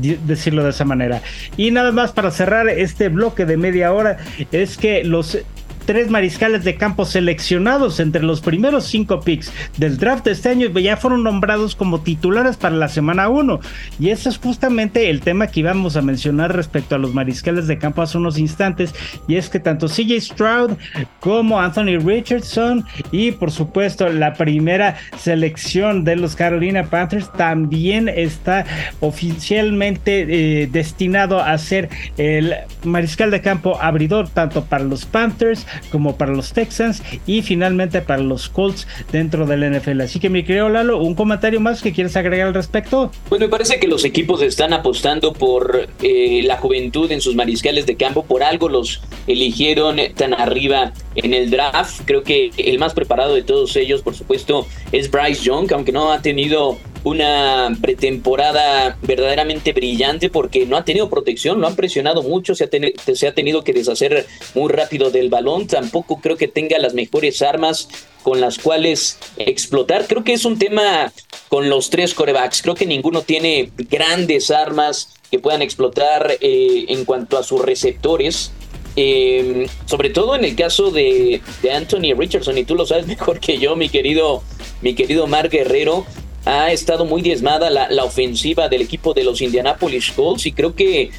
decirlo 0.00 0.64
de 0.64 0.70
esa 0.70 0.84
manera. 0.84 1.22
Y 1.56 1.70
nada 1.70 1.92
más 1.92 2.12
para 2.12 2.30
cerrar 2.30 2.68
este 2.68 3.08
bloque 3.08 3.46
de 3.46 3.56
media 3.56 3.92
hora 3.92 4.18
es 4.52 4.76
que 4.76 5.04
los 5.04 5.38
tres 5.84 6.10
mariscales 6.10 6.64
de 6.64 6.76
campo 6.76 7.04
seleccionados 7.04 8.00
entre 8.00 8.22
los 8.22 8.40
primeros 8.40 8.86
cinco 8.86 9.20
picks 9.20 9.52
del 9.76 9.98
draft 9.98 10.24
de 10.24 10.32
este 10.32 10.48
año 10.50 10.68
ya 10.84 10.96
fueron 10.96 11.22
nombrados 11.22 11.74
como 11.74 12.00
titulares 12.00 12.56
para 12.56 12.76
la 12.76 12.88
semana 12.88 13.28
1. 13.28 13.60
Y 13.98 14.10
ese 14.10 14.28
es 14.28 14.38
justamente 14.38 15.10
el 15.10 15.20
tema 15.20 15.46
que 15.46 15.60
íbamos 15.60 15.96
a 15.96 16.02
mencionar 16.02 16.54
respecto 16.54 16.94
a 16.94 16.98
los 16.98 17.14
mariscales 17.14 17.66
de 17.66 17.78
campo 17.78 18.02
hace 18.02 18.18
unos 18.18 18.38
instantes. 18.38 18.94
Y 19.26 19.36
es 19.36 19.48
que 19.48 19.60
tanto 19.60 19.88
CJ 19.88 20.20
Stroud 20.20 20.72
como 21.20 21.60
Anthony 21.60 21.98
Richardson 22.04 22.84
y 23.12 23.32
por 23.32 23.50
supuesto 23.50 24.08
la 24.08 24.34
primera 24.34 24.96
selección 25.18 26.04
de 26.04 26.16
los 26.16 26.36
Carolina 26.36 26.84
Panthers 26.84 27.32
también 27.32 28.08
está 28.08 28.64
oficialmente 29.00 30.62
eh, 30.62 30.66
destinado 30.66 31.40
a 31.40 31.56
ser 31.58 31.88
el 32.16 32.54
mariscal 32.84 33.30
de 33.30 33.40
campo 33.40 33.80
abridor 33.80 34.28
tanto 34.28 34.64
para 34.64 34.84
los 34.84 35.06
Panthers 35.06 35.66
como 35.90 36.16
para 36.16 36.32
los 36.32 36.52
Texans 36.52 37.02
y 37.26 37.42
finalmente 37.42 38.00
para 38.00 38.22
los 38.22 38.48
Colts 38.48 38.86
dentro 39.12 39.46
del 39.46 39.78
NFL. 39.78 40.00
Así 40.02 40.20
que 40.20 40.30
mi 40.30 40.44
querido 40.44 40.68
Lalo, 40.68 40.98
un 40.98 41.14
comentario 41.14 41.60
más 41.60 41.82
que 41.82 41.92
quieres 41.92 42.16
agregar 42.16 42.48
al 42.48 42.54
respecto. 42.54 43.10
Pues 43.28 43.40
me 43.40 43.48
parece 43.48 43.78
que 43.78 43.88
los 43.88 44.04
equipos 44.04 44.42
están 44.42 44.72
apostando 44.72 45.32
por 45.32 45.88
eh, 46.02 46.42
la 46.44 46.56
juventud 46.56 47.10
en 47.10 47.20
sus 47.20 47.34
mariscales 47.34 47.86
de 47.86 47.96
campo, 47.96 48.24
por 48.24 48.42
algo 48.42 48.68
los 48.68 49.02
eligieron 49.26 49.98
tan 50.16 50.34
arriba 50.34 50.92
en 51.14 51.34
el 51.34 51.50
draft. 51.50 52.02
Creo 52.04 52.22
que 52.22 52.50
el 52.56 52.78
más 52.78 52.94
preparado 52.94 53.34
de 53.34 53.42
todos 53.42 53.76
ellos, 53.76 54.02
por 54.02 54.14
supuesto, 54.14 54.66
es 54.92 55.10
Bryce 55.10 55.42
Young, 55.42 55.72
aunque 55.72 55.92
no 55.92 56.12
ha 56.12 56.22
tenido 56.22 56.78
una 57.04 57.76
pretemporada 57.82 58.96
verdaderamente 59.02 59.72
brillante 59.72 60.30
porque 60.30 60.64
no 60.64 60.78
ha 60.78 60.84
tenido 60.84 61.10
protección, 61.10 61.60
lo 61.60 61.66
han 61.66 61.76
presionado 61.76 62.22
mucho, 62.22 62.54
se 62.54 62.64
ha, 62.64 63.34
tenido 63.34 63.62
que 63.62 63.74
deshacer 63.74 64.26
muy 64.54 64.72
rápido 64.72 65.10
del 65.10 65.28
balón, 65.28 65.66
tampoco 65.66 66.20
creo 66.20 66.36
que 66.38 66.48
tenga 66.48 66.78
las 66.78 66.94
mejores 66.94 67.42
armas 67.42 67.88
con 68.22 68.40
las 68.40 68.58
cuales 68.58 69.18
explotar. 69.36 70.06
Creo 70.06 70.24
que 70.24 70.32
es 70.32 70.46
un 70.46 70.58
tema 70.58 71.12
con 71.48 71.68
los 71.68 71.90
tres 71.90 72.14
corebacks, 72.14 72.62
creo 72.62 72.74
que 72.74 72.86
ninguno 72.86 73.20
tiene 73.20 73.70
grandes 73.76 74.50
armas 74.50 75.14
que 75.30 75.38
puedan 75.38 75.60
explotar 75.60 76.38
eh, 76.40 76.86
en 76.88 77.04
cuanto 77.04 77.36
a 77.36 77.42
sus 77.42 77.60
receptores. 77.60 78.50
Em, 78.96 79.66
sobre 79.86 80.10
todo 80.10 80.36
en 80.36 80.44
el 80.44 80.54
caso 80.54 80.92
de, 80.92 81.42
de, 81.62 81.72
Anthony 81.72 82.14
Richardson, 82.16 82.56
y 82.56 82.64
tú 82.64 82.76
lo 82.76 82.86
sabes 82.86 83.06
mejor 83.08 83.40
que 83.40 83.58
yo, 83.58 83.74
mi 83.74 83.88
querido, 83.88 84.44
mi 84.82 84.94
querido 84.94 85.26
Mark 85.26 85.50
Guerrero, 85.50 86.06
ha 86.44 86.72
estado 86.72 87.04
muy 87.04 87.22
diezmada 87.22 87.70
la, 87.70 88.04
ofensiva 88.04 88.68
del 88.68 88.82
equipo 88.82 89.14
de 89.14 89.24
los 89.24 89.40
Indianapolis 89.40 90.12
Colts 90.12 90.46
y 90.46 90.52
creo 90.52 90.74
que 90.74 91.10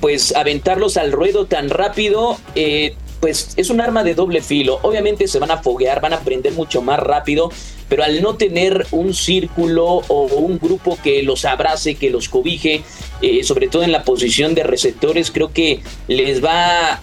pues 0.00 0.34
aventarlos 0.34 0.96
al 0.96 1.12
ruedo 1.12 1.46
tan 1.46 1.70
rápido 1.70 2.36
eh, 2.54 2.94
pues 3.20 3.54
es 3.56 3.70
un 3.70 3.80
arma 3.80 4.04
de 4.04 4.14
doble 4.14 4.42
filo. 4.42 4.80
Obviamente 4.82 5.28
se 5.28 5.38
van 5.38 5.50
a 5.50 5.62
foguear, 5.62 6.02
van 6.02 6.12
a 6.12 6.16
aprender 6.16 6.52
mucho 6.52 6.82
más 6.82 7.00
rápido, 7.00 7.50
pero 7.88 8.04
al 8.04 8.20
no 8.20 8.34
tener 8.34 8.86
un 8.90 9.14
círculo 9.14 9.86
o 9.86 10.24
un 10.26 10.58
grupo 10.58 10.98
que 11.02 11.22
los 11.22 11.46
abrace, 11.46 11.94
que 11.94 12.10
los 12.10 12.28
cobije, 12.28 12.82
eh, 13.22 13.42
sobre 13.42 13.68
todo 13.68 13.82
en 13.82 13.92
la 13.92 14.02
posición 14.02 14.54
de 14.54 14.64
receptores, 14.64 15.30
creo 15.30 15.52
que 15.52 15.80
les 16.06 16.44
va 16.44 17.00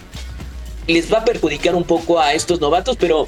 les 0.88 1.12
va 1.12 1.20
a 1.20 1.26
perjudicar 1.26 1.74
un 1.74 1.86
poco 1.86 2.20
a 2.20 2.34
estos 2.34 2.60
novatos, 2.60 2.98
pero 2.98 3.28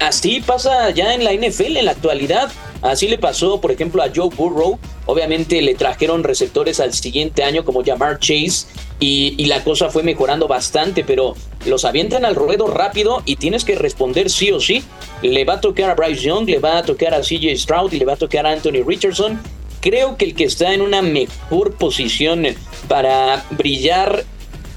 así 0.00 0.40
pasa 0.40 0.90
ya 0.90 1.14
en 1.14 1.24
la 1.24 1.32
NFL 1.32 1.76
en 1.76 1.84
la 1.84 1.92
actualidad. 1.92 2.50
Así 2.82 3.08
le 3.08 3.18
pasó, 3.18 3.60
por 3.60 3.70
ejemplo, 3.70 4.02
a 4.02 4.10
Joe 4.14 4.30
Burrow. 4.34 4.78
Obviamente 5.06 5.60
le 5.60 5.74
trajeron 5.74 6.24
receptores 6.24 6.80
al 6.80 6.94
siguiente 6.94 7.44
año 7.44 7.64
como 7.64 7.84
Jamar 7.84 8.18
Chase 8.18 8.66
y, 8.98 9.44
la 9.46 9.62
cosa 9.64 9.90
fue 9.90 10.02
mejorando 10.02 10.46
bastante, 10.46 11.04
pero 11.04 11.34
los 11.66 11.84
avientan 11.84 12.24
al 12.24 12.34
ruedo 12.34 12.68
rápido 12.68 13.22
y 13.26 13.36
tienes 13.36 13.64
que 13.64 13.74
responder 13.74 14.30
sí 14.30 14.50
o 14.52 14.60
sí. 14.60 14.82
Le 15.22 15.44
va 15.44 15.54
a 15.54 15.60
tocar 15.60 15.90
a 15.90 15.94
Bryce 15.94 16.22
Young, 16.22 16.48
le 16.48 16.58
va 16.58 16.78
a 16.78 16.82
tocar 16.82 17.14
a 17.14 17.20
CJ 17.20 17.56
Stroud 17.56 17.92
y 17.92 17.98
le 17.98 18.04
va 18.04 18.14
a 18.14 18.16
tocar 18.16 18.46
a 18.46 18.52
Anthony 18.52 18.82
Richardson. 18.86 19.40
Creo 19.80 20.16
que 20.16 20.26
el 20.26 20.34
que 20.34 20.44
está 20.44 20.72
en 20.72 20.82
una 20.82 21.02
mejor 21.02 21.74
posición 21.74 22.46
para 22.88 23.44
brillar 23.50 24.24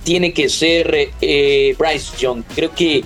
tiene 0.04 0.34
que 0.34 0.50
ser 0.50 1.10
eh, 1.22 1.76
Bryce 1.78 2.18
Young. 2.18 2.44
Creo 2.56 2.74
que 2.74 3.04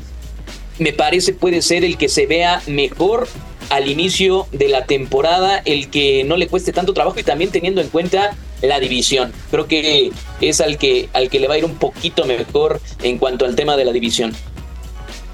me 0.79 0.93
parece 0.93 1.33
puede 1.33 1.61
ser 1.61 1.83
el 1.83 1.97
que 1.97 2.09
se 2.09 2.25
vea 2.25 2.61
mejor 2.67 3.27
al 3.69 3.89
inicio 3.89 4.47
de 4.51 4.69
la 4.69 4.85
temporada, 4.85 5.61
el 5.65 5.89
que 5.89 6.23
no 6.23 6.37
le 6.37 6.47
cueste 6.47 6.71
tanto 6.71 6.93
trabajo 6.93 7.19
y 7.19 7.23
también 7.23 7.51
teniendo 7.51 7.81
en 7.81 7.89
cuenta 7.89 8.35
la 8.61 8.79
división. 8.79 9.31
Creo 9.51 9.67
que 9.67 10.11
es 10.41 10.61
al 10.61 10.77
que, 10.77 11.09
al 11.13 11.29
que 11.29 11.39
le 11.39 11.47
va 11.47 11.55
a 11.55 11.57
ir 11.57 11.65
un 11.65 11.75
poquito 11.75 12.25
mejor 12.25 12.81
en 13.03 13.17
cuanto 13.17 13.45
al 13.45 13.55
tema 13.55 13.75
de 13.75 13.85
la 13.85 13.91
división. 13.91 14.33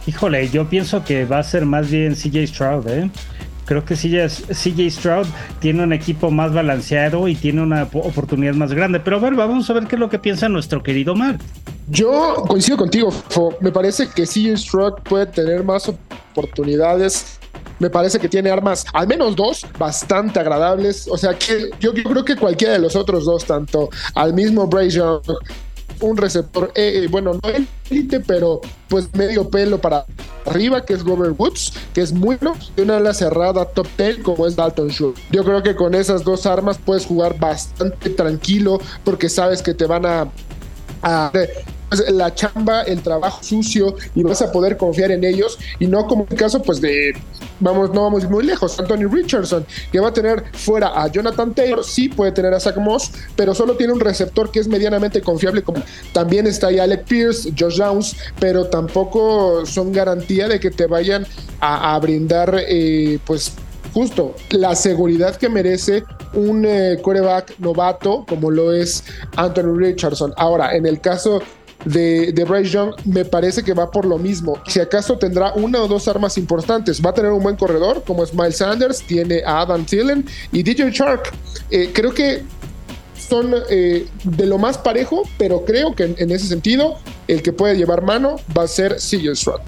Híjole, 0.06 0.50
yo 0.50 0.68
pienso 0.68 1.04
que 1.06 1.26
va 1.26 1.40
a 1.40 1.44
ser 1.44 1.66
más 1.66 1.90
bien 1.90 2.16
CJ 2.16 2.48
Stroud, 2.48 2.88
¿eh? 2.90 3.10
Creo 3.66 3.86
que 3.86 3.96
CJ, 3.96 4.90
Stroud 4.90 5.26
tiene 5.60 5.84
un 5.84 5.94
equipo 5.94 6.30
más 6.32 6.54
balanceado 6.54 7.30
y 7.30 7.36
tiene 7.36 7.62
una 7.62 7.84
oportunidad 7.84 8.54
más 8.56 8.74
grande. 8.74 9.00
Pero 9.00 9.18
a 9.18 9.20
ver, 9.20 9.36
vamos 9.36 9.70
a 9.70 9.74
ver 9.74 9.88
qué 9.88 9.96
es 9.96 10.00
lo 10.00 10.10
que 10.10 10.20
piensa 10.20 10.50
nuestro 10.50 10.84
querido 10.84 11.16
Mark. 11.16 11.40
Yo 11.88 12.44
coincido 12.48 12.78
contigo, 12.78 13.10
Me 13.60 13.72
parece 13.72 14.08
que 14.08 14.26
CJ 14.26 14.58
Stroud 14.58 14.94
puede 15.04 15.26
tener 15.26 15.64
más 15.64 15.90
oportunidades 15.90 17.40
me 17.80 17.90
parece 17.90 18.18
que 18.18 18.30
tiene 18.30 18.50
armas, 18.50 18.86
al 18.94 19.08
menos 19.08 19.36
dos, 19.36 19.66
bastante 19.78 20.40
agradables. 20.40 21.08
O 21.10 21.18
sea, 21.18 21.38
que 21.38 21.70
yo, 21.82 21.94
creo 21.94 22.24
que 22.24 22.38
cualquiera 22.38 22.74
de 22.74 22.80
los 22.80 22.96
otros 22.96 23.26
dos, 23.26 23.44
tanto 23.44 23.90
al 24.16 24.34
mismo 24.34 24.68
Bryce 24.68 24.98
Young, 24.98 25.22
un 26.00 26.16
receptor, 26.16 26.72
eh, 26.76 27.04
eh, 27.04 27.08
bueno, 27.10 27.34
no 27.34 27.50
élite, 27.90 28.20
pero 28.22 28.62
pues 28.88 29.14
medio 29.16 29.50
pelo 29.50 29.80
para 29.80 30.06
arriba, 30.46 30.86
que 30.86 30.94
es 30.94 31.04
Robert 31.04 31.36
Woods, 31.38 31.74
que 31.94 32.02
es 32.02 32.14
muy 32.14 32.38
bueno, 32.38 32.58
y 32.78 32.82
una 32.82 32.98
ala 32.98 33.14
cerrada 33.14 33.66
top 33.66 33.88
10 33.98 34.20
como 34.20 34.48
es 34.48 34.56
Dalton 34.56 34.90
Schultz. 34.90 35.22
Yo 35.32 35.44
creo 35.44 35.62
que 35.62 35.76
con 35.76 35.94
esas 35.96 36.24
dos 36.24 36.46
armas 36.46 36.78
puedes 36.78 37.06
jugar 37.06 37.38
bastante 37.40 38.10
tranquilo 38.12 38.80
porque 39.04 39.28
sabes 39.30 39.62
que 39.62 39.74
te 39.74 39.86
van 39.86 40.06
a 40.06 40.30
la 42.10 42.34
chamba, 42.34 42.84
el 42.84 43.02
trabajo 43.02 43.44
sucio 43.44 43.96
y 44.16 44.24
vas 44.24 44.42
a 44.42 44.52
poder 44.52 44.78
confiar 44.78 45.12
en 45.12 45.24
ellos 45.24 45.58
y 45.80 45.88
no 45.88 46.08
como 46.08 46.26
el 46.30 46.38
caso 46.38 46.62
pues 46.62 46.82
de 46.82 47.14
vamos, 47.60 47.94
no 47.94 48.04
vamos 48.04 48.30
muy 48.30 48.44
lejos. 48.44 48.80
Anthony 48.80 49.08
Richardson, 49.10 49.66
que 49.92 50.00
va 50.00 50.10
a 50.10 50.14
tener 50.14 50.44
fuera 50.54 51.02
a 51.02 51.08
Jonathan 51.08 51.54
Taylor, 51.54 51.84
sí 51.84 52.10
puede 52.10 52.32
tener 52.32 52.54
a 52.54 52.60
Zach 52.60 52.78
Moss, 52.78 53.12
pero 53.36 53.56
solo 53.56 53.76
tiene 53.76 53.94
un 53.94 54.00
receptor 54.00 54.52
que 54.52 54.60
es 54.60 54.68
medianamente 54.68 55.22
confiable. 55.22 55.64
Como 55.64 55.82
también 56.12 56.48
está 56.48 56.68
ahí 56.68 56.80
Alec 56.80 57.06
Pierce, 57.06 57.54
Josh 57.58 57.78
Downs, 57.78 58.16
pero 58.40 58.68
tampoco 58.68 59.66
son 59.66 59.92
garantía 59.92 60.48
de 60.48 60.60
que 60.60 60.72
te 60.72 60.88
vayan 60.88 61.26
a, 61.60 61.98
brindar, 62.00 62.62
eh, 62.68 63.20
pues, 63.26 63.54
justo 63.94 64.36
la 64.50 64.76
seguridad 64.76 65.36
que 65.38 65.48
merece 65.48 66.04
un 66.34 66.66
eh, 66.66 66.98
quarterback 67.02 67.58
novato 67.60 68.26
como 68.28 68.52
lo 68.52 68.74
es 68.74 69.04
Anthony 69.38 69.78
Richardson. 69.78 70.34
Ahora, 70.36 70.76
en 70.76 70.86
el 70.86 71.00
caso 71.00 71.42
de, 71.86 72.32
de, 72.32 72.44
Bryce 72.44 72.70
Young 72.70 72.94
me 73.06 73.26
parece 73.26 73.64
que 73.64 73.74
va 73.74 73.92
por 73.92 74.06
lo 74.06 74.18
mismo. 74.18 74.62
Si 74.68 74.80
acaso 74.80 75.18
tendrá 75.18 75.54
una 75.54 75.82
o 75.82 75.88
dos 75.88 76.08
armas 76.08 76.38
importantes, 76.38 77.02
va 77.04 77.12
a 77.12 77.14
tener 77.14 77.32
un 77.32 77.44
buen 77.44 77.56
corredor 77.56 78.04
como 78.06 78.24
es 78.24 78.34
Miles 78.34 78.58
Sanders, 78.58 79.02
tiene 79.04 79.42
a 79.46 79.62
Adam 79.62 79.86
Thielen 79.86 80.26
y 80.52 80.64
DJ 80.64 80.92
Shark. 80.92 81.32
Eh, 81.72 81.92
creo 81.94 82.14
que 82.14 82.44
son 83.30 83.54
eh, 83.70 84.08
de 84.24 84.46
lo 84.46 84.58
más 84.58 84.78
parejo, 84.78 85.24
pero 85.38 85.66
creo 85.66 85.96
que 85.96 86.16
en, 86.18 86.32
ese 86.32 86.48
sentido 86.48 86.98
el 87.28 87.42
que 87.42 87.54
puede 87.54 87.76
llevar 87.76 88.04
mano 88.04 88.36
va 88.58 88.64
a 88.64 88.68
ser 88.68 88.96
CJ 88.98 89.36
Stroud. 89.36 89.62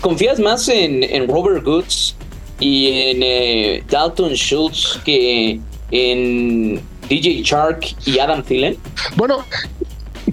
¿Confías 0.00 0.38
más 0.38 0.68
en, 0.68 1.28
Robert 1.28 1.64
Goods 1.64 2.14
y 2.60 2.88
en 2.88 3.18
eh, 3.22 3.84
Dalton 3.90 4.32
Schultz 4.32 4.98
que 5.04 5.60
en 5.90 6.80
DJ 7.08 7.42
Shark 7.42 7.94
y 8.06 8.18
Adam 8.18 8.42
Thielen? 8.42 8.78
Bueno, 9.16 9.44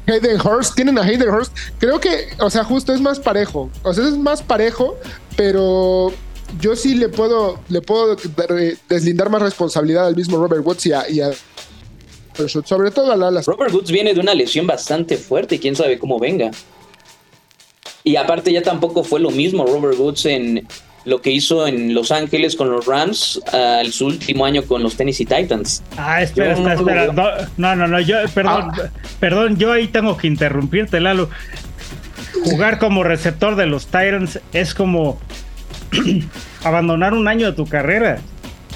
Hayden 0.08 0.40
Hurst, 0.42 0.76
tienen 0.76 0.98
a 0.98 1.04
Hayden 1.04 1.30
Hurst. 1.30 1.56
Creo 1.80 2.00
que, 2.00 2.30
o 2.40 2.50
sea, 2.50 2.64
justo 2.64 2.94
es 2.94 3.02
más 3.02 3.20
parejo. 3.20 3.70
O 3.84 3.94
sea, 3.94 4.08
es 4.08 4.18
más 4.18 4.42
parejo, 4.42 4.98
pero 5.36 6.12
yo 6.60 6.76
sí 6.76 6.96
le 6.96 7.10
puedo, 7.10 7.60
le 7.70 7.82
puedo 7.82 8.16
deslindar 8.90 9.30
más 9.30 9.42
responsabilidad 9.42 10.08
al 10.08 10.16
mismo 10.16 10.38
Robert 10.38 10.66
Woods 10.66 10.86
y 10.86 10.92
a, 10.92 11.32
sobre 12.66 12.92
todo 12.92 13.12
a 13.12 13.16
Lalas. 13.16 13.46
Robert 13.46 13.74
Woods 13.74 13.92
viene 13.92 14.14
de 14.14 14.20
una 14.20 14.34
lesión 14.34 14.68
bastante 14.68 15.18
fuerte 15.18 15.56
y 15.56 15.60
quién 15.60 15.76
sabe 15.76 16.00
cómo 16.00 16.20
venga. 16.20 16.52
Y 18.04 18.18
aparte 18.18 18.52
ya 18.52 18.62
tampoco 18.62 19.04
fue 19.04 19.20
lo 19.20 19.32
mismo 19.32 19.66
Robert 19.66 19.98
Woods 19.98 20.26
en, 20.26 20.68
lo 21.06 21.22
que 21.22 21.32
hizo 21.32 21.68
en 21.68 21.94
Los 21.94 22.12
Ángeles 22.12 22.56
con 22.56 22.72
los 22.72 22.86
Rams 22.86 23.42
al 23.52 23.92
su 23.92 24.08
último 24.08 24.46
año 24.46 24.64
con 24.64 24.84
los 24.84 24.96
Tennessee 24.96 25.26
Titans. 25.26 25.84
Ah, 25.98 26.22
espera, 26.22 26.54
espera, 26.54 26.74
espera. 26.76 27.50
No, 27.58 27.76
no, 27.76 27.88
no, 27.88 28.00
yo, 28.00 28.18
perdón, 28.34 28.72
ah. 28.74 28.90
perdón, 29.20 29.58
yo 29.58 29.72
ahí 29.72 29.88
tengo 29.88 30.18
que 30.18 30.28
interrumpirte, 30.28 31.00
Lalo. 31.00 31.30
Jugar 32.46 32.80
como 32.80 33.04
receptor 33.04 33.56
de 33.56 33.68
los 33.68 33.86
Titans 33.86 34.40
es 34.54 34.74
como 34.74 35.20
abandonar 36.64 37.14
un 37.14 37.28
año 37.28 37.48
de 37.48 37.54
tu 37.54 37.66
carrera. 37.66 38.20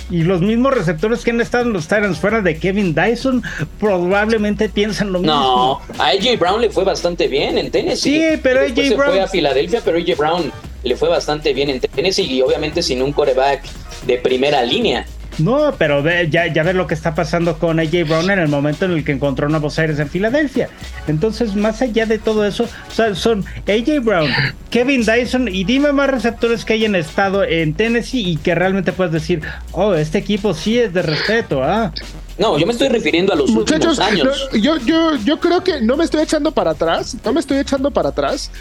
Y 0.09 0.23
los 0.23 0.39
mismos 0.39 0.73
receptores 0.73 1.25
que 1.25 1.31
han 1.31 1.41
estado 1.41 1.65
en 1.65 1.73
los 1.73 1.83
Titans 1.89 2.17
fuera 2.17 2.41
de 2.41 2.57
Kevin 2.57 2.95
Dyson 2.95 3.43
probablemente 3.77 4.69
piensan 4.69 5.11
lo 5.11 5.19
mismo. 5.19 5.33
No, 5.33 5.81
a 6.01 6.07
AJ 6.07 6.39
Brown 6.39 6.61
le 6.61 6.69
fue 6.69 6.85
bastante 6.85 7.27
bien 7.27 7.57
en 7.57 7.71
Tennessee. 7.71 8.21
Sí, 8.31 8.39
pero 8.41 8.61
AJ 8.61 8.73
Brown. 8.73 8.87
Se 8.87 8.95
fue 8.95 9.21
a 9.21 9.27
Filadelfia, 9.27 9.81
pero 9.83 9.97
AJ 9.97 10.17
Brown 10.17 10.51
le 10.87 10.95
fue 10.95 11.09
bastante 11.09 11.53
bien 11.53 11.69
en 11.69 11.79
Tennessee 11.79 12.25
y 12.25 12.41
obviamente 12.41 12.81
sin 12.81 13.01
un 13.01 13.13
coreback 13.13 13.63
de 14.05 14.17
primera 14.17 14.63
línea. 14.63 15.05
No, 15.39 15.75
pero 15.77 16.03
ya, 16.23 16.47
ya 16.47 16.63
ver 16.63 16.75
lo 16.75 16.87
que 16.87 16.95
está 16.95 17.13
pasando 17.13 17.59
con 17.59 17.79
AJ 17.79 18.07
Brown 18.07 18.31
en 18.31 18.39
el 18.39 18.47
momento 18.47 18.85
en 18.85 18.91
el 18.91 19.03
que 19.03 19.11
encontró 19.11 19.47
Nuevos 19.49 19.77
Aires 19.77 19.99
en 19.99 20.09
Filadelfia. 20.09 20.69
Entonces, 21.07 21.55
más 21.55 21.81
allá 21.81 22.07
de 22.07 22.17
todo 22.17 22.45
eso, 22.45 22.67
son 23.13 23.45
AJ 23.67 24.03
Brown, 24.03 24.31
Kevin 24.71 25.05
Dyson 25.05 25.47
y 25.47 25.63
dime 25.63 25.91
más 25.91 26.09
receptores 26.09 26.65
que 26.65 26.73
hayan 26.73 26.95
estado 26.95 27.43
en 27.43 27.75
Tennessee 27.75 28.31
y 28.31 28.37
que 28.37 28.55
realmente 28.55 28.93
puedes 28.93 29.13
decir, 29.13 29.41
oh, 29.73 29.93
este 29.93 30.17
equipo 30.17 30.55
sí 30.55 30.79
es 30.79 30.93
de 30.93 31.03
respeto, 31.03 31.63
ah. 31.63 31.93
No, 32.37 32.57
yo 32.57 32.65
me 32.65 32.73
estoy 32.73 32.89
refiriendo 32.89 33.33
a 33.33 33.35
los 33.35 33.49
últimos 33.49 33.99
años. 33.99 34.49
yo, 34.53 34.77
yo, 34.77 35.15
yo 35.15 35.39
creo 35.39 35.63
que 35.63 35.81
no 35.81 35.97
me 35.97 36.03
estoy 36.03 36.21
echando 36.21 36.51
para 36.51 36.71
atrás, 36.71 37.15
no 37.23 37.33
me 37.33 37.39
estoy 37.39 37.57
echando 37.57 37.91
para 37.91 38.09
atrás. 38.09 38.51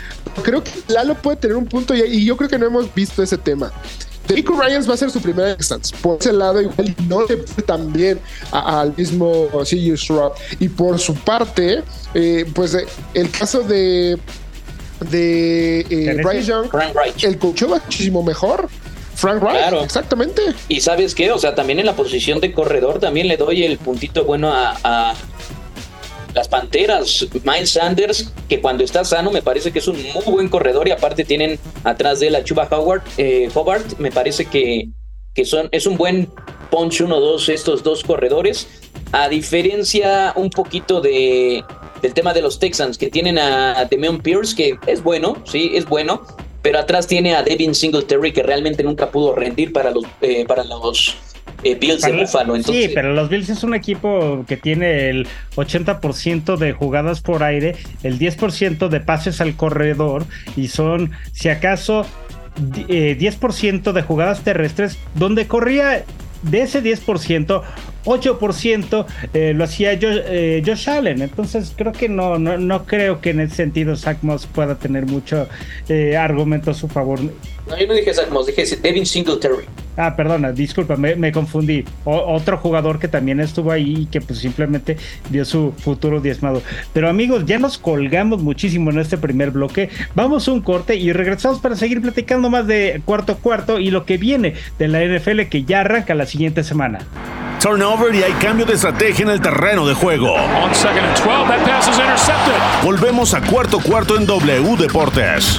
Creo 0.42 0.62
que 0.62 0.70
Lalo 0.88 1.14
puede 1.14 1.36
tener 1.36 1.56
un 1.56 1.66
punto 1.66 1.94
y, 1.94 2.24
yo 2.24 2.36
creo 2.36 2.48
que 2.48 2.58
no 2.58 2.66
hemos 2.66 2.92
visto 2.94 3.22
ese 3.22 3.36
tema. 3.36 3.72
Rico 4.28 4.60
Ryans 4.60 4.88
va 4.88 4.94
a 4.94 4.96
ser 4.96 5.10
su 5.10 5.20
primera 5.20 5.52
instance. 5.52 5.94
Por 6.00 6.18
ese 6.18 6.32
lado, 6.32 6.60
igual 6.60 6.96
no 7.06 7.24
le 7.26 7.36
fue 7.36 7.62
tan 7.62 7.92
bien 7.92 8.18
al 8.50 8.92
mismo 8.96 9.48
CJ 9.62 9.96
Stroud. 9.96 10.32
Y 10.58 10.68
por 10.68 10.98
su 10.98 11.14
parte, 11.14 11.84
eh, 12.12 12.44
pues 12.52 12.74
eh, 12.74 12.86
el 13.14 13.30
caso 13.30 13.60
de 13.62 14.18
de 15.10 15.80
eh, 15.90 16.20
Bryce 16.22 16.44
Young, 16.44 16.68
el 17.22 17.38
coach 17.38 17.64
va 17.64 17.80
muchísimo 17.84 18.22
mejor. 18.22 18.68
Frank 19.16 19.42
Wright, 19.42 19.56
claro. 19.56 19.82
exactamente. 19.82 20.42
Y 20.68 20.80
sabes 20.80 21.14
qué, 21.14 21.32
o 21.32 21.38
sea, 21.38 21.54
también 21.54 21.80
en 21.80 21.86
la 21.86 21.96
posición 21.96 22.38
de 22.38 22.52
corredor 22.52 23.00
también 23.00 23.28
le 23.28 23.38
doy 23.38 23.64
el 23.64 23.78
puntito 23.78 24.24
bueno 24.24 24.52
a, 24.52 25.14
las 26.34 26.48
Panteras, 26.48 27.26
Miles 27.44 27.70
Sanders, 27.70 28.30
que 28.46 28.60
cuando 28.60 28.84
está 28.84 29.06
sano 29.06 29.30
me 29.30 29.40
parece 29.40 29.72
que 29.72 29.78
es 29.78 29.88
un 29.88 29.96
muy 30.12 30.24
buen 30.26 30.48
corredor 30.50 30.86
y 30.86 30.90
aparte 30.90 31.24
tienen 31.24 31.58
atrás 31.82 32.20
de 32.20 32.28
la 32.28 32.44
Chuba 32.44 32.68
Howard, 32.70 33.00
eh, 33.16 33.48
Hobart, 33.54 33.98
me 33.98 34.12
parece 34.12 34.44
que, 34.44 34.90
que 35.32 35.46
son, 35.46 35.70
es 35.72 35.86
un 35.86 35.96
buen 35.96 36.30
punch 36.70 37.00
1-2 37.00 37.48
estos 37.48 37.82
dos 37.82 38.04
corredores, 38.04 38.68
a 39.12 39.30
diferencia 39.30 40.34
un 40.36 40.50
poquito 40.50 41.00
de, 41.00 41.64
del 42.02 42.12
tema 42.12 42.34
de 42.34 42.42
los 42.42 42.58
Texans, 42.58 42.98
que 42.98 43.08
tienen 43.08 43.38
a 43.38 43.86
Demeon 43.86 44.18
Pierce, 44.18 44.54
que 44.54 44.78
es 44.86 45.02
bueno, 45.02 45.38
sí, 45.46 45.70
es 45.74 45.86
bueno, 45.86 46.20
pero 46.66 46.80
atrás 46.80 47.06
tiene 47.06 47.36
a 47.36 47.44
Devin 47.44 47.76
Singletary 47.76 48.32
que 48.32 48.42
realmente 48.42 48.82
nunca 48.82 49.12
pudo 49.12 49.36
rendir 49.36 49.72
para 49.72 49.92
los, 49.92 50.02
eh, 50.20 50.44
para 50.48 50.64
los 50.64 51.14
eh, 51.62 51.76
Bills 51.76 52.02
de 52.02 52.10
Buffalo. 52.10 52.60
Sí, 52.60 52.90
pero 52.92 53.14
los 53.14 53.28
Bills 53.28 53.50
es 53.50 53.62
un 53.62 53.72
equipo 53.72 54.44
que 54.48 54.56
tiene 54.56 55.10
el 55.10 55.28
80% 55.54 56.56
de 56.56 56.72
jugadas 56.72 57.20
por 57.20 57.44
aire, 57.44 57.76
el 58.02 58.18
10% 58.18 58.88
de 58.88 58.98
pases 58.98 59.40
al 59.40 59.54
corredor 59.54 60.24
y 60.56 60.66
son, 60.66 61.12
si 61.30 61.50
acaso, 61.50 62.04
10% 62.56 62.88
eh, 62.88 63.92
de 63.92 64.02
jugadas 64.02 64.40
terrestres 64.40 64.98
donde 65.14 65.46
corría 65.46 66.04
de 66.42 66.62
ese 66.62 66.82
10%, 66.82 67.62
8% 68.04 69.06
eh, 69.32 69.52
lo 69.54 69.64
hacía 69.64 69.92
eh, 69.92 70.62
Josh, 70.64 70.88
Allen. 70.88 71.22
Entonces 71.22 71.72
creo 71.76 71.92
que 71.92 72.08
no, 72.08 72.38
no, 72.38 72.56
no 72.58 72.84
creo 72.84 73.20
que 73.20 73.30
en 73.30 73.40
ese 73.40 73.56
sentido 73.56 73.96
Zach 73.96 74.18
Moss 74.22 74.46
pueda 74.46 74.76
tener 74.76 75.06
mucho 75.06 75.48
eh, 75.88 76.16
argumento 76.16 76.70
a 76.70 76.74
su 76.74 76.88
favor. 76.88 77.20
No, 77.66 77.76
yo 77.76 77.86
no 77.86 77.94
dije 77.94 78.14
Zach 78.14 78.30
Moss, 78.30 78.46
dije 78.46 78.64
Devin 78.76 79.06
Singletary. 79.06 79.64
Ah, 79.96 80.14
perdona, 80.14 80.52
disculpa, 80.52 80.96
me, 80.96 81.32
confundí. 81.32 81.84
otro 82.04 82.58
jugador 82.58 82.98
que 82.98 83.08
también 83.08 83.40
estuvo 83.40 83.72
ahí 83.72 84.02
y 84.02 84.06
que 84.06 84.20
pues 84.20 84.40
simplemente 84.40 84.98
dio 85.30 85.44
su 85.44 85.72
futuro 85.78 86.20
diezmado. 86.20 86.62
Pero 86.92 87.08
amigos, 87.08 87.44
ya 87.46 87.58
nos 87.58 87.78
colgamos 87.78 88.42
muchísimo 88.42 88.90
en 88.90 88.98
este 88.98 89.16
primer 89.16 89.52
bloque. 89.52 89.88
Vamos 90.14 90.46
a 90.46 90.52
un 90.52 90.60
corte 90.60 90.96
y 90.96 91.12
regresamos 91.12 91.60
para 91.60 91.76
seguir 91.76 92.02
platicando 92.02 92.50
más 92.50 92.66
de 92.66 93.00
cuarto 93.06 93.38
cuarto 93.38 93.80
y 93.80 93.90
lo 93.90 94.04
que 94.04 94.18
viene 94.18 94.54
de 94.78 94.88
la 94.88 95.02
NFL 95.02 95.42
que 95.48 95.64
ya 95.64 95.80
arranca 95.80 96.14
la 96.14 96.26
siguiente 96.26 96.62
semana. 96.62 96.98
Turnover 97.60 98.14
y 98.14 98.22
hay 98.22 98.32
cambio 98.32 98.66
de 98.66 98.74
estrategia 98.74 99.24
en 99.24 99.30
el 99.30 99.40
terreno 99.40 99.86
de 99.86 99.94
juego. 99.94 100.36
Volvemos 102.84 103.32
a 103.32 103.40
cuarto 103.40 103.80
cuarto 103.80 104.16
en 104.18 104.26
W 104.26 104.76
Deportes. 104.76 105.58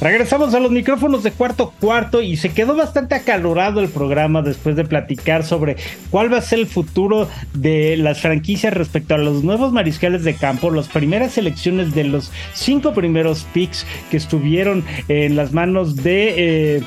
Regresamos 0.00 0.54
a 0.54 0.60
los 0.60 0.70
micrófonos 0.70 1.22
de 1.22 1.30
cuarto 1.30 1.74
cuarto 1.78 2.22
y 2.22 2.38
se 2.38 2.48
quedó 2.48 2.74
bastante 2.74 3.14
acalorado 3.14 3.80
el 3.80 3.90
programa 3.90 4.40
después 4.40 4.74
de 4.74 4.86
platicar 4.86 5.44
sobre 5.44 5.76
cuál 6.10 6.32
va 6.32 6.38
a 6.38 6.42
ser 6.42 6.60
el 6.60 6.66
futuro 6.66 7.28
de 7.52 7.98
las 7.98 8.20
franquicias 8.20 8.72
respecto 8.72 9.14
a 9.14 9.18
los 9.18 9.44
nuevos 9.44 9.72
mariscales 9.72 10.24
de 10.24 10.34
campo, 10.34 10.70
las 10.70 10.88
primeras 10.88 11.32
selecciones 11.32 11.94
de 11.94 12.04
los 12.04 12.32
cinco 12.54 12.94
primeros 12.94 13.46
picks 13.52 13.86
que 14.10 14.16
estuvieron 14.16 14.84
en 15.08 15.36
las 15.36 15.52
manos 15.52 15.96
de... 15.96 16.76
Eh, 16.76 16.82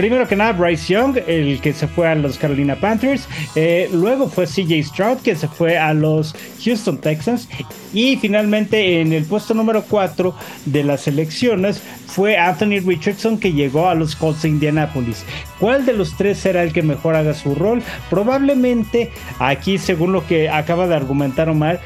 Primero 0.00 0.26
que 0.26 0.34
nada, 0.34 0.52
Bryce 0.52 0.94
Young, 0.94 1.18
el 1.26 1.60
que 1.60 1.74
se 1.74 1.86
fue 1.86 2.08
a 2.08 2.14
los 2.14 2.38
Carolina 2.38 2.74
Panthers. 2.74 3.28
Eh, 3.54 3.86
luego 3.92 4.30
fue 4.30 4.46
CJ 4.46 4.82
Stroud, 4.82 5.18
que 5.18 5.36
se 5.36 5.46
fue 5.46 5.76
a 5.76 5.92
los 5.92 6.34
Houston 6.64 6.96
Texans. 6.96 7.46
Y 7.92 8.16
finalmente, 8.16 9.02
en 9.02 9.12
el 9.12 9.26
puesto 9.26 9.52
número 9.52 9.84
4 9.86 10.34
de 10.64 10.84
las 10.84 11.02
selecciones, 11.02 11.82
fue 12.06 12.38
Anthony 12.38 12.80
Richardson, 12.82 13.38
que 13.38 13.52
llegó 13.52 13.90
a 13.90 13.94
los 13.94 14.16
Colts 14.16 14.40
de 14.40 14.48
Indianapolis. 14.48 15.22
¿Cuál 15.58 15.84
de 15.84 15.92
los 15.92 16.16
tres 16.16 16.38
será 16.38 16.62
el 16.62 16.72
que 16.72 16.82
mejor 16.82 17.14
haga 17.14 17.34
su 17.34 17.54
rol? 17.54 17.82
Probablemente, 18.08 19.12
aquí, 19.38 19.76
según 19.76 20.12
lo 20.12 20.26
que 20.26 20.48
acaba 20.48 20.86
de 20.86 20.94
argumentar 20.94 21.50
Omar, 21.50 21.78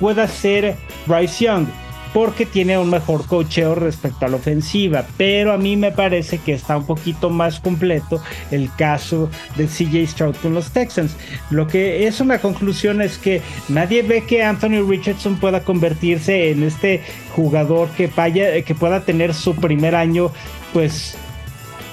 pueda 0.00 0.26
ser 0.26 0.74
Bryce 1.06 1.44
Young 1.44 1.68
porque 2.12 2.46
tiene 2.46 2.78
un 2.78 2.90
mejor 2.90 3.26
cocheo 3.26 3.74
respecto 3.74 4.26
a 4.26 4.28
la 4.28 4.36
ofensiva, 4.36 5.06
pero 5.16 5.52
a 5.52 5.58
mí 5.58 5.76
me 5.76 5.92
parece 5.92 6.38
que 6.38 6.52
está 6.52 6.76
un 6.76 6.86
poquito 6.86 7.30
más 7.30 7.60
completo 7.60 8.20
el 8.50 8.70
caso 8.76 9.30
de 9.56 9.66
CJ 9.66 10.06
Stroud 10.06 10.36
con 10.36 10.54
los 10.54 10.70
Texans. 10.72 11.16
Lo 11.50 11.66
que 11.66 12.06
es 12.06 12.20
una 12.20 12.38
conclusión 12.38 13.00
es 13.00 13.18
que 13.18 13.42
nadie 13.68 14.02
ve 14.02 14.24
que 14.24 14.42
Anthony 14.42 14.82
Richardson 14.86 15.38
pueda 15.38 15.62
convertirse 15.62 16.50
en 16.50 16.62
este 16.62 17.02
jugador 17.34 17.88
que 17.90 18.08
vaya, 18.08 18.62
que 18.62 18.74
pueda 18.74 19.04
tener 19.04 19.34
su 19.34 19.54
primer 19.54 19.94
año, 19.94 20.30
pues 20.72 21.16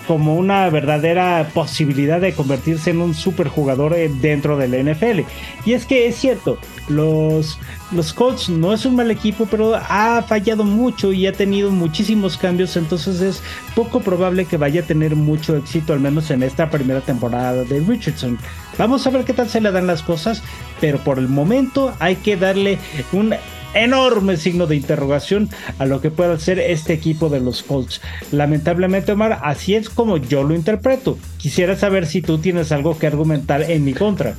como 0.07 0.35
una 0.35 0.69
verdadera 0.69 1.49
posibilidad 1.53 2.21
de 2.21 2.33
convertirse 2.33 2.91
en 2.91 3.01
un 3.01 3.13
superjugador 3.13 3.93
eh, 3.93 4.09
dentro 4.09 4.57
de 4.57 4.67
la 4.69 4.77
NFL. 4.91 5.21
Y 5.65 5.73
es 5.73 5.85
que 5.85 6.07
es 6.07 6.15
cierto, 6.15 6.57
los, 6.87 7.59
los 7.91 8.13
Colts 8.13 8.49
no 8.49 8.73
es 8.73 8.85
un 8.85 8.95
mal 8.95 9.11
equipo, 9.11 9.45
pero 9.45 9.75
ha 9.75 10.23
fallado 10.27 10.63
mucho 10.63 11.11
y 11.11 11.27
ha 11.27 11.33
tenido 11.33 11.71
muchísimos 11.71 12.37
cambios, 12.37 12.77
entonces 12.77 13.19
es 13.21 13.43
poco 13.75 13.99
probable 13.99 14.45
que 14.45 14.57
vaya 14.57 14.81
a 14.81 14.85
tener 14.85 15.15
mucho 15.15 15.57
éxito, 15.57 15.93
al 15.93 15.99
menos 15.99 16.31
en 16.31 16.43
esta 16.43 16.69
primera 16.69 17.01
temporada 17.01 17.63
de 17.63 17.79
Richardson. 17.81 18.37
Vamos 18.77 19.05
a 19.05 19.09
ver 19.09 19.25
qué 19.25 19.33
tal 19.33 19.49
se 19.49 19.59
le 19.59 19.71
dan 19.71 19.87
las 19.87 20.03
cosas, 20.03 20.41
pero 20.79 20.99
por 20.99 21.19
el 21.19 21.27
momento 21.27 21.93
hay 21.99 22.15
que 22.15 22.37
darle 22.37 22.79
un 23.11 23.33
enorme 23.81 24.37
signo 24.37 24.67
de 24.67 24.75
interrogación 24.75 25.49
a 25.79 25.85
lo 25.85 26.01
que 26.01 26.11
pueda 26.11 26.39
ser 26.39 26.59
este 26.59 26.93
equipo 26.93 27.29
de 27.29 27.39
los 27.39 27.63
Colts. 27.63 28.01
Lamentablemente, 28.31 29.11
Omar, 29.11 29.39
así 29.43 29.75
es 29.75 29.89
como 29.89 30.17
yo 30.17 30.43
lo 30.43 30.55
interpreto. 30.55 31.17
Quisiera 31.37 31.75
saber 31.75 32.05
si 32.05 32.21
tú 32.21 32.37
tienes 32.37 32.71
algo 32.71 32.97
que 32.97 33.07
argumentar 33.07 33.63
en 33.63 33.83
mi 33.85 33.93
contra. 33.93 34.35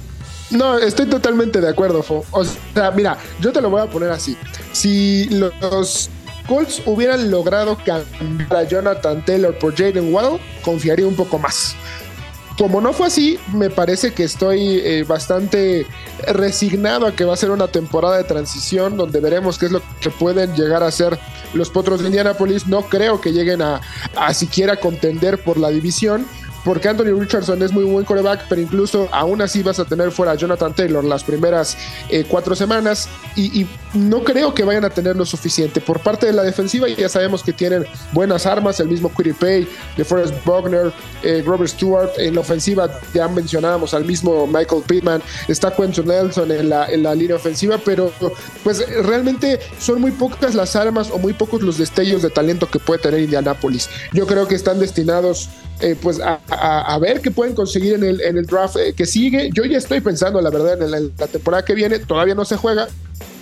No, 0.50 0.78
estoy 0.78 1.06
totalmente 1.06 1.60
de 1.60 1.68
acuerdo, 1.68 2.02
Fo. 2.02 2.24
O 2.30 2.44
sea, 2.44 2.90
mira, 2.92 3.18
yo 3.40 3.52
te 3.52 3.60
lo 3.60 3.70
voy 3.70 3.82
a 3.82 3.86
poner 3.86 4.10
así. 4.10 4.36
Si 4.72 5.26
los 5.30 6.10
Colts 6.46 6.82
hubieran 6.86 7.30
logrado 7.30 7.76
cambiar 7.84 8.56
a 8.56 8.62
Jonathan 8.62 9.22
Taylor 9.24 9.56
por 9.58 9.76
Jaden 9.76 10.12
Waddle, 10.12 10.40
confiaría 10.62 11.06
un 11.06 11.14
poco 11.14 11.38
más. 11.38 11.76
Como 12.58 12.80
no 12.80 12.92
fue 12.92 13.06
así, 13.06 13.38
me 13.52 13.70
parece 13.70 14.12
que 14.12 14.24
estoy 14.24 14.80
eh, 14.82 15.04
bastante 15.06 15.86
resignado 16.26 17.06
a 17.06 17.14
que 17.14 17.24
va 17.24 17.34
a 17.34 17.36
ser 17.36 17.52
una 17.52 17.68
temporada 17.68 18.16
de 18.16 18.24
transición 18.24 18.96
donde 18.96 19.20
veremos 19.20 19.58
qué 19.58 19.66
es 19.66 19.72
lo 19.72 19.80
que 20.00 20.10
pueden 20.10 20.56
llegar 20.56 20.82
a 20.82 20.90
ser 20.90 21.20
los 21.54 21.70
Potros 21.70 22.00
de 22.00 22.06
Indianapolis. 22.06 22.66
No 22.66 22.82
creo 22.82 23.20
que 23.20 23.32
lleguen 23.32 23.62
a, 23.62 23.80
a 24.16 24.34
siquiera 24.34 24.74
contender 24.74 25.38
por 25.38 25.56
la 25.56 25.68
división, 25.68 26.26
porque 26.68 26.86
Anthony 26.86 27.18
Richardson 27.18 27.62
es 27.62 27.72
muy 27.72 27.84
buen 27.84 28.04
coreback, 28.04 28.44
pero 28.46 28.60
incluso 28.60 29.08
aún 29.10 29.40
así 29.40 29.62
vas 29.62 29.78
a 29.78 29.86
tener 29.86 30.12
fuera 30.12 30.32
a 30.32 30.34
Jonathan 30.34 30.74
Taylor 30.74 31.02
las 31.02 31.24
primeras 31.24 31.78
eh, 32.10 32.26
cuatro 32.28 32.54
semanas 32.54 33.08
y, 33.36 33.66
no 33.94 34.22
creo 34.22 34.52
que 34.52 34.64
vayan 34.64 34.84
a 34.84 34.90
tener 34.90 35.16
lo 35.16 35.24
suficiente. 35.24 35.80
Por 35.80 36.00
parte 36.00 36.26
de 36.26 36.34
la 36.34 36.42
defensiva 36.42 36.86
ya 36.88 37.08
sabemos 37.08 37.42
que 37.42 37.54
tienen 37.54 37.86
buenas 38.12 38.44
armas, 38.44 38.78
el 38.80 38.88
mismo 38.88 39.10
Pay, 39.10 39.66
de 39.96 40.04
Forrest 40.04 40.34
Bogner, 40.44 40.92
eh, 41.22 41.42
Robert 41.42 41.70
Stewart, 41.70 42.10
en 42.18 42.34
la 42.34 42.42
ofensiva 42.42 43.00
ya 43.14 43.28
mencionábamos 43.28 43.94
al 43.94 44.04
mismo 44.04 44.46
Michael 44.46 44.82
Pittman, 44.86 45.22
está 45.48 45.74
Quentin 45.74 46.06
Nelson 46.06 46.52
en 46.52 46.68
la, 46.68 46.84
en 46.84 47.02
la 47.02 47.14
línea 47.14 47.36
ofensiva, 47.36 47.78
pero 47.82 48.12
pues 48.62 48.86
realmente 49.06 49.58
son 49.80 50.02
muy 50.02 50.10
pocas 50.10 50.54
las 50.54 50.76
armas 50.76 51.10
o 51.10 51.18
muy 51.18 51.32
pocos 51.32 51.62
los 51.62 51.78
destellos 51.78 52.20
de 52.20 52.28
talento 52.28 52.68
que 52.68 52.78
puede 52.78 53.00
tener 53.00 53.20
Indianapolis. 53.20 53.88
Yo 54.12 54.26
creo 54.26 54.46
que 54.46 54.54
están 54.54 54.78
destinados 54.78 55.48
eh, 55.80 55.96
pues 56.00 56.20
a, 56.20 56.40
ver 57.00 57.20
qué 57.20 57.30
pueden 57.30 57.54
conseguir 57.54 57.94
en 57.94 58.04
el, 58.04 58.20
en 58.20 58.38
el 58.38 58.46
draft 58.46 58.76
eh, 58.76 58.92
que 58.94 59.06
sigue. 59.06 59.50
Yo 59.52 59.64
ya 59.64 59.78
estoy 59.78 60.00
pensando, 60.00 60.40
la 60.40 60.50
verdad, 60.50 60.82
en 60.82 60.90
la, 60.90 61.26
temporada 61.26 61.64
que 61.64 61.74
viene. 61.74 61.98
Todavía 61.98 62.34
no 62.34 62.44
se 62.44 62.56
juega. 62.56 62.88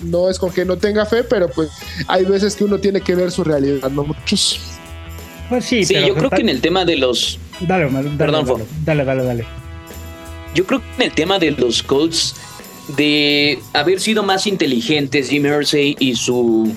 No 0.03 0.29
es 0.29 0.39
con 0.39 0.53
que 0.53 0.65
no 0.65 0.77
tenga 0.77 1.07
fe, 1.07 1.25
pero 1.25 1.49
pues 1.49 1.71
hay 2.07 2.25
veces 2.25 2.55
que 2.55 2.65
uno 2.65 2.79
tiene 2.79 3.01
que 3.01 3.15
ver 3.15 3.31
su 3.31 3.45
realidad, 3.45 3.91
¿no? 3.91 4.05
Muchos. 4.05 4.61
Pues 5.49 5.65
sí, 5.65 5.85
sí 5.85 5.95
yo 5.95 6.15
creo 6.15 6.31
que 6.31 6.43
en 6.43 6.49
el 6.49 6.61
tema 6.61 6.85
de 6.85 6.97
los. 6.97 7.39
Dale, 7.61 7.91
dale, 7.91 8.11
Perdón, 8.11 8.65
dale, 8.85 9.05
dale, 9.05 9.25
dale, 9.25 9.47
Yo 10.55 10.67
creo 10.67 10.81
que 10.81 10.87
en 10.97 11.11
el 11.11 11.15
tema 11.15 11.39
de 11.39 11.53
los 11.53 11.83
Colts, 11.83 12.35
de 12.97 13.59
haber 13.73 14.01
sido 14.01 14.23
más 14.23 14.47
inteligentes, 14.47 15.31
Jim 15.31 15.47
Hersey 15.47 15.97
y 15.99 16.15
su 16.15 16.75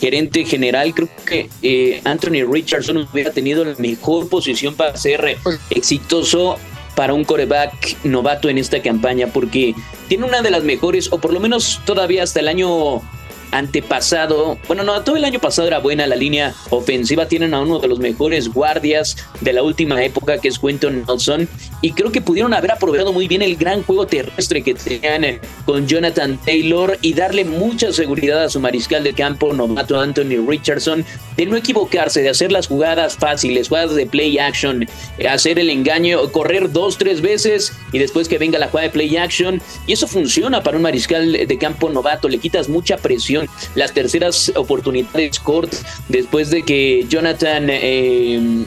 gerente 0.00 0.44
general, 0.44 0.94
creo 0.94 1.08
que 1.24 1.48
eh, 1.62 2.00
Anthony 2.04 2.44
Richardson 2.48 3.08
hubiera 3.12 3.30
tenido 3.32 3.64
la 3.64 3.74
mejor 3.78 4.28
posición 4.28 4.74
para 4.74 4.96
ser 4.96 5.36
exitoso 5.70 6.56
para 6.94 7.12
un 7.12 7.24
coreback 7.24 8.04
novato 8.04 8.48
en 8.48 8.58
esta 8.58 8.80
campaña, 8.80 9.28
porque 9.28 9.74
tiene 10.08 10.24
una 10.24 10.42
de 10.42 10.50
las 10.50 10.64
mejores, 10.64 11.12
o 11.12 11.18
por 11.18 11.32
lo 11.32 11.40
menos 11.40 11.80
todavía 11.84 12.22
hasta 12.22 12.40
el 12.40 12.48
año 12.48 13.02
antepasado, 13.50 14.58
bueno, 14.66 14.82
no, 14.82 15.02
todo 15.02 15.16
el 15.16 15.24
año 15.24 15.38
pasado 15.38 15.68
era 15.68 15.78
buena 15.78 16.06
la 16.06 16.16
línea 16.16 16.54
ofensiva, 16.70 17.26
tienen 17.26 17.54
a 17.54 17.60
uno 17.60 17.78
de 17.78 17.88
los 17.88 17.98
mejores 17.98 18.48
guardias 18.48 19.16
de 19.40 19.52
la 19.52 19.62
última 19.62 20.02
época 20.02 20.38
que 20.38 20.48
es 20.48 20.58
Quentin 20.58 21.04
Nelson. 21.06 21.48
Y 21.82 21.92
creo 21.92 22.10
que 22.10 22.20
pudieron 22.20 22.54
haber 22.54 22.72
aprovechado 22.72 23.12
muy 23.12 23.28
bien 23.28 23.42
el 23.42 23.56
gran 23.56 23.82
juego 23.82 24.06
terrestre 24.06 24.62
que 24.62 24.74
tenían 24.74 25.24
eh, 25.24 25.40
con 25.64 25.86
Jonathan 25.86 26.38
Taylor 26.44 26.98
y 27.02 27.12
darle 27.14 27.44
mucha 27.44 27.92
seguridad 27.92 28.42
a 28.42 28.48
su 28.48 28.60
mariscal 28.60 29.04
de 29.04 29.12
campo 29.12 29.52
novato 29.52 29.98
Anthony 30.00 30.44
Richardson 30.46 31.04
de 31.36 31.46
no 31.46 31.56
equivocarse, 31.56 32.22
de 32.22 32.30
hacer 32.30 32.50
las 32.50 32.66
jugadas 32.66 33.16
fáciles, 33.16 33.68
jugadas 33.68 33.94
de 33.94 34.06
play 34.06 34.38
action, 34.38 34.86
eh, 35.18 35.28
hacer 35.28 35.58
el 35.58 35.70
engaño, 35.70 36.32
correr 36.32 36.72
dos, 36.72 36.98
tres 36.98 37.20
veces 37.20 37.72
y 37.92 37.98
después 37.98 38.28
que 38.28 38.38
venga 38.38 38.58
la 38.58 38.68
jugada 38.68 38.88
de 38.88 38.92
play 38.92 39.16
action. 39.16 39.60
Y 39.86 39.92
eso 39.92 40.06
funciona 40.06 40.62
para 40.62 40.76
un 40.76 40.82
mariscal 40.82 41.32
de 41.32 41.58
campo 41.58 41.90
novato, 41.90 42.28
le 42.28 42.38
quitas 42.38 42.68
mucha 42.68 42.96
presión 42.96 43.35
las 43.74 43.92
terceras 43.92 44.52
oportunidades 44.56 45.38
cortas 45.40 45.84
después 46.08 46.50
de 46.50 46.62
que 46.62 47.06
Jonathan... 47.08 47.68
Eh, 47.68 48.64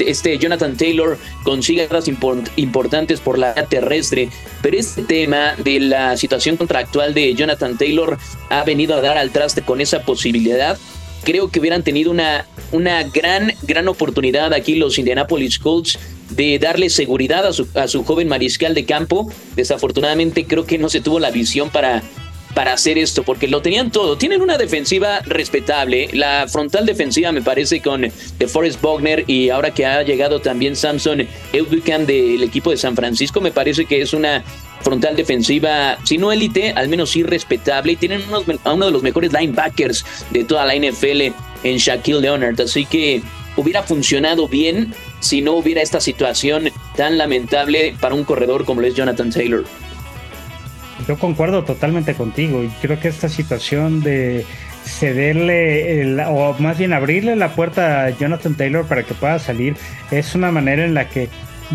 este 0.00 0.36
Jonathan 0.38 0.76
Taylor 0.76 1.16
consiga 1.44 1.86
las 1.90 2.08
importantes 2.56 3.20
por 3.20 3.38
la 3.38 3.54
terrestre, 3.54 4.28
pero 4.60 4.76
este 4.76 5.02
tema 5.02 5.54
de 5.56 5.80
la 5.80 6.16
situación 6.16 6.56
contractual 6.56 7.14
de 7.14 7.34
Jonathan 7.34 7.78
Taylor 7.78 8.18
ha 8.50 8.64
venido 8.64 8.94
a 8.94 9.00
dar 9.00 9.16
al 9.16 9.30
traste 9.30 9.62
con 9.62 9.80
esa 9.80 10.02
posibilidad. 10.02 10.78
Creo 11.24 11.50
que 11.50 11.60
hubieran 11.60 11.82
tenido 11.82 12.10
una, 12.10 12.46
una 12.70 13.02
gran, 13.02 13.52
gran 13.62 13.88
oportunidad 13.88 14.52
aquí 14.52 14.74
los 14.74 14.98
Indianapolis 14.98 15.58
Colts 15.58 15.98
de 16.30 16.58
darle 16.58 16.90
seguridad 16.90 17.46
a 17.46 17.52
su, 17.52 17.66
a 17.74 17.88
su 17.88 18.04
joven 18.04 18.28
mariscal 18.28 18.74
de 18.74 18.84
campo. 18.84 19.30
Desafortunadamente 19.56 20.44
creo 20.44 20.66
que 20.66 20.78
no 20.78 20.88
se 20.88 21.00
tuvo 21.00 21.18
la 21.18 21.30
visión 21.30 21.70
para 21.70 22.02
para 22.54 22.72
hacer 22.72 22.98
esto, 22.98 23.22
porque 23.22 23.48
lo 23.48 23.62
tenían 23.62 23.90
todo. 23.90 24.16
Tienen 24.16 24.40
una 24.40 24.58
defensiva 24.58 25.20
respetable. 25.20 26.08
La 26.12 26.46
frontal 26.48 26.86
defensiva 26.86 27.32
me 27.32 27.42
parece 27.42 27.80
con 27.80 28.02
de 28.02 28.48
Forrest 28.48 28.80
Bogner 28.80 29.24
y 29.26 29.50
ahora 29.50 29.72
que 29.72 29.86
ha 29.86 30.02
llegado 30.02 30.40
también 30.40 30.76
Samson 30.76 31.26
Eudwican 31.52 32.06
del 32.06 32.42
equipo 32.42 32.70
de 32.70 32.76
San 32.76 32.96
Francisco, 32.96 33.40
me 33.40 33.52
parece 33.52 33.84
que 33.84 34.00
es 34.00 34.12
una 34.12 34.42
frontal 34.82 35.16
defensiva, 35.16 35.98
si 36.04 36.18
no 36.18 36.32
élite, 36.32 36.72
al 36.72 36.88
menos 36.88 37.10
sí 37.10 37.22
respetable. 37.22 37.92
Y 37.92 37.96
tienen 37.96 38.22
a 38.64 38.72
uno 38.72 38.86
de 38.86 38.92
los 38.92 39.02
mejores 39.02 39.32
linebackers 39.32 40.04
de 40.30 40.44
toda 40.44 40.64
la 40.64 40.74
NFL 40.74 41.32
en 41.64 41.76
Shaquille 41.76 42.20
Leonard. 42.20 42.60
Así 42.60 42.86
que 42.86 43.22
hubiera 43.56 43.82
funcionado 43.82 44.48
bien 44.48 44.94
si 45.20 45.42
no 45.42 45.54
hubiera 45.54 45.82
esta 45.82 46.00
situación 46.00 46.70
tan 46.96 47.18
lamentable 47.18 47.96
para 48.00 48.14
un 48.14 48.24
corredor 48.24 48.64
como 48.64 48.80
lo 48.80 48.86
es 48.86 48.94
Jonathan 48.94 49.30
Taylor. 49.30 49.64
Yo 51.08 51.18
concuerdo 51.18 51.64
totalmente 51.64 52.12
contigo 52.12 52.62
y 52.62 52.68
creo 52.82 53.00
que 53.00 53.08
esta 53.08 53.30
situación 53.30 54.02
de 54.02 54.44
cederle 54.84 56.22
o 56.26 56.54
más 56.58 56.76
bien 56.76 56.92
abrirle 56.92 57.34
la 57.34 57.54
puerta 57.54 58.04
a 58.04 58.10
Jonathan 58.10 58.54
Taylor 58.54 58.86
para 58.86 59.02
que 59.04 59.14
pueda 59.14 59.38
salir 59.38 59.74
es 60.10 60.34
una 60.34 60.52
manera 60.52 60.84
en 60.84 60.92
la 60.92 61.08
que 61.08 61.30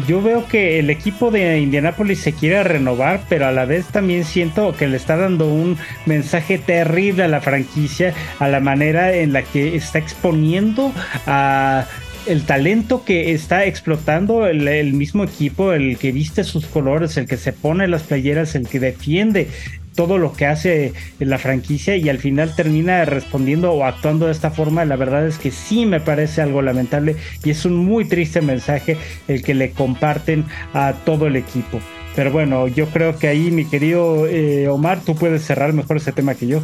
yo 0.07 0.21
veo 0.21 0.47
que 0.47 0.79
el 0.79 0.89
equipo 0.89 1.29
de 1.29 1.59
Indianapolis 1.59 2.19
se 2.19 2.33
quiere 2.33 2.63
renovar, 2.63 3.21
pero 3.29 3.47
a 3.47 3.51
la 3.51 3.65
vez 3.65 3.85
también 3.87 4.23
siento 4.23 4.75
que 4.75 4.87
le 4.87 4.97
está 4.97 5.17
dando 5.17 5.47
un 5.47 5.77
mensaje 6.05 6.57
terrible 6.57 7.23
a 7.23 7.27
la 7.27 7.41
franquicia, 7.41 8.13
a 8.39 8.47
la 8.47 8.59
manera 8.59 9.13
en 9.13 9.33
la 9.33 9.43
que 9.43 9.75
está 9.75 9.99
exponiendo 9.99 10.91
a 11.27 11.85
el 12.25 12.45
talento 12.45 13.03
que 13.03 13.33
está 13.33 13.65
explotando 13.65 14.47
el, 14.47 14.93
mismo 14.93 15.23
equipo, 15.23 15.73
el 15.73 15.97
que 15.97 16.11
viste 16.11 16.43
sus 16.43 16.65
colores, 16.65 17.17
el 17.17 17.25
que 17.25 17.37
se 17.37 17.53
pone 17.53 17.87
las 17.87 18.03
playeras, 18.03 18.55
el 18.55 18.67
que 18.67 18.79
defiende 18.79 19.47
todo 19.95 20.17
lo 20.17 20.33
que 20.33 20.47
hace 20.47 20.93
la 21.19 21.37
franquicia 21.37 21.95
y 21.95 22.09
al 22.09 22.17
final 22.17 22.55
termina 22.55 23.05
respondiendo 23.05 23.71
o 23.71 23.83
actuando 23.85 24.25
de 24.25 24.31
esta 24.31 24.49
forma, 24.49 24.85
la 24.85 24.95
verdad 24.95 25.27
es 25.27 25.37
que 25.37 25.51
sí 25.51 25.85
me 25.85 25.99
parece 25.99 26.41
algo 26.41 26.61
lamentable 26.61 27.15
y 27.43 27.51
es 27.51 27.63
un 27.65 27.75
muy 27.75 28.05
triste 28.05 28.41
mensaje 28.41 28.97
el 29.27 29.43
que 29.43 29.53
le 29.53 29.71
comparten 29.71 30.45
a 30.73 30.93
todo 31.05 31.27
el 31.27 31.35
equipo. 31.35 31.79
Pero 32.15 32.31
bueno, 32.31 32.67
yo 32.67 32.87
creo 32.87 33.17
que 33.17 33.27
ahí 33.27 33.51
mi 33.51 33.65
querido 33.65 34.27
eh, 34.27 34.67
Omar, 34.67 35.01
tú 35.01 35.15
puedes 35.15 35.43
cerrar 35.43 35.73
mejor 35.73 35.97
ese 35.97 36.11
tema 36.11 36.35
que 36.35 36.47
yo. 36.47 36.63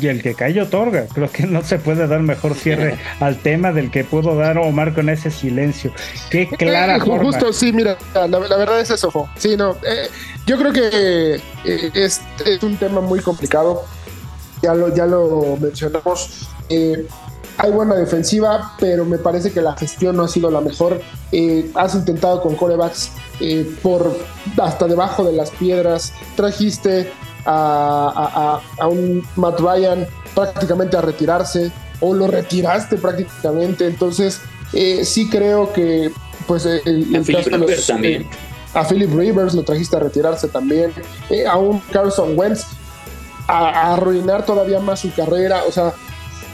Y 0.00 0.06
el 0.08 0.22
que 0.22 0.34
cayó 0.34 0.64
otorga. 0.64 1.06
Creo 1.12 1.30
que 1.30 1.46
no 1.46 1.62
se 1.62 1.78
puede 1.78 2.06
dar 2.06 2.20
mejor 2.20 2.54
cierre 2.54 2.98
al 3.20 3.38
tema 3.38 3.72
del 3.72 3.90
que 3.90 4.04
pudo 4.04 4.36
dar 4.36 4.58
Omar 4.58 4.94
con 4.94 5.08
ese 5.08 5.30
silencio. 5.30 5.92
Qué 6.30 6.48
clara 6.48 6.96
eh, 6.96 7.00
Justo, 7.00 7.52
sí, 7.52 7.72
mira, 7.72 7.96
la, 8.14 8.38
verdad 8.38 8.80
es 8.80 8.90
eso, 8.90 9.28
Sí, 9.36 9.56
no, 9.56 9.76
eh, 9.86 10.08
yo 10.46 10.58
creo 10.58 10.72
que 10.72 11.40
eh, 11.64 11.90
es, 11.94 12.20
un 12.62 12.76
tema 12.76 13.00
muy 13.00 13.20
complicado. 13.20 13.84
Ya 14.62 14.74
lo, 14.74 14.94
ya 14.94 15.06
lo 15.06 15.56
mencionamos. 15.60 16.48
hay 16.68 17.70
buena 17.70 17.94
defensiva, 17.94 18.74
pero 18.80 19.04
me 19.04 19.18
parece 19.18 19.52
que 19.52 19.60
la 19.60 19.76
gestión 19.76 20.16
no 20.16 20.24
ha 20.24 20.28
sido 20.28 20.50
la 20.50 20.60
mejor. 20.60 21.00
has 21.74 21.94
intentado 21.94 22.42
con 22.42 22.56
corebacks 22.56 23.12
por 23.82 24.16
hasta 24.60 24.86
debajo 24.86 25.24
de 25.24 25.32
las 25.32 25.50
piedras. 25.50 26.12
Trajiste 26.34 27.12
a, 27.48 28.88
un 28.88 29.26
Matt 29.36 29.60
Ryan 29.60 30.06
prácticamente 30.34 30.96
a 30.96 31.00
retirarse 31.00 31.72
o 32.00 32.14
lo 32.14 32.26
retiraste 32.26 32.96
prácticamente. 32.96 33.86
Entonces, 33.86 34.40
eh, 34.72 35.04
sí 35.04 35.28
creo 35.28 35.72
que 35.72 36.10
pues 36.46 36.66
el, 36.66 37.16
a, 37.16 37.22
Philip 37.22 37.46
Rivers 37.46 37.86
también. 37.86 38.26
a 38.74 38.84
Philip 38.84 39.14
Rivers 39.14 39.54
lo 39.54 39.62
trajiste 39.62 39.96
a 39.96 40.00
retirarse 40.00 40.48
también. 40.48 40.92
Eh, 41.30 41.46
a 41.46 41.56
un 41.56 41.80
Carson 41.92 42.38
Wentz 42.38 42.66
a, 43.46 43.94
arruinar 43.94 44.44
todavía 44.44 44.80
más 44.80 45.00
su 45.00 45.12
carrera. 45.12 45.62
O 45.66 45.72
sea, 45.72 45.92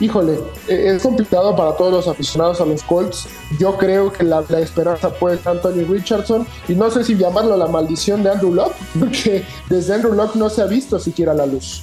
híjole, 0.01 0.39
eh, 0.69 0.93
es 0.95 1.03
complicado 1.03 1.55
para 1.55 1.77
todos 1.77 1.93
los 1.93 2.09
aficionados 2.09 2.61
a 2.61 2.67
los 2.67 2.83
Colts. 2.83 3.27
Yo 3.59 3.77
creo 3.77 4.13
que 4.13 4.25
la, 4.25 4.45
esperanza 4.59 5.11
puede 5.11 5.37
estar 5.37 5.57
Anthony 5.57 5.85
Richardson 5.89 6.47
y 6.69 6.75
no 6.75 6.91
sé 6.91 7.05
si 7.05 7.17
llamarlo 7.17 7.57
la 7.57 7.67
maldición 7.67 8.23
de 8.23 8.31
Andrew 8.31 8.55
Locke, 8.55 8.77
porque 8.99 9.45
desde 9.69 9.95
Andrew 9.95 10.15
Locke 10.15 10.37
no 10.37 10.49
se 10.49 10.63
ha 10.63 10.67
visto 10.67 10.99
siquiera 10.99 11.35
la 11.35 11.47
luz. 11.47 11.83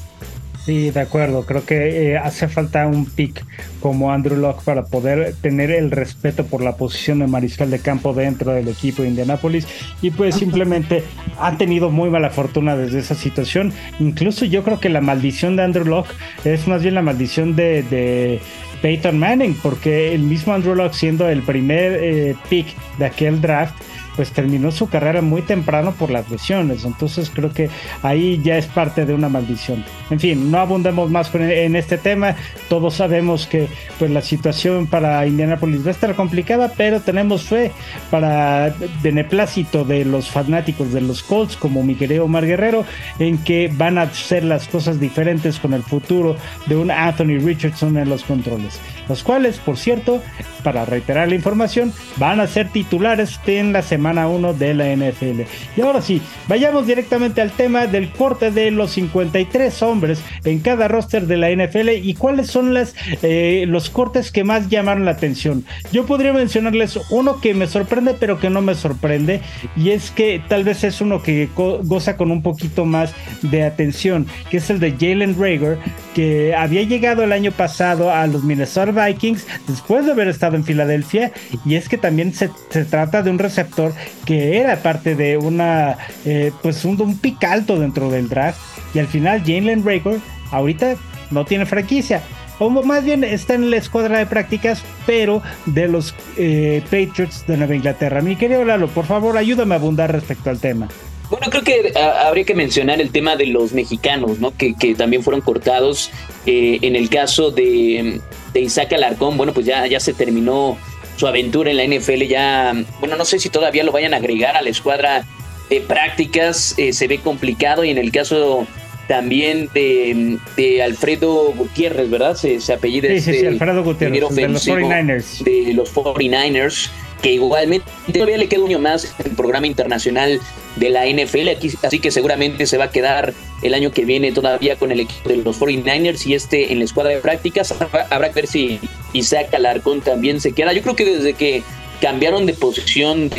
Sí, 0.66 0.92
de 0.92 1.00
acuerdo. 1.00 1.44
Creo 1.46 1.66
que 1.66 2.12
eh, 2.12 2.18
hace 2.18 2.48
falta 2.48 2.86
un 2.86 3.06
pick 3.06 3.44
como 3.80 4.12
Andrew 4.12 4.38
Locke 4.38 4.64
para 4.64 4.86
poder 4.86 5.34
tener 5.42 5.72
el 5.72 5.90
respeto 5.90 6.46
por 6.46 6.62
la 6.62 6.76
posición 6.78 7.20
de 7.20 7.28
mariscal 7.28 7.72
de 7.72 7.80
campo 7.80 8.14
dentro 8.14 8.52
del 8.52 8.68
equipo 8.68 9.02
de 9.02 9.10
Indianapolis 9.10 9.68
y 10.04 10.12
pues 10.12 10.36
simplemente 10.36 11.04
han 11.40 11.58
tenido 11.58 11.90
muy 11.90 12.12
mala 12.12 12.30
fortuna 12.30 12.76
desde 12.76 13.00
esa 13.00 13.16
situación. 13.16 13.74
Incluso 14.00 14.46
yo 14.46 14.64
creo 14.64 14.80
que 14.80 14.90
la 14.90 15.02
maldición 15.02 15.56
de 15.56 15.64
Andrew 15.64 15.86
Locke 15.86 16.14
es 16.46 16.68
más 16.68 16.84
bien 16.84 16.94
la 16.94 17.02
maldición 17.02 17.56
de, 17.56 18.40
Peyton 18.82 19.20
Manning, 19.20 19.56
porque 19.62 20.16
el 20.16 20.22
mismo 20.22 20.54
Andrew 20.54 20.74
Locke 20.74 20.96
siendo 20.96 21.30
el 21.30 21.44
primer 21.44 22.00
eh, 22.02 22.36
pick 22.50 22.66
de 22.98 23.06
aquel 23.06 23.40
draft, 23.40 23.76
pues 24.16 24.32
terminó 24.32 24.72
su 24.72 24.90
carrera 24.90 25.22
muy 25.22 25.42
temprano 25.42 25.94
por 25.94 26.12
las 26.12 26.30
lesiones. 26.30 26.86
Entonces 26.86 27.32
creo 27.34 27.52
que 27.54 27.70
ahí 28.04 28.42
ya 28.44 28.58
es 28.58 28.68
parte 28.68 29.06
de 29.06 29.14
una 29.14 29.30
maldición. 29.30 29.84
En 30.10 30.20
fin, 30.20 30.52
no 30.52 30.60
abundemos 30.60 31.10
más 31.10 31.34
en 31.34 31.76
este 31.76 31.98
tema. 31.98 32.36
Todos 32.70 32.96
sabemos 32.96 33.48
que 33.48 33.68
pues 34.00 34.12
la 34.12 34.22
situación 34.22 34.88
para 34.88 35.26
Indianapolis 35.26 35.86
va 35.86 35.90
a 35.90 35.92
estar 35.92 36.16
complicada, 36.16 36.72
pero 36.76 37.02
tenemos 37.02 37.44
fe 37.44 37.72
para 38.10 38.74
beneplácito 39.02 39.84
de 39.86 40.06
los 40.06 40.30
fanáticos 40.30 40.94
de 40.94 41.02
los 41.02 41.24
Colts, 41.24 41.56
como 41.56 41.84
mi 41.84 41.96
querido 41.96 42.26
Omar 42.26 42.46
Guerrero, 42.46 42.86
en 43.20 43.38
que 43.38 43.72
van 43.74 43.98
a 43.98 44.04
hacer 44.04 44.44
las 44.44 44.68
cosas 44.68 45.00
diferentes 45.00 45.60
con 45.60 45.74
el 45.74 45.84
futuro 45.84 46.36
de 46.68 46.76
un 46.76 46.92
Anthony 46.92 47.40
Richardson 47.40 47.98
en 47.98 48.10
los 48.10 48.24
controles. 48.24 48.80
Los 49.08 49.24
cuales, 49.24 49.58
por 49.58 49.78
cierto, 49.78 50.22
para 50.64 50.86
reiterar 50.86 51.28
la 51.28 51.36
información, 51.36 51.92
van 52.18 52.40
a 52.40 52.48
ser 52.48 52.70
titulares 52.70 53.40
en 53.46 53.74
la 53.74 53.82
semana 53.82 54.01
1 54.02 54.54
de 54.54 54.74
la 54.74 54.96
NFL. 54.96 55.42
Y 55.78 55.82
ahora 55.82 56.02
sí, 56.02 56.22
vayamos 56.48 56.88
directamente 56.88 57.42
al 57.42 57.52
tema 57.52 57.88
del 57.88 58.10
corte 58.10 58.52
de 58.52 58.72
los 58.72 58.92
53 58.92 59.82
hombres 59.84 60.22
en 60.44 60.60
cada 60.60 60.88
roster 60.88 61.28
de 61.28 61.38
la 61.38 61.50
NFL 61.52 61.90
y 61.90 62.14
cuáles 62.16 62.48
son 62.48 62.74
las, 62.74 62.96
eh, 63.22 63.66
los 63.68 63.90
cortes 63.90 64.32
que 64.32 64.44
más 64.44 64.70
llamaron 64.70 65.06
la 65.06 65.12
atención. 65.12 65.64
Yo 65.92 66.06
podría 66.06 66.34
mencionarles 66.34 67.00
uno 67.10 67.40
que 67.40 67.54
me 67.54 67.68
sorprende 67.68 68.16
pero 68.20 68.40
que 68.40 68.50
no 68.50 68.62
me 68.62 68.76
sorprende 68.76 69.42
y 69.76 69.92
es 69.92 70.12
que 70.12 70.42
tal 70.48 70.64
vez 70.64 70.84
es 70.84 71.02
uno 71.02 71.22
que 71.22 71.50
goza 71.56 72.18
con 72.18 72.32
un 72.32 72.42
poquito 72.42 72.86
más 72.86 73.14
de 73.42 73.64
atención, 73.64 74.26
que 74.50 74.58
es 74.58 74.70
el 74.70 74.80
de 74.80 74.92
Jalen 74.92 75.36
Rager, 75.40 75.78
que 76.14 76.56
había 76.56 76.84
llegado 76.84 77.24
el 77.24 77.32
año 77.32 77.52
pasado 77.52 78.12
a 78.12 78.26
los 78.28 78.44
Minnesota 78.44 78.72
Vikings 79.06 79.46
después 79.68 80.06
de 80.06 80.14
haber 80.14 80.28
estado 80.28 80.56
en 80.56 80.64
Filadelfia 80.64 81.32
y 81.66 81.76
es 81.76 81.90
que 81.90 81.98
también 81.98 82.34
se, 82.34 82.50
trata 82.90 83.22
de 83.22 83.30
un 83.30 83.40
receptor 83.40 83.91
que 84.26 84.58
era 84.58 84.78
parte 84.78 85.16
de 85.16 85.38
una 85.38 85.98
eh, 86.26 86.52
pues 86.62 86.86
un, 86.86 87.00
un, 87.02 87.18
pick 87.18 87.44
alto 87.44 87.80
dentro 87.80 88.10
del 88.10 88.30
draft 88.30 88.60
y 88.94 89.00
al 89.00 89.08
final 89.08 89.42
Jalen 89.42 89.86
Rager 89.86 90.20
ahorita 90.52 90.96
no 91.32 91.46
tiene 91.46 91.66
franquicia 91.66 92.22
o 92.62 92.70
más 92.70 93.04
bien 93.04 93.24
está 93.24 93.56
en 93.56 93.72
la 93.72 93.78
escuadra 93.78 94.20
de 94.20 94.28
prácticas, 94.28 94.84
pero 95.08 95.42
de 95.66 95.88
los 95.88 96.14
eh, 96.38 96.84
Patriots 96.84 97.44
de 97.48 97.58
Nueva 97.58 97.74
Inglaterra. 97.74 98.22
Mi 98.22 98.36
querido 98.36 98.64
Lalo, 98.64 98.88
por 98.88 99.06
favor, 99.06 99.36
ayúdame 99.36 99.74
a 99.74 99.80
abundar 99.80 100.12
respecto 100.12 100.52
al 100.52 100.60
tema. 100.60 100.88
Bueno, 101.32 101.48
creo 101.50 101.64
que 101.64 101.92
ah, 101.96 102.28
habría 102.28 102.44
que 102.44 102.54
mencionar 102.54 103.02
el 103.02 103.10
tema 103.10 103.36
de 103.36 103.48
los 103.48 103.74
mexicanos, 103.74 104.38
¿no? 104.38 104.54
Que, 104.56 104.76
también 104.96 105.24
fueron 105.24 105.42
cortados. 105.42 106.12
Eh, 106.46 106.78
en 106.84 106.96
el 106.96 107.10
caso 107.10 107.50
de, 107.50 108.22
de 108.54 108.62
Isaac 108.62 108.94
Alarcón, 108.94 109.38
bueno, 109.38 109.54
pues 109.54 109.66
ya, 109.66 109.88
ya 109.88 110.00
se 110.00 110.14
terminó 110.14 110.78
su 111.18 111.28
aventura 111.28 111.72
en 111.72 111.78
la 111.78 111.86
NFL, 111.86 112.24
ya, 112.24 112.74
bueno, 113.00 113.16
no 113.16 113.26
sé 113.26 113.40
si 113.40 113.50
todavía 113.50 113.84
lo 113.84 113.92
vayan 113.92 114.14
a 114.14 114.18
agregar 114.18 114.56
a 114.56 114.62
la 114.62 114.70
escuadra 114.70 115.26
de 115.70 115.82
prácticas, 115.82 116.76
eh, 116.78 116.94
se 116.94 117.08
ve 117.08 117.20
complicado 117.20 117.84
y 117.84 117.90
en 117.90 117.98
el 117.98 118.12
caso 118.12 118.68
también 119.08 119.70
de, 119.74 120.38
de 120.56 120.84
Alfredo 120.84 121.54
Gutiérrez, 121.54 122.10
¿verdad? 122.10 122.36
Se, 122.36 122.60
se 122.60 122.74
apellida 122.74 123.10
sí, 123.10 123.20
sí, 123.20 123.24
sí, 123.24 123.32
este 123.32 123.48
Alfredo 123.48 123.84
Gutiérrez, 123.84 124.36
de 124.36 124.48
los 124.48 124.68
49ers. 124.68 125.44
De 125.44 125.74
los 125.74 125.94
49ers 125.94 126.90
que 127.22 127.34
igualmente 127.34 127.86
todavía 128.12 128.38
le 128.38 128.48
queda 128.48 128.62
un 128.62 128.70
año 128.70 128.80
más 128.80 129.14
en 129.20 129.28
el 129.28 129.36
programa 129.36 129.68
internacional 129.68 130.40
de 130.82 130.90
la 130.90 131.06
NFL, 131.06 131.48
así 131.84 132.00
que 132.00 132.10
seguramente 132.10 132.66
se 132.66 132.78
va 132.78 132.86
a 132.86 132.92
quedar 132.92 133.34
el 133.62 133.76
año 133.76 133.92
que 133.92 134.04
viene 134.04 134.32
todavía 134.32 134.76
con 134.78 134.92
el 134.92 135.00
equipo 135.00 135.30
de 135.30 135.38
los 135.38 135.60
49ers 135.60 136.26
y 136.26 136.34
este 136.34 136.74
en 136.74 136.80
la 136.80 136.86
escuadra 136.86 137.12
de 137.12 137.20
prácticas. 137.20 137.74
Habrá 138.10 138.30
que 138.30 138.34
ver 138.34 138.48
si 138.48 138.80
Isaac 139.14 139.54
Alarcón 139.54 140.02
también 140.02 140.42
se 140.42 140.54
queda. 140.54 140.74
Yo 140.74 140.82
creo 140.82 140.96
que 140.96 141.06
desde 141.06 141.34
que 141.34 141.62
cambiaron 142.02 142.48
de 142.48 142.54
posición, 142.54 143.30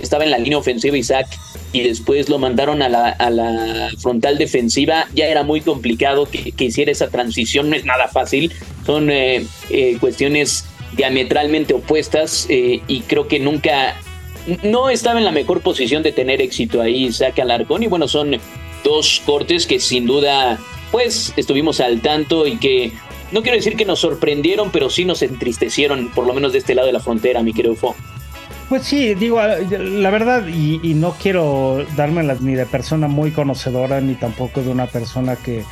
estaba 0.00 0.22
en 0.22 0.30
la 0.30 0.38
línea 0.38 0.56
ofensiva 0.56 0.96
Isaac 0.96 1.26
y 1.72 1.82
después 1.82 2.28
lo 2.28 2.38
mandaron 2.38 2.80
a 2.80 2.88
la, 2.88 3.90
frontal 3.98 4.38
defensiva, 4.38 5.08
ya 5.14 5.26
era 5.26 5.42
muy 5.42 5.60
complicado 5.60 6.28
que, 6.30 6.64
hiciera 6.64 6.92
esa 6.92 7.08
transición, 7.08 7.70
no 7.70 7.76
es 7.76 7.84
nada 7.84 8.06
fácil, 8.06 8.52
son 8.86 9.10
eh, 9.10 9.44
eh, 9.70 9.96
cuestiones 9.98 10.66
diametralmente 10.96 11.74
opuestas 11.74 12.46
eh, 12.48 12.80
y 12.86 13.00
creo 13.00 13.26
que 13.26 13.40
nunca, 13.40 13.96
no 14.62 14.90
estaba 14.90 15.18
en 15.18 15.24
la 15.24 15.32
mejor 15.32 15.60
posición 15.60 16.02
de 16.02 16.12
tener 16.12 16.40
éxito 16.40 16.80
ahí 16.80 17.04
Isaac 17.04 17.38
Alarcón 17.38 17.82
y 17.82 17.86
bueno, 17.86 18.08
son 18.08 18.36
dos 18.82 19.22
cortes 19.24 19.66
que 19.66 19.80
sin 19.80 20.06
duda 20.06 20.58
pues 20.90 21.32
estuvimos 21.36 21.80
al 21.80 22.00
tanto 22.00 22.46
y 22.46 22.56
que 22.58 22.92
no 23.32 23.42
quiero 23.42 23.56
decir 23.56 23.76
que 23.76 23.84
nos 23.84 23.98
sorprendieron, 23.98 24.70
pero 24.70 24.90
sí 24.90 25.04
nos 25.04 25.22
entristecieron, 25.22 26.08
por 26.14 26.26
lo 26.26 26.34
menos 26.34 26.52
de 26.52 26.58
este 26.58 26.74
lado 26.74 26.86
de 26.86 26.92
la 26.92 27.00
frontera, 27.00 27.42
mi 27.42 27.52
querido 27.52 27.74
Fo. 27.74 27.96
Pues 28.68 28.84
sí, 28.84 29.14
digo, 29.14 29.40
la 29.42 30.10
verdad, 30.10 30.46
y, 30.46 30.80
y 30.82 30.94
no 30.94 31.16
quiero 31.20 31.84
dármelas 31.96 32.40
ni 32.40 32.54
de 32.54 32.64
persona 32.64 33.08
muy 33.08 33.32
conocedora, 33.32 34.00
ni 34.00 34.14
tampoco 34.14 34.62
de 34.62 34.70
una 34.70 34.86
persona 34.86 35.36
que, 35.36 35.64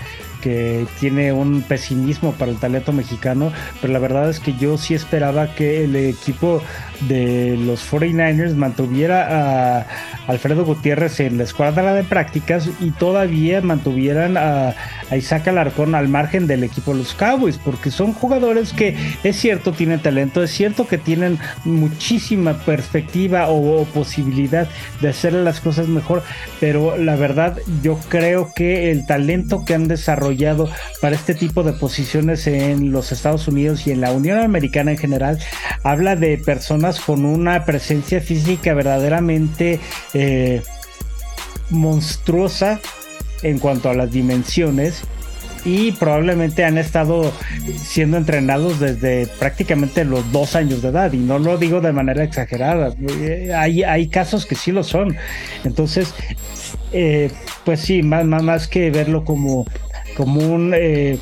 que 0.42 0.86
tiene 1.00 1.32
un 1.32 1.62
pesimismo 1.62 2.32
para 2.32 2.50
el 2.50 2.58
talento 2.58 2.92
mexicano, 2.92 3.52
pero 3.80 3.92
la 3.92 3.98
verdad 3.98 4.28
es 4.28 4.40
que 4.40 4.54
yo 4.54 4.76
sí 4.76 4.94
esperaba 4.94 5.54
que 5.54 5.84
el 5.84 5.96
equipo 5.96 6.60
de 7.08 7.56
los 7.56 7.90
49ers 7.90 8.54
mantuviera 8.54 9.78
a 9.78 9.86
Alfredo 10.26 10.64
Gutiérrez 10.64 11.20
en 11.20 11.38
la 11.38 11.44
escuadra 11.44 11.94
de 11.94 12.04
prácticas 12.04 12.68
y 12.80 12.90
todavía 12.90 13.60
mantuvieran 13.60 14.36
a, 14.36 14.74
Isaac 15.16 15.48
Alarcón 15.48 15.94
al 15.94 16.08
margen 16.08 16.46
del 16.46 16.64
equipo 16.64 16.92
de 16.92 17.00
los 17.00 17.14
Cowboys, 17.14 17.58
porque 17.58 17.90
son 17.90 18.14
jugadores 18.14 18.72
que 18.72 18.96
es 19.22 19.36
cierto 19.36 19.72
tienen 19.72 20.00
talento, 20.00 20.42
es 20.42 20.50
cierto 20.50 20.88
que 20.88 20.96
tienen 20.96 21.38
muchísima 21.64 22.54
perspectiva 22.64 23.48
o, 23.48 23.84
posibilidad 23.92 24.68
de 25.02 25.08
hacer 25.08 25.34
las 25.34 25.60
cosas 25.60 25.86
mejor, 25.88 26.22
pero 26.60 26.96
la 26.96 27.14
verdad 27.14 27.58
yo 27.82 27.98
creo 28.08 28.52
que 28.54 28.90
el 28.90 29.04
talento 29.04 29.64
que 29.66 29.74
han 29.74 29.86
desarrollado 29.86 30.31
para 31.00 31.14
este 31.14 31.34
tipo 31.34 31.62
de 31.62 31.72
posiciones 31.72 32.46
en 32.46 32.92
los 32.92 33.12
Estados 33.12 33.48
Unidos 33.48 33.86
y 33.86 33.92
en 33.92 34.00
la 34.00 34.12
Unión 34.12 34.38
Americana 34.38 34.92
en 34.92 34.98
general. 34.98 35.38
Habla 35.82 36.16
de 36.16 36.38
personas 36.38 37.00
con 37.00 37.24
una 37.24 37.64
presencia 37.64 38.20
física 38.20 38.74
verdaderamente 38.74 39.80
eh, 40.14 40.62
monstruosa 41.70 42.80
en 43.42 43.58
cuanto 43.58 43.90
a 43.90 43.94
las 43.94 44.10
dimensiones 44.10 45.02
y 45.64 45.92
probablemente 45.92 46.64
han 46.64 46.76
estado 46.76 47.32
siendo 47.84 48.16
entrenados 48.16 48.80
desde 48.80 49.28
prácticamente 49.38 50.04
los 50.04 50.30
dos 50.32 50.56
años 50.56 50.82
de 50.82 50.88
edad. 50.88 51.12
Y 51.12 51.18
no 51.18 51.38
lo 51.38 51.56
digo 51.56 51.80
de 51.80 51.92
manera 51.92 52.24
exagerada 52.24 52.94
hay, 53.56 53.84
hay 53.84 54.08
casos 54.08 54.44
que 54.46 54.54
sí 54.54 54.72
lo 54.72 54.82
son. 54.82 55.16
Entonces 55.64 56.14
eh, 56.92 57.30
pues 57.64 57.80
sí 57.80 58.02
más, 58.02 58.24
más, 58.24 58.42
más 58.42 58.68
que 58.68 58.90
verlo 58.90 59.24
como 59.24 59.66
como 60.16 60.40
un 60.40 60.74
eh, 60.76 61.18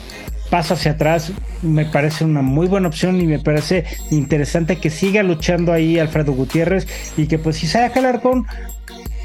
paso 0.50 0.74
hacia 0.74 0.92
atrás 0.92 1.32
me 1.62 1.84
parece 1.86 2.24
una 2.24 2.42
muy 2.42 2.66
buena 2.66 2.88
opción 2.88 3.20
y 3.20 3.26
me 3.26 3.38
parece 3.38 3.84
interesante 4.10 4.76
que 4.76 4.90
siga 4.90 5.22
luchando 5.22 5.72
ahí 5.72 5.98
Alfredo 5.98 6.32
Gutiérrez 6.32 6.86
y 7.16 7.26
que 7.26 7.38
pues 7.38 7.56
si 7.56 7.66
sale 7.66 7.92
Alarcón 7.94 8.46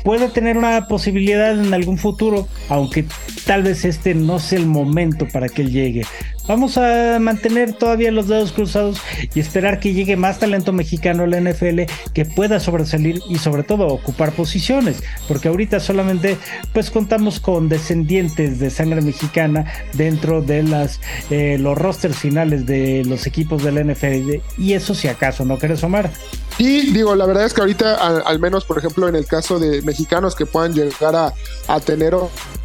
puede 0.03 0.29
tener 0.29 0.55
una 0.57 0.87
posibilidad 0.87 1.59
en 1.59 1.73
algún 1.73 1.97
futuro, 1.97 2.47
aunque 2.69 3.05
tal 3.45 3.63
vez 3.63 3.85
este 3.85 4.13
no 4.13 4.37
sea 4.37 4.59
el 4.59 4.67
momento 4.67 5.27
para 5.27 5.49
que 5.49 5.63
él 5.63 5.71
llegue. 5.71 6.03
Vamos 6.47 6.77
a 6.77 7.17
mantener 7.19 7.73
todavía 7.73 8.11
los 8.11 8.27
dedos 8.27 8.51
cruzados 8.51 8.99
y 9.33 9.39
esperar 9.39 9.79
que 9.79 9.93
llegue 9.93 10.15
más 10.15 10.39
talento 10.39 10.73
mexicano 10.73 11.23
a 11.23 11.27
la 11.27 11.41
NFL 11.41 11.81
que 12.13 12.25
pueda 12.25 12.59
sobresalir 12.59 13.21
y 13.27 13.39
sobre 13.39 13.63
todo 13.63 13.87
ocupar 13.87 14.31
posiciones, 14.31 15.03
porque 15.27 15.47
ahorita 15.47 15.79
solamente 15.79 16.37
pues 16.73 16.91
contamos 16.91 17.39
con 17.39 17.67
descendientes 17.67 18.59
de 18.59 18.69
sangre 18.69 19.01
mexicana 19.01 19.65
dentro 19.93 20.41
de 20.41 20.63
las 20.63 20.99
eh, 21.29 21.57
los 21.59 21.77
rosters 21.77 22.17
finales 22.17 22.65
de 22.65 23.03
los 23.05 23.25
equipos 23.25 23.63
de 23.63 23.71
la 23.71 23.83
NFL 23.83 24.41
y 24.57 24.73
eso 24.73 24.93
si 24.93 25.07
acaso, 25.07 25.45
¿no 25.45 25.57
crees 25.57 25.83
Omar? 25.83 26.11
Y 26.57 26.91
digo, 26.91 27.15
la 27.15 27.25
verdad 27.25 27.45
es 27.45 27.53
que 27.53 27.61
ahorita, 27.61 27.95
al, 27.95 28.39
menos 28.39 28.63
por 28.63 28.77
ejemplo 28.77 29.09
en 29.09 29.15
el 29.15 29.25
caso 29.25 29.59
de 29.59 29.81
mexicanos 29.81 30.35
que 30.35 30.45
puedan 30.45 30.73
llegar 30.73 31.15
a, 31.15 31.79
tener 31.81 32.15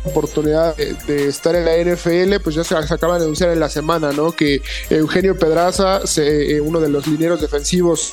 oportunidad 0.05 0.77
de, 0.77 1.29
estar 1.29 1.57
en 1.57 1.65
la 1.65 1.77
NFL, 1.77 2.41
pues 2.43 2.55
ya 2.55 2.63
se, 2.63 2.77
acaba 2.77 3.19
de 3.19 3.25
anunciar 3.25 3.51
en 3.51 3.59
la 3.59 3.69
semana, 3.71 4.13
¿no? 4.13 4.33
Que 4.33 4.61
Eugenio 4.91 5.39
Pedraza, 5.39 6.01
eh, 6.17 6.61
uno 6.61 6.81
de 6.81 6.89
los 6.89 7.07
lineros 7.07 7.41
defensivos 7.41 8.13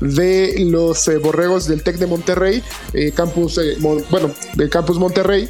de 0.00 0.54
los 0.70 1.08
eh, 1.08 1.16
Borregos 1.18 1.66
del 1.66 1.82
Tec 1.82 1.96
de 1.96 2.06
Monterrey, 2.06 2.62
eh, 2.92 3.12
campus, 3.12 3.60
bueno, 3.80 4.30
del 4.54 4.70
campus 4.70 4.98
Monterrey, 4.98 5.48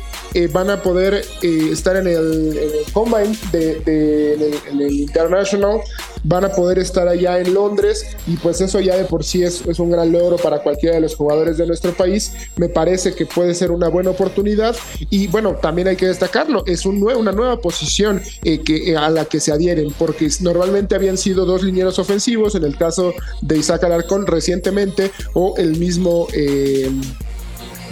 van 0.53 0.70
a 0.70 0.82
poder 0.82 1.24
estar 1.42 1.96
en 1.96 2.07
el, 2.07 2.59
Combine, 2.92 3.36
de, 3.51 4.62
el, 4.70 4.92
International, 4.92 5.80
van 6.25 6.45
a 6.45 6.51
poder 6.51 6.79
estar 6.79 7.09
allá 7.09 7.39
en 7.39 7.55
Londres 7.55 8.16
y 8.27 8.37
pues 8.37 8.61
eso 8.61 8.81
ya 8.81 8.97
de 8.97 9.05
por 9.05 9.25
sí 9.25 9.43
es, 9.43 9.66
es 9.66 9.79
un 9.79 9.91
gran 9.91 10.12
logro 10.12 10.37
para 10.37 10.61
cualquiera 10.61 10.97
de 10.97 11.01
los 11.01 11.16
jugadores 11.16 11.59
de 11.59 11.66
nuestro 11.66 11.93
país. 11.93 12.33
Me 12.57 12.69
parece 12.69 13.14
que 13.14 13.27
puede 13.27 13.55
ser 13.55 13.71
una 13.71 13.89
buena 13.89 14.11
oportunidad 14.11 14.77
y 15.11 15.27
bueno, 15.29 15.57
también 15.57 15.89
hay 15.89 15.97
que 15.97 16.07
destacarlo, 16.07 16.64
es 16.66 16.85
un 16.85 16.99
una 16.99 17.33
nueva 17.33 17.61
posición 17.61 18.21
eh, 18.45 18.61
que, 18.61 18.91
eh, 18.91 18.97
a 18.97 19.09
la 19.11 19.25
que 19.25 19.41
se 19.41 19.53
adhieren, 19.53 19.93
porque 19.99 20.29
normalmente 20.41 20.95
habían 20.95 21.16
sido 21.16 21.45
dos 21.45 21.62
linieros 21.62 21.99
ofensivos, 21.99 22.55
en 22.55 22.64
el 22.64 22.77
caso 22.77 23.14
de 23.41 23.59
Isaac 23.59 23.85
Alarcón 23.85 24.27
recientemente, 24.27 25.11
o 25.35 25.55
el 25.57 25.77
mismo... 25.77 26.27
Eh, 26.35 26.91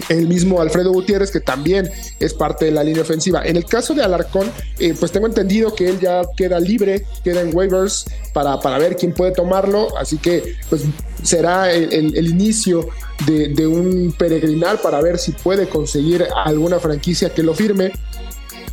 el 0.08 0.28
mismo 0.28 0.60
Alfredo 0.60 0.92
Gutiérrez, 0.92 1.30
que 1.30 1.40
también 1.40 1.90
es 2.20 2.34
parte 2.34 2.66
de 2.66 2.70
la 2.70 2.84
línea 2.84 3.02
ofensiva. 3.02 3.42
En 3.44 3.56
el 3.56 3.64
caso 3.64 3.94
de 3.94 4.02
Alarcón, 4.02 4.50
pues 4.98 5.12
tengo 5.12 5.26
entendido 5.26 5.74
que 5.74 5.88
él 5.88 6.00
ya 6.00 6.22
queda 6.36 6.60
libre, 6.60 7.06
queda 7.24 7.40
en 7.40 7.54
waivers 7.54 8.06
para, 8.32 8.58
para 8.60 8.78
ver 8.78 8.96
quién 8.96 9.12
puede 9.12 9.32
tomarlo, 9.32 9.96
así 9.98 10.18
que 10.18 10.56
pues 10.68 10.82
será 11.22 11.72
el, 11.72 12.26
inicio 12.26 12.88
de, 13.26 13.66
un 13.66 14.14
peregrinar 14.16 14.80
para 14.80 15.00
ver 15.00 15.18
si 15.18 15.32
puede 15.32 15.68
conseguir 15.68 16.26
alguna 16.44 16.78
franquicia 16.78 17.30
que 17.30 17.42
lo 17.42 17.54
firme. 17.54 17.92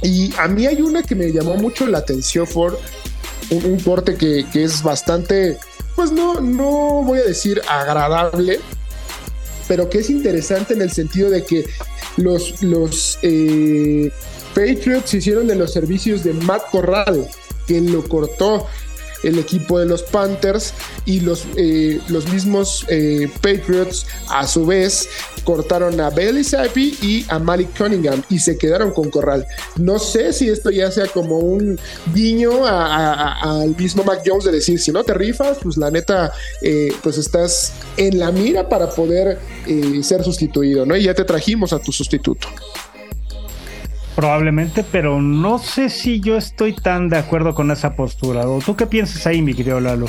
Y 0.01 0.33
a 0.37 0.47
mí 0.47 0.67
hay 0.67 0.81
una 0.81 1.01
que 1.01 1.15
me 1.15 1.31
llamó 1.31 1.55
mucho 1.55 1.87
la 1.87 1.99
atención, 1.99 2.45
por 2.53 2.79
un, 3.49 3.79
corte 3.79 4.15
que, 4.15 4.45
es 4.53 4.83
bastante, 4.83 5.57
pues 5.95 6.11
no, 6.11 6.41
no 6.41 7.03
voy 7.03 7.19
a 7.19 7.23
decir 7.23 7.61
agradable, 7.67 8.59
pero 9.67 9.89
que 9.89 9.99
es 9.99 10.09
interesante 10.09 10.73
en 10.73 10.81
el 10.81 10.91
sentido 10.91 11.29
de 11.29 11.43
que 11.43 11.65
los, 12.17 12.61
los 12.61 13.19
eh, 13.21 14.11
Patriots 14.53 15.13
hicieron 15.13 15.47
de 15.47 15.55
los 15.55 15.73
servicios 15.73 16.23
de 16.23 16.33
Matt 16.33 16.69
Corral, 16.71 17.27
quien 17.65 17.91
lo 17.91 18.03
cortó 18.03 18.67
el 19.23 19.39
equipo 19.39 19.79
de 19.79 19.85
los 19.85 20.03
Panthers 20.03 20.73
y 21.05 21.21
los, 21.21 21.45
eh, 21.57 21.99
los 22.09 22.29
mismos 22.29 22.85
eh, 22.89 23.29
Patriots 23.41 24.05
a 24.29 24.45
su 24.47 24.65
vez 24.65 25.07
cortaron 25.43 25.99
a 25.99 26.09
Bailey 26.09 26.43
Zappi 26.43 26.97
y 27.01 27.25
a 27.29 27.39
Malik 27.39 27.77
Cunningham 27.77 28.21
y 28.29 28.39
se 28.39 28.57
quedaron 28.57 28.91
con 28.91 29.09
Corral. 29.09 29.45
No 29.77 29.99
sé 29.99 30.31
si 30.33 30.49
esto 30.49 30.69
ya 30.69 30.91
sea 30.91 31.07
como 31.07 31.39
un 31.39 31.79
guiño 32.13 32.65
al 32.65 33.75
mismo 33.75 34.03
Mac 34.03 34.21
Jones 34.25 34.45
de 34.45 34.51
decir, 34.51 34.79
si 34.79 34.91
no 34.91 35.03
te 35.03 35.13
rifas, 35.13 35.57
pues 35.61 35.77
la 35.77 35.91
neta, 35.91 36.31
eh, 36.61 36.93
pues 37.01 37.17
estás 37.17 37.73
en 37.97 38.19
la 38.19 38.31
mira 38.31 38.69
para 38.69 38.89
poder 38.91 39.39
ser 40.01 40.23
sustituido, 40.23 40.85
¿no? 40.85 40.95
Y 40.95 41.03
ya 41.03 41.13
te 41.13 41.23
trajimos 41.23 41.73
a 41.73 41.79
tu 41.79 41.91
sustituto. 41.91 42.47
Probablemente, 44.15 44.83
pero 44.91 45.21
no 45.21 45.57
sé 45.57 45.89
si 45.89 46.19
yo 46.19 46.37
estoy 46.37 46.73
tan 46.73 47.09
de 47.09 47.17
acuerdo 47.17 47.55
con 47.55 47.71
esa 47.71 47.95
postura. 47.95 48.47
¿O 48.47 48.59
tú 48.59 48.75
qué 48.75 48.85
piensas 48.85 49.25
ahí, 49.25 49.41
mi 49.41 49.53
querido 49.53 49.79
Lalo? 49.79 50.05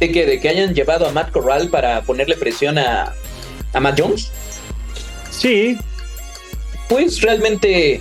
¿De 0.00 0.10
que, 0.10 0.26
¿De 0.26 0.40
que 0.40 0.48
hayan 0.48 0.74
llevado 0.74 1.06
a 1.06 1.12
Matt 1.12 1.30
Corral 1.30 1.68
para 1.68 2.02
ponerle 2.02 2.36
presión 2.36 2.78
a, 2.78 3.12
a 3.72 3.80
Matt 3.80 4.00
Jones? 4.00 4.32
Sí. 5.30 5.78
Pues 6.88 7.20
realmente 7.20 8.00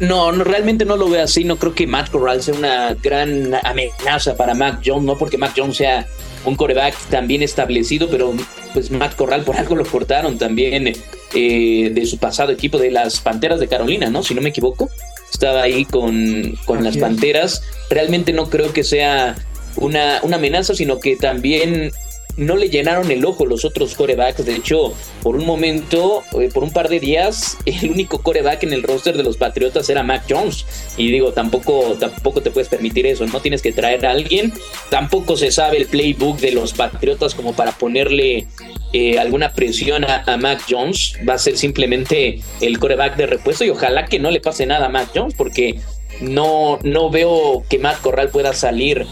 no, 0.00 0.32
no, 0.32 0.44
realmente 0.44 0.84
no 0.84 0.96
lo 0.96 1.08
veo 1.08 1.24
así. 1.24 1.44
No 1.44 1.56
creo 1.56 1.74
que 1.74 1.86
Matt 1.86 2.10
Corral 2.10 2.42
sea 2.42 2.54
una 2.54 2.94
gran 2.94 3.54
amenaza 3.64 4.36
para 4.36 4.54
Matt 4.54 4.82
Jones, 4.84 5.04
no 5.04 5.16
porque 5.16 5.38
Matt 5.38 5.52
Jones 5.56 5.76
sea 5.76 6.06
un 6.44 6.56
coreback 6.56 6.96
también 7.08 7.42
establecido, 7.42 8.08
pero 8.10 8.32
pues 8.72 8.90
Matt 8.90 9.14
Corral 9.16 9.42
por 9.42 9.56
algo 9.56 9.76
lo 9.76 9.84
cortaron 9.84 10.38
también 10.38 10.92
eh, 11.34 11.90
de 11.92 12.06
su 12.06 12.18
pasado 12.18 12.52
equipo 12.52 12.78
de 12.78 12.90
las 12.90 13.20
Panteras 13.20 13.60
de 13.60 13.68
Carolina, 13.68 14.10
¿no? 14.10 14.22
Si 14.22 14.34
no 14.34 14.40
me 14.40 14.50
equivoco, 14.50 14.90
estaba 15.32 15.62
ahí 15.62 15.84
con, 15.84 16.58
con 16.64 16.84
las 16.84 16.96
Panteras. 16.96 17.62
Realmente 17.90 18.32
no 18.32 18.50
creo 18.50 18.72
que 18.72 18.84
sea 18.84 19.36
una, 19.76 20.20
una 20.22 20.36
amenaza, 20.36 20.74
sino 20.74 21.00
que 21.00 21.16
también 21.16 21.92
no 22.36 22.56
le 22.56 22.70
llenaron 22.70 23.10
el 23.10 23.24
ojo 23.24 23.46
los 23.46 23.64
otros 23.64 23.94
corebacks. 23.94 24.44
De 24.44 24.54
hecho, 24.54 24.94
por 25.22 25.36
un 25.36 25.46
momento, 25.46 26.22
eh, 26.40 26.48
por 26.52 26.62
un 26.62 26.72
par 26.72 26.88
de 26.88 27.00
días, 27.00 27.58
el 27.66 27.90
único 27.90 28.22
coreback 28.22 28.62
en 28.64 28.72
el 28.72 28.82
roster 28.82 29.16
de 29.16 29.22
los 29.22 29.36
Patriotas 29.36 29.88
era 29.88 30.02
Mac 30.02 30.24
Jones. 30.28 30.66
Y 30.96 31.10
digo, 31.10 31.32
tampoco, 31.32 31.96
tampoco 31.98 32.40
te 32.40 32.50
puedes 32.50 32.68
permitir 32.68 33.06
eso. 33.06 33.26
No 33.26 33.40
tienes 33.40 33.62
que 33.62 33.72
traer 33.72 34.06
a 34.06 34.12
alguien. 34.12 34.52
Tampoco 34.90 35.36
se 35.36 35.50
sabe 35.50 35.78
el 35.78 35.86
playbook 35.86 36.38
de 36.38 36.52
los 36.52 36.72
Patriotas 36.72 37.34
como 37.34 37.54
para 37.54 37.72
ponerle 37.72 38.46
eh, 38.92 39.18
alguna 39.18 39.52
presión 39.52 40.04
a, 40.04 40.36
Mac 40.36 40.64
Jones. 40.68 41.14
Va 41.28 41.34
a 41.34 41.38
ser 41.38 41.56
simplemente 41.56 42.40
el 42.60 42.78
coreback 42.78 43.16
de 43.16 43.26
repuesto. 43.26 43.64
Y 43.64 43.70
ojalá 43.70 44.06
que 44.06 44.18
no 44.18 44.30
le 44.30 44.40
pase 44.40 44.66
nada 44.66 44.86
a 44.86 44.88
Mac 44.88 45.10
Jones, 45.14 45.34
porque 45.34 45.80
no, 46.20 46.78
no 46.82 47.10
veo 47.10 47.64
que 47.68 47.78
Matt 47.78 48.00
Corral 48.00 48.28
pueda 48.30 48.52
salir 48.52 49.06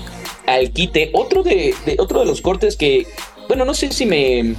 al 0.54 0.72
quite. 0.72 1.10
Otro 1.12 1.42
de, 1.42 1.74
otro 1.98 2.20
de 2.20 2.26
los 2.26 2.40
cortes 2.40 2.76
que, 2.76 3.06
bueno, 3.48 3.64
no 3.64 3.74
sé 3.74 3.92
si 3.92 4.06
me, 4.06 4.54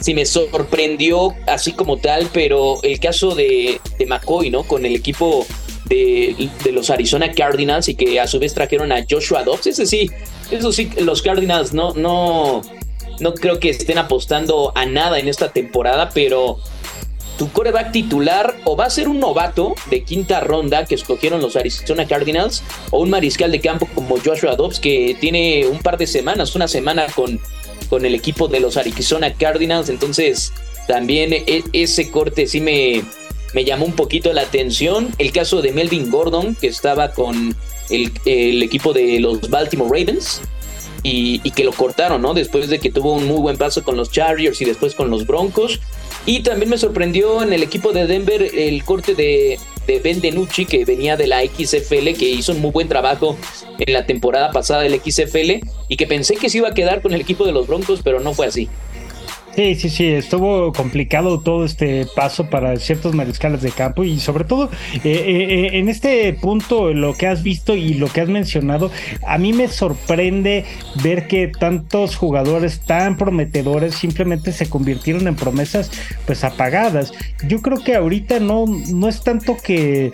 si 0.00 0.14
me 0.14 0.26
sorprendió 0.26 1.34
así 1.46 1.72
como 1.72 1.98
tal, 1.98 2.28
pero 2.32 2.80
el 2.82 3.00
caso 3.00 3.34
de, 3.34 3.80
de 3.98 4.06
McCoy, 4.06 4.50
¿no? 4.50 4.64
Con 4.64 4.86
el 4.86 4.94
equipo 4.94 5.46
de, 5.86 6.50
los 6.72 6.90
Arizona 6.90 7.32
Cardinals 7.32 7.88
y 7.88 7.94
que 7.94 8.20
a 8.20 8.26
su 8.26 8.38
vez 8.38 8.54
trajeron 8.54 8.92
a 8.92 9.04
Joshua 9.08 9.42
Dobbs. 9.44 9.66
Ese 9.66 9.86
sí, 9.86 10.10
eso 10.50 10.72
sí, 10.72 10.90
los 11.00 11.22
Cardinals 11.22 11.72
no, 11.72 11.92
no, 11.94 12.62
no 13.20 13.34
creo 13.34 13.60
que 13.60 13.70
estén 13.70 13.98
apostando 13.98 14.72
a 14.74 14.86
nada 14.86 15.18
en 15.18 15.28
esta 15.28 15.52
temporada, 15.52 16.10
pero 16.12 16.58
tu 17.38 17.50
coreback 17.50 17.92
titular 17.92 18.56
o 18.64 18.76
va 18.76 18.86
a 18.86 18.90
ser 18.90 19.08
un 19.08 19.18
novato 19.20 19.74
de 19.90 20.02
quinta 20.02 20.40
ronda 20.40 20.84
que 20.84 20.94
escogieron 20.94 21.40
los 21.40 21.56
Arizona 21.56 22.06
Cardinals 22.06 22.62
o 22.90 23.00
un 23.00 23.10
mariscal 23.10 23.50
de 23.50 23.60
campo 23.60 23.88
como 23.94 24.18
Joshua 24.18 24.56
Dobbs 24.56 24.78
que 24.78 25.16
tiene 25.20 25.66
un 25.66 25.80
par 25.80 25.98
de 25.98 26.06
semanas, 26.06 26.54
una 26.54 26.68
semana 26.68 27.06
con, 27.14 27.40
con 27.88 28.04
el 28.04 28.14
equipo 28.14 28.48
de 28.48 28.60
los 28.60 28.76
Arizona 28.76 29.34
Cardinals. 29.34 29.88
Entonces, 29.88 30.52
también 30.86 31.32
e, 31.32 31.64
ese 31.72 32.10
corte 32.10 32.46
sí 32.46 32.60
me, 32.60 33.02
me 33.52 33.64
llamó 33.64 33.86
un 33.86 33.94
poquito 33.94 34.32
la 34.32 34.42
atención. 34.42 35.08
El 35.18 35.32
caso 35.32 35.62
de 35.62 35.72
Melvin 35.72 36.10
Gordon, 36.10 36.54
que 36.54 36.68
estaba 36.68 37.12
con 37.12 37.56
el, 37.90 38.12
el 38.26 38.62
equipo 38.62 38.92
de 38.92 39.18
los 39.20 39.50
Baltimore 39.50 39.90
Ravens. 39.90 40.40
Y, 41.06 41.42
y, 41.44 41.50
que 41.50 41.64
lo 41.64 41.72
cortaron, 41.72 42.22
¿no? 42.22 42.32
Después 42.32 42.70
de 42.70 42.78
que 42.78 42.90
tuvo 42.90 43.12
un 43.12 43.26
muy 43.26 43.38
buen 43.38 43.58
paso 43.58 43.84
con 43.84 43.94
los 43.94 44.10
Chargers 44.10 44.62
y 44.62 44.64
después 44.64 44.94
con 44.94 45.10
los 45.10 45.26
Broncos. 45.26 45.78
Y 46.26 46.40
también 46.40 46.70
me 46.70 46.78
sorprendió 46.78 47.42
en 47.42 47.52
el 47.52 47.62
equipo 47.62 47.92
de 47.92 48.06
Denver 48.06 48.42
el 48.54 48.82
corte 48.84 49.14
de, 49.14 49.58
de 49.86 49.98
Ben 49.98 50.20
DeNucci, 50.20 50.64
que 50.64 50.84
venía 50.84 51.16
de 51.16 51.26
la 51.26 51.42
XFL, 51.42 52.14
que 52.18 52.28
hizo 52.28 52.52
un 52.52 52.60
muy 52.60 52.70
buen 52.70 52.88
trabajo 52.88 53.36
en 53.78 53.92
la 53.92 54.06
temporada 54.06 54.50
pasada 54.50 54.82
del 54.82 55.00
XFL 55.00 55.66
y 55.88 55.96
que 55.96 56.06
pensé 56.06 56.36
que 56.36 56.48
se 56.48 56.58
iba 56.58 56.68
a 56.68 56.74
quedar 56.74 57.02
con 57.02 57.12
el 57.12 57.20
equipo 57.20 57.44
de 57.44 57.52
los 57.52 57.66
Broncos, 57.66 58.00
pero 58.02 58.20
no 58.20 58.32
fue 58.32 58.46
así. 58.46 58.68
Sí, 59.54 59.76
sí, 59.76 59.88
sí, 59.88 60.06
estuvo 60.08 60.72
complicado 60.72 61.38
todo 61.38 61.64
este 61.64 62.06
paso 62.16 62.50
para 62.50 62.76
ciertos 62.76 63.14
mariscales 63.14 63.62
de 63.62 63.70
campo 63.70 64.02
y 64.02 64.18
sobre 64.18 64.42
todo 64.42 64.68
eh, 64.94 65.00
eh, 65.04 65.78
en 65.78 65.88
este 65.88 66.32
punto 66.32 66.92
lo 66.92 67.14
que 67.14 67.28
has 67.28 67.44
visto 67.44 67.76
y 67.76 67.94
lo 67.94 68.08
que 68.08 68.20
has 68.20 68.28
mencionado, 68.28 68.90
a 69.24 69.38
mí 69.38 69.52
me 69.52 69.68
sorprende 69.68 70.64
ver 71.04 71.28
que 71.28 71.46
tantos 71.46 72.16
jugadores 72.16 72.80
tan 72.80 73.16
prometedores 73.16 73.94
simplemente 73.94 74.50
se 74.50 74.68
convirtieron 74.68 75.28
en 75.28 75.36
promesas 75.36 75.88
pues 76.26 76.42
apagadas. 76.42 77.12
Yo 77.46 77.62
creo 77.62 77.78
que 77.78 77.94
ahorita 77.94 78.40
no, 78.40 78.64
no 78.66 79.08
es 79.08 79.22
tanto 79.22 79.56
que 79.56 80.10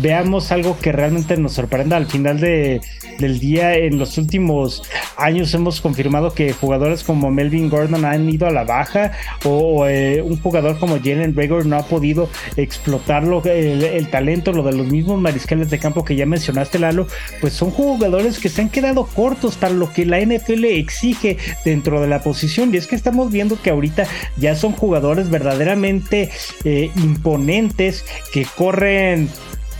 veamos 0.00 0.52
algo 0.52 0.78
que 0.78 0.92
realmente 0.92 1.36
nos 1.36 1.52
sorprenda 1.52 1.96
al 1.96 2.06
final 2.06 2.40
de, 2.40 2.80
del 3.18 3.38
día. 3.38 3.76
En 3.76 3.98
los 3.98 4.18
últimos 4.18 4.82
años 5.16 5.52
hemos 5.54 5.80
confirmado 5.80 6.34
que 6.34 6.52
jugadores 6.52 7.04
como 7.04 7.30
Melvin 7.30 7.68
Gordon 7.68 8.04
han 8.04 8.28
ido 8.28 8.46
a 8.46 8.50
la 8.50 8.64
baja 8.64 9.12
o, 9.44 9.86
eh, 9.86 10.22
un 10.22 10.40
jugador 10.40 10.78
como 10.78 10.98
Jalen 10.98 11.34
Rager 11.36 11.66
no 11.66 11.76
ha 11.76 11.86
podido 11.86 12.28
explotarlo, 12.56 13.42
el, 13.44 14.08
talento, 14.08 14.52
lo 14.52 14.62
de 14.62 14.72
los 14.72 14.86
mismos 14.86 15.20
mariscales 15.20 15.70
de 15.70 15.78
campo 15.78 16.04
que 16.04 16.16
ya 16.16 16.26
mencionaste, 16.26 16.78
Lalo, 16.78 17.06
pues 17.40 17.52
son 17.52 17.70
jugadores 17.70 18.38
que 18.38 18.48
se 18.48 18.62
han 18.62 18.68
quedado 18.68 19.06
cortos 19.06 19.56
para 19.56 19.74
lo 19.74 19.92
que 19.92 20.04
la 20.04 20.20
NFL 20.20 20.64
exige 20.64 21.36
dentro 21.64 22.00
de 22.00 22.08
la 22.08 22.22
posición. 22.22 22.72
Y 22.72 22.76
es 22.76 22.86
que 22.86 22.96
estamos 22.96 23.30
viendo 23.30 23.60
que 23.60 23.70
ahorita 23.70 24.06
ya 24.36 24.54
son 24.54 24.72
jugadores 24.72 25.30
verdaderamente 25.30 26.30
eh, 26.64 26.90
imponentes 26.96 28.04
que 28.32 28.46
corren 28.56 29.28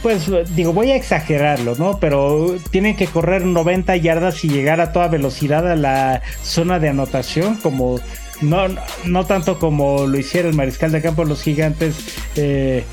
pues 0.05 0.30
digo, 0.55 0.74
voy 0.74 0.90
a 0.90 0.96
exagerarlo, 0.96 1.76
¿no? 1.76 1.98
Pero 1.98 2.57
tienen 2.70 2.94
que 2.94 3.07
correr 3.07 3.46
90 3.46 3.96
yardas 3.96 4.44
y 4.44 4.50
llegar 4.50 4.82
a 4.82 4.92
toda 4.92 5.09
velocidad 5.09 5.66
a 5.66 5.76
la 5.76 6.20
zona 6.42 6.78
de 6.78 6.90
anotación, 6.90 7.57
como 7.57 7.98
no, 8.42 8.66
no 9.07 9.24
tanto 9.24 9.59
como 9.59 10.07
lo 10.07 10.18
hicieron 10.18 10.50
el 10.50 10.57
mariscal 10.59 10.92
de 10.92 11.00
campo 11.00 11.24
los 11.24 11.40
gigantes. 11.42 11.96
Eh, 12.36 12.84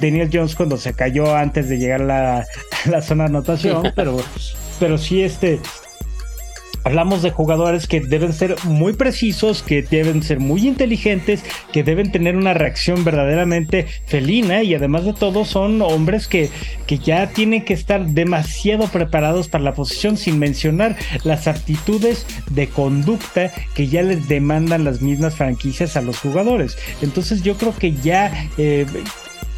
Daniel 0.00 0.30
Jones 0.32 0.54
cuando 0.54 0.78
se 0.78 0.94
cayó 0.94 1.36
antes 1.36 1.68
de 1.68 1.76
llegar 1.76 2.00
a 2.00 2.06
la, 2.06 2.46
la 2.90 3.02
zona 3.02 3.24
de 3.24 3.28
anotación, 3.28 3.92
pero, 3.94 4.16
pero 4.80 4.96
sí 4.96 5.22
este 5.22 5.60
Hablamos 6.86 7.20
de 7.20 7.32
jugadores 7.32 7.88
que 7.88 8.00
deben 8.00 8.32
ser 8.32 8.54
muy 8.62 8.92
precisos, 8.92 9.64
que 9.64 9.82
deben 9.82 10.22
ser 10.22 10.38
muy 10.38 10.68
inteligentes, 10.68 11.42
que 11.72 11.82
deben 11.82 12.12
tener 12.12 12.36
una 12.36 12.54
reacción 12.54 13.02
verdaderamente 13.02 13.88
felina 14.06 14.62
y 14.62 14.72
además 14.72 15.04
de 15.04 15.12
todo 15.12 15.44
son 15.44 15.82
hombres 15.82 16.28
que, 16.28 16.48
que 16.86 16.98
ya 16.98 17.30
tienen 17.30 17.64
que 17.64 17.74
estar 17.74 18.06
demasiado 18.06 18.86
preparados 18.86 19.48
para 19.48 19.64
la 19.64 19.74
posición 19.74 20.16
sin 20.16 20.38
mencionar 20.38 20.94
las 21.24 21.48
aptitudes 21.48 22.24
de 22.50 22.68
conducta 22.68 23.50
que 23.74 23.88
ya 23.88 24.02
les 24.02 24.28
demandan 24.28 24.84
las 24.84 25.02
mismas 25.02 25.34
franquicias 25.34 25.96
a 25.96 26.02
los 26.02 26.20
jugadores. 26.20 26.78
Entonces 27.02 27.42
yo 27.42 27.56
creo 27.56 27.74
que 27.76 27.94
ya 27.94 28.48
eh, 28.58 28.86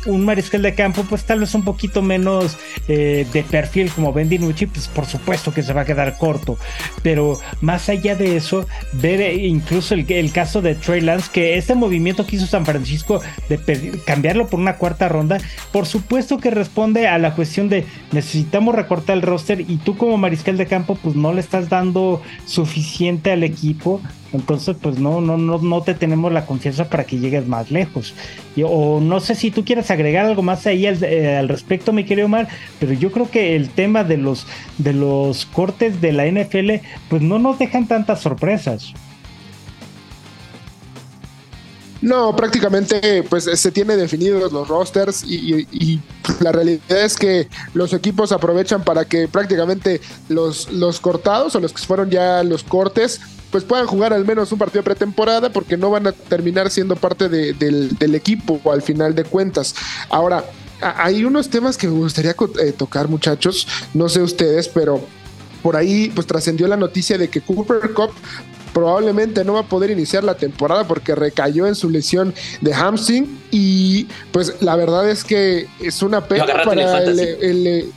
un 0.09 0.24
mariscal 0.24 0.62
de 0.62 0.74
campo, 0.74 1.04
pues 1.09 1.24
tal 1.24 1.40
vez 1.40 1.54
un 1.54 1.62
poquito 1.62 2.02
menos 2.02 2.56
eh, 2.88 3.26
de 3.32 3.42
perfil 3.42 3.90
como 3.90 4.12
Ben 4.12 4.28
DiNucci, 4.28 4.66
pues 4.66 4.88
por 4.88 5.06
supuesto 5.06 5.52
que 5.52 5.62
se 5.62 5.72
va 5.72 5.82
a 5.82 5.84
quedar 5.84 6.16
corto. 6.18 6.59
Pero 7.02 7.40
más 7.61 7.88
allá 7.88 8.16
de 8.16 8.36
eso, 8.36 8.66
ver 8.94 9.20
eh, 9.20 9.34
incluso 9.46 9.94
el, 9.94 10.32
caso 10.32 10.62
de 10.62 10.74
Trey 10.74 11.00
Lance, 11.00 11.30
que 11.32 11.56
este 11.56 11.74
movimiento 11.74 12.26
que 12.26 12.36
hizo 12.36 12.46
San 12.46 12.64
Francisco 12.64 13.20
de 13.48 14.00
cambiarlo 14.04 14.48
por 14.48 14.61
una 14.61 14.76
cuarta 14.76 15.09
ronda, 15.09 15.38
por 15.72 15.86
supuesto 15.86 16.38
que 16.38 16.50
responde 16.50 17.06
a 17.06 17.18
la 17.18 17.34
cuestión 17.34 17.68
de 17.68 17.84
necesitamos 18.12 18.74
recortar 18.74 19.16
el 19.16 19.22
roster 19.22 19.61
y 19.61 19.76
tú 19.76 19.96
como 19.96 20.16
mariscal 20.16 20.56
de 20.56 20.66
campo, 20.66 20.98
pues 21.02 21.14
no 21.14 21.32
le 21.32 21.40
estás 21.40 21.68
dando 21.68 22.22
suficiente 22.46 23.30
al 23.30 23.44
equipo 23.44 24.00
entonces, 24.33 24.76
pues 24.81 24.99
no, 24.99 25.20
no, 25.20 25.39
no, 25.39 25.59
no 25.59 25.83
te 25.83 25.95
tenemos 25.95 26.31
la 26.33 26.45
confianza 26.45 26.89
para 26.89 27.05
que 27.05 27.18
llegues 27.18 27.47
más 27.47 27.70
lejos. 27.70 28.14
o 28.62 29.01
no 29.01 29.20
sé 29.20 29.35
si 29.35 29.51
tú 29.51 29.64
quieres 29.64 29.91
agregar 29.91 30.26
algo 30.26 30.43
más 30.43 30.66
ahí 30.66 30.87
eh, 30.87 31.37
al, 31.37 31.49
respecto, 31.49 31.93
mi 31.93 32.05
querido 32.05 32.26
Omar, 32.26 32.49
pero 32.79 32.93
yo 32.93 33.11
creo 33.11 33.31
que 33.31 33.57
el 33.57 33.70
tema 33.70 34.05
de 34.05 34.18
los, 34.18 34.47
de 34.76 34.93
los 34.93 35.47
cortes 35.47 36.01
de 36.01 36.12
la 36.12 36.26
NFL, 36.26 36.85
pues 37.09 37.22
no 37.22 37.39
nos 37.39 37.59
dejan 37.59 37.89
tantas 37.89 38.20
sorpresas. 38.20 38.93
No, 42.01 42.37
prácticamente 42.37 43.24
pues 43.24 43.45
se 43.53 43.72
tiene 43.72 43.97
definidos 43.97 44.53
los 44.53 44.68
rosters 44.68 45.24
y, 45.24 46.01
la 46.41 46.53
realidad 46.53 46.83
es 46.91 47.16
que 47.16 47.49
los 47.74 47.93
equipos 47.93 48.31
aprovechan 48.31 48.85
para 48.85 49.07
que 49.07 49.26
prácticamente 49.26 50.01
los, 50.29 50.70
los 50.70 51.01
cortados 51.01 51.57
o 51.57 51.61
los 51.61 51.72
que 51.72 51.83
fueron 51.83 52.11
ya 52.11 52.45
los 52.45 52.62
cortes 52.62 53.20
pues 53.51 53.64
puedan 53.64 53.86
jugar 53.86 54.12
al 54.12 54.24
menos 54.24 54.53
un 54.53 54.59
partido 54.59 54.82
pretemporada 54.82 55.51
porque 55.51 55.76
no 55.76 55.90
van 55.90 56.07
a 56.07 56.12
terminar 56.12 56.70
siendo 56.70 56.96
parte 56.96 57.28
del, 57.28 58.14
equipo 58.14 58.61
al 58.70 58.82
final 58.82 59.14
de 59.14 59.24
cuentas. 59.24 59.74
Ahora, 60.11 60.44
hay 60.80 61.24
unos 61.24 61.49
temas 61.49 61.76
que 61.76 61.88
me 61.88 61.94
gustaría 61.94 62.34
eh, 62.61 62.72
tocar 62.72 63.09
muchachos, 63.09 63.66
no 63.94 64.09
sé 64.09 64.22
ustedes, 64.22 64.68
pero 64.68 65.01
por 65.62 65.76
ahí 65.76 66.11
pues 66.14 66.26
trascendió 66.26 66.68
la 66.68 66.76
noticia 66.76 67.18
de 67.18 67.28
que 67.28 67.40
Cooper 67.40 67.92
Cup 67.92 68.12
probablemente 68.72 69.44
no 69.44 69.55
va 69.55 69.61
a 69.61 69.66
poder 69.66 69.90
iniciar 69.90 70.22
la 70.22 70.36
temporada 70.36 70.86
porque 70.86 71.14
recayó 71.14 71.66
en 71.66 71.74
su 71.74 71.90
lesión 71.90 72.32
de 72.61 72.74
hamstring 72.74 73.40
y 73.51 74.07
pues 74.30 74.62
la 74.62 74.76
verdad 74.76 75.09
es 75.11 75.24
que 75.24 75.66
es 75.80 76.03
una 76.03 76.26
pena 76.26 76.46
para 76.64 77.03
el, 77.03 77.92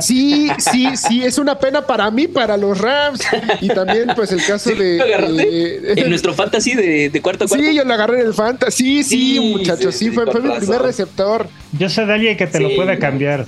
Sí, 0.00 0.48
sí, 0.58 0.96
sí, 0.96 1.24
es 1.24 1.38
una 1.38 1.58
pena 1.58 1.86
para 1.86 2.10
mí, 2.10 2.28
para 2.28 2.56
los 2.56 2.78
Rams. 2.78 3.20
Y 3.60 3.68
también, 3.68 4.10
pues, 4.14 4.32
el 4.32 4.44
caso 4.44 4.70
de, 4.70 5.94
En 5.96 6.08
nuestro 6.08 6.34
fantasy 6.34 6.74
de, 6.74 7.10
de 7.10 7.22
cuarto 7.22 7.48
Sí, 7.48 7.74
yo 7.74 7.84
lo 7.84 7.94
agarré 7.94 8.20
en 8.20 8.28
el 8.28 8.34
fantasy. 8.34 9.02
Sí, 9.02 9.36
sí, 9.36 9.40
muchachos, 9.40 9.94
sí, 9.94 10.10
fue, 10.10 10.26
mi 10.26 10.32
primer 10.32 10.82
receptor. 10.82 11.48
Yo 11.78 11.88
sé 11.88 12.06
de 12.06 12.12
alguien 12.12 12.36
que 12.36 12.46
te 12.46 12.60
lo 12.60 12.74
puede 12.74 12.98
cambiar. 12.98 13.46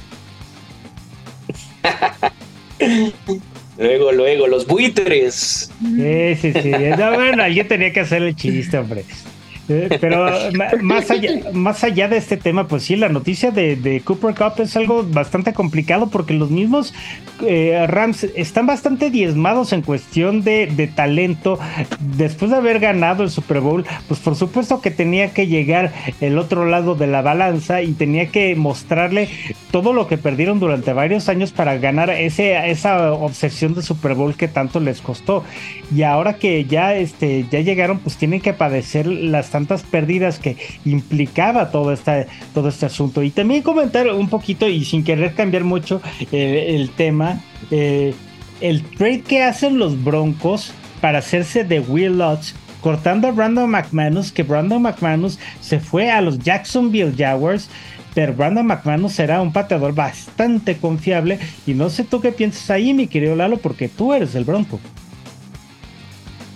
luego, 3.79 4.13
luego, 4.13 4.47
los 4.47 4.67
buitres. 4.67 5.71
Sí, 5.81 6.35
sí, 6.41 6.53
sí. 6.53 6.71
bueno, 6.71 7.45
alguien 7.45 7.69
tenía 7.69 7.93
que 7.93 8.01
hacer 8.01 8.23
el 8.23 8.35
chiste, 8.37 8.79
hombre. 8.79 9.05
Eh, 9.73 9.99
pero 10.01 10.27
más 10.83 11.11
allá, 11.11 11.31
más 11.53 11.83
allá 11.85 12.09
de 12.09 12.19
este 12.19 12.37
tema, 12.37 12.69
pues 12.69 12.83
sí, 12.85 12.97
la 12.97 13.09
noticia 13.09 13.51
de, 13.51 14.03
Cooper 14.05 14.35
Cup 14.35 14.61
es 14.61 14.77
algo 14.77 15.03
bastante 15.05 15.53
complicado 15.53 16.09
porque 16.09 16.35
los 16.35 16.51
mismos 16.51 16.93
eh, 17.47 17.87
Rams 17.89 18.25
están 18.37 18.67
bastante 18.67 19.11
diezmados 19.11 19.73
en 19.73 19.83
cuestión 19.83 20.43
de, 20.43 20.91
talento. 20.95 21.59
Después 22.01 22.51
de 22.51 22.59
haber 22.59 22.81
ganado 22.81 23.23
el 23.23 23.31
Super 23.31 23.61
Bowl, 23.61 23.87
pues 24.09 24.21
por 24.21 24.37
supuesto 24.37 24.81
que 24.81 24.91
tenía 24.91 25.33
que 25.33 25.47
llegar 25.47 25.93
el 26.21 26.39
otro 26.39 26.67
lado 26.67 26.95
de 26.95 27.07
la 27.07 27.23
balanza 27.23 27.83
y 27.83 27.93
tenía 27.93 28.27
que 28.27 28.55
mostrarle 28.55 29.29
todo 29.71 29.93
lo 29.93 30.07
que 30.07 30.19
perdieron 30.19 30.61
durante 30.61 30.93
varios 30.93 31.29
años 31.29 31.53
para 31.53 31.79
ganar 31.79 32.11
ese, 32.11 32.71
esa 32.71 33.13
obsesión 33.13 33.75
de 33.75 33.83
Super 33.83 34.15
Bowl 34.15 34.35
que 34.35 34.49
tanto 34.49 34.81
les 34.81 35.01
costó. 35.01 35.45
Y 35.95 36.03
ahora 36.03 36.35
que 36.35 36.65
ya, 36.65 36.95
este, 36.95 37.47
ya 37.51 37.61
llegaron, 37.61 37.99
pues 37.99 38.17
tienen 38.17 38.41
que 38.41 38.53
padecer 38.53 39.07
las 39.07 39.51
tantas 39.63 39.83
pérdidas 39.83 40.39
que 40.39 40.57
implicaba 40.85 41.71
todo 41.71 41.93
este, 41.93 42.27
todo 42.55 42.69
este 42.69 42.87
asunto. 42.87 43.23
Y 43.23 43.31
también 43.31 43.63
comentar 43.63 44.09
un 44.13 44.29
poquito 44.29 44.69
y 44.69 44.85
sin 44.85 45.05
querer 45.05 45.35
cambiar 45.35 45.65
mucho 45.65 46.01
eh, 46.33 46.75
el 46.77 46.91
tema, 46.91 47.41
eh, 47.71 48.15
el 48.61 48.83
trade 48.83 49.23
que 49.23 49.43
hacen 49.43 49.79
los 49.79 50.03
Broncos 50.03 50.73
para 51.01 51.19
hacerse 51.19 51.65
de 51.65 51.81
Will 51.81 52.19
Lutz 52.19 52.55
cortando 52.81 53.29
a 53.29 53.31
Brandon 53.31 53.71
McManus, 53.71 54.33
que 54.33 54.43
Brandon 54.43 54.83
McManus 54.83 55.39
se 55.61 55.79
fue 55.79 56.11
a 56.11 56.21
los 56.21 56.41
Jacksonville 56.41 57.15
Jaguars, 57.17 57.69
pero 58.15 58.35
Brandon 58.35 58.67
McManus 58.67 59.13
será 59.13 59.41
un 59.41 59.53
pateador 59.53 59.95
bastante 59.95 60.77
confiable 60.77 61.39
y 61.67 61.75
no 61.75 61.89
sé 61.89 62.03
tú 62.03 62.21
qué 62.21 62.33
piensas 62.33 62.69
ahí, 62.71 62.93
mi 62.93 63.07
querido 63.07 63.37
Lalo, 63.37 63.59
porque 63.59 63.89
tú 63.89 64.13
eres 64.13 64.35
el 64.35 64.45
Bronco. 64.45 64.81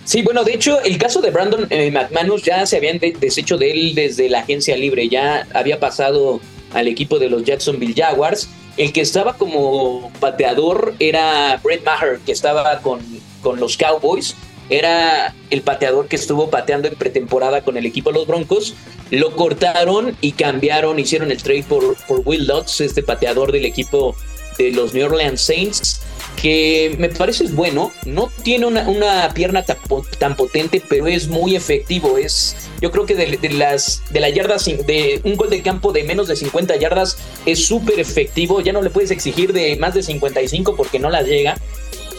Sí, 0.07 0.21
bueno, 0.21 0.45
de 0.45 0.53
hecho, 0.53 0.81
el 0.83 0.97
caso 0.97 1.19
de 1.19 1.31
Brandon 1.31 1.67
eh, 1.69 1.91
McManus 1.91 2.41
ya 2.41 2.65
se 2.65 2.77
habían 2.77 2.97
deshecho 2.97 3.57
de 3.57 3.71
él 3.71 3.93
desde 3.93 4.29
la 4.29 4.39
agencia 4.39 4.77
libre, 4.77 5.09
ya 5.09 5.45
había 5.53 5.81
pasado 5.81 6.39
al 6.73 6.87
equipo 6.87 7.19
de 7.19 7.29
los 7.29 7.43
Jacksonville 7.43 7.93
Jaguars. 7.93 8.47
El 8.77 8.93
que 8.93 9.01
estaba 9.01 9.33
como 9.33 10.09
pateador 10.21 10.93
era 10.99 11.59
Brett 11.61 11.83
Maher, 11.83 12.19
que 12.25 12.31
estaba 12.31 12.79
con, 12.79 13.01
con 13.41 13.59
los 13.59 13.75
Cowboys. 13.75 14.35
Era 14.69 15.35
el 15.49 15.61
pateador 15.61 16.07
que 16.07 16.15
estuvo 16.15 16.49
pateando 16.49 16.87
en 16.87 16.95
pretemporada 16.95 17.61
con 17.61 17.75
el 17.75 17.85
equipo 17.85 18.13
de 18.13 18.19
los 18.19 18.27
Broncos. 18.27 18.75
Lo 19.11 19.35
cortaron 19.35 20.15
y 20.21 20.31
cambiaron, 20.31 20.99
hicieron 20.99 21.31
el 21.31 21.43
trade 21.43 21.65
por, 21.67 21.97
por 22.07 22.21
Will 22.23 22.47
Lutz, 22.47 22.79
este 22.79 23.03
pateador 23.03 23.51
del 23.51 23.65
equipo 23.65 24.15
de 24.57 24.71
los 24.71 24.93
New 24.93 25.05
Orleans 25.05 25.41
Saints 25.41 25.99
que 26.41 26.95
me 26.97 27.09
parece 27.09 27.45
bueno. 27.45 27.91
No 28.05 28.29
tiene 28.43 28.65
una, 28.65 29.29
pierna 29.33 29.63
tan, 29.63 30.35
potente, 30.35 30.81
pero 30.87 31.07
es 31.07 31.27
muy 31.27 31.55
efectivo. 31.55 32.17
Es, 32.17 32.55
yo 32.81 32.91
creo 32.91 33.05
que 33.05 33.15
de, 33.15 33.49
las 33.49 34.03
de 34.11 34.19
la 34.19 34.29
yarda 34.29 34.57
de 34.57 35.21
un 35.23 35.35
gol 35.35 35.49
de 35.49 35.61
campo 35.61 35.91
de 35.91 36.03
menos 36.03 36.27
de 36.27 36.35
50 36.35 36.75
yardas 36.77 37.17
es 37.45 37.65
súper 37.65 37.99
efectivo. 37.99 38.61
Ya 38.61 38.73
no 38.73 38.81
le 38.81 38.89
puedes 38.89 39.11
exigir 39.11 39.53
de 39.53 39.75
más 39.77 39.93
de 39.93 40.03
55 40.03 40.75
porque 40.75 40.99
no 40.99 41.09
las 41.09 41.25
llega. 41.25 41.57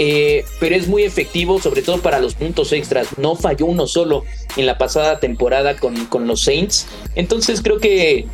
Eh, 0.01 0.45
pero 0.61 0.77
es 0.77 0.87
muy 0.87 1.03
efectivo, 1.03 1.61
sobre 1.61 1.83
todo 1.83 2.01
para 2.01 2.21
los 2.21 2.35
puntos 2.35 2.73
extras. 2.73 3.19
No 3.19 3.35
falló 3.35 3.67
uno 3.67 3.87
solo 3.87 4.25
en 4.57 4.67
la 4.67 4.79
pasada 4.79 5.19
temporada 5.19 5.77
con, 5.77 6.07
con 6.07 6.27
los 6.27 6.43
Saints. 6.43 6.87
Entonces 7.17 7.63
creo 7.63 7.79
que 7.79 8.27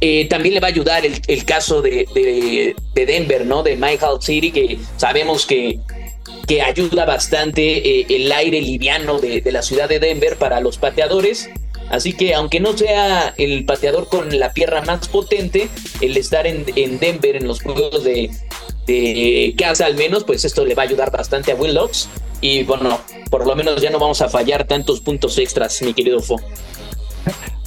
eh, 0.00 0.26
también 0.28 0.54
le 0.54 0.60
va 0.60 0.68
a 0.68 0.70
ayudar 0.70 1.04
el, 1.04 1.44
caso 1.44 1.82
de, 1.82 2.74
Denver, 2.94 3.44
¿no? 3.46 3.62
De 3.62 3.76
My 3.76 3.98
City, 4.20 4.52
que 4.52 4.78
sabemos 4.96 5.44
que, 5.44 5.80
que 6.46 6.62
ayuda 6.62 7.04
bastante 7.04 8.00
eh, 8.00 8.06
el 8.08 8.30
aire 8.30 8.60
liviano 8.60 9.18
de, 9.18 9.42
la 9.50 9.62
ciudad 9.62 9.88
de 9.88 9.98
Denver 9.98 10.36
para 10.36 10.60
los 10.60 10.78
pateadores. 10.78 11.50
Así 11.90 12.12
que 12.12 12.34
aunque 12.34 12.60
no 12.60 12.76
sea 12.76 13.34
el 13.38 13.64
pateador 13.64 14.08
con 14.08 14.38
la 14.38 14.52
pierna 14.52 14.82
más 14.82 15.08
potente, 15.08 15.68
el 16.00 16.16
estar 16.16 16.46
en, 16.46 16.64
Denver 17.00 17.34
en 17.34 17.48
los 17.48 17.62
juegos 17.62 18.04
de, 18.04 18.30
de, 18.86 19.54
casa 19.56 19.86
al 19.86 19.96
menos, 19.96 20.22
pues 20.24 20.44
esto 20.44 20.64
le 20.64 20.74
va 20.74 20.82
a 20.82 20.86
ayudar 20.86 21.10
bastante 21.10 21.52
a 21.52 21.54
Will. 21.54 21.78
Y 22.40 22.62
bueno, 22.62 23.00
por 23.30 23.46
lo 23.46 23.56
menos 23.56 23.80
ya 23.80 23.90
no 23.90 23.98
vamos 23.98 24.20
a 24.20 24.28
fallar 24.28 24.64
tantos 24.64 25.00
puntos 25.00 25.38
extras, 25.38 25.82
mi 25.82 25.92
querido 25.92 26.20
Fo. 26.20 26.36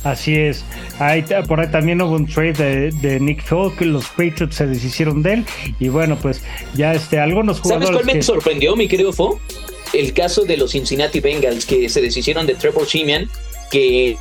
Así 0.03 0.35
es. 0.35 0.63
Ahí, 0.99 1.23
por 1.47 1.59
ahí 1.59 1.69
también 1.69 2.01
hubo 2.01 2.15
un 2.15 2.25
trade 2.25 2.91
de, 2.91 3.19
Nick 3.19 3.43
Folk, 3.43 3.79
los 3.81 4.07
Patriots 4.07 4.55
se 4.55 4.65
deshicieron 4.65 5.21
de 5.21 5.33
él. 5.33 5.45
Y 5.79 5.89
bueno, 5.89 6.17
pues 6.19 6.41
ya 6.73 6.93
este, 6.93 7.19
algunos 7.19 7.59
jugadores. 7.59 7.89
¿Sabes 7.89 8.03
cuál 8.03 8.15
me 8.15 8.23
sorprendió, 8.23 8.75
mi 8.75 8.87
querido 8.87 9.13
Fo? 9.13 9.39
El 9.93 10.13
caso 10.13 10.43
de 10.43 10.57
los 10.57 10.71
Cincinnati 10.71 11.19
Bengals 11.19 11.65
que 11.65 11.87
se 11.89 12.01
deshicieron 12.01 12.47
de 12.47 12.55
Trevor 12.55 12.87
Simeon, 12.87 13.29
que 13.69 14.17